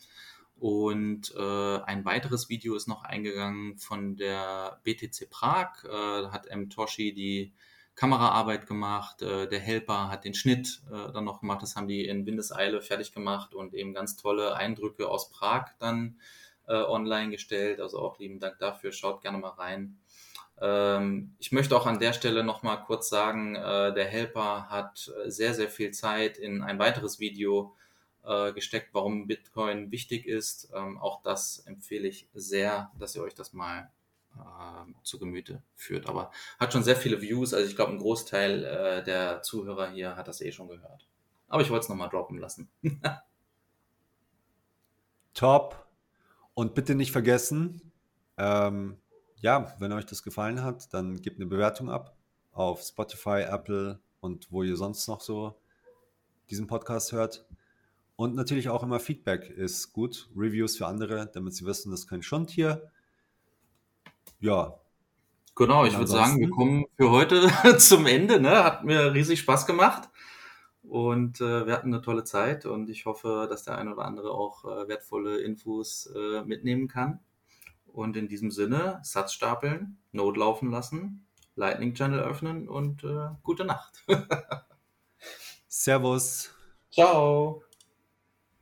[0.58, 5.84] Und äh, ein weiteres Video ist noch eingegangen von der BTC Prag.
[5.84, 6.70] Äh, hat M.
[6.70, 7.52] Toshi die
[8.00, 12.06] Kameraarbeit gemacht, äh, der Helper hat den Schnitt äh, dann noch gemacht, das haben die
[12.06, 16.18] in Windeseile fertig gemacht und eben ganz tolle Eindrücke aus Prag dann
[16.66, 17.78] äh, online gestellt.
[17.78, 19.98] Also auch lieben Dank dafür, schaut gerne mal rein.
[20.62, 25.12] Ähm, ich möchte auch an der Stelle noch mal kurz sagen, äh, der Helper hat
[25.26, 27.76] sehr, sehr viel Zeit in ein weiteres Video
[28.24, 30.72] äh, gesteckt, warum Bitcoin wichtig ist.
[30.74, 33.90] Ähm, auch das empfehle ich sehr, dass ihr euch das mal
[34.36, 36.08] äh, zu Gemüte führt.
[36.08, 37.54] Aber hat schon sehr viele Views.
[37.54, 41.06] Also ich glaube, ein Großteil äh, der Zuhörer hier hat das eh schon gehört.
[41.48, 42.70] Aber ich wollte es nochmal droppen lassen.
[45.34, 45.86] Top.
[46.54, 47.92] Und bitte nicht vergessen,
[48.36, 48.98] ähm,
[49.36, 52.14] ja, wenn euch das gefallen hat, dann gebt eine Bewertung ab
[52.52, 55.58] auf Spotify, Apple und wo ihr sonst noch so
[56.50, 57.46] diesen Podcast hört.
[58.16, 60.28] Und natürlich auch immer Feedback ist gut.
[60.36, 62.90] Reviews für andere, damit sie wissen, das ist kein Schund hier
[64.40, 64.74] ja.
[65.54, 67.48] Genau, ich würde sagen, wir kommen für heute
[67.78, 68.40] zum Ende.
[68.40, 68.64] Ne?
[68.64, 70.08] Hat mir riesig Spaß gemacht.
[70.82, 74.30] Und äh, wir hatten eine tolle Zeit und ich hoffe, dass der eine oder andere
[74.32, 77.20] auch äh, wertvolle Infos äh, mitnehmen kann.
[77.86, 83.64] Und in diesem Sinne, Satz stapeln, Node laufen lassen, Lightning Channel öffnen und äh, gute
[83.64, 84.04] Nacht.
[85.68, 86.54] Servus.
[86.90, 87.62] Ciao.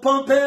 [0.00, 0.37] pump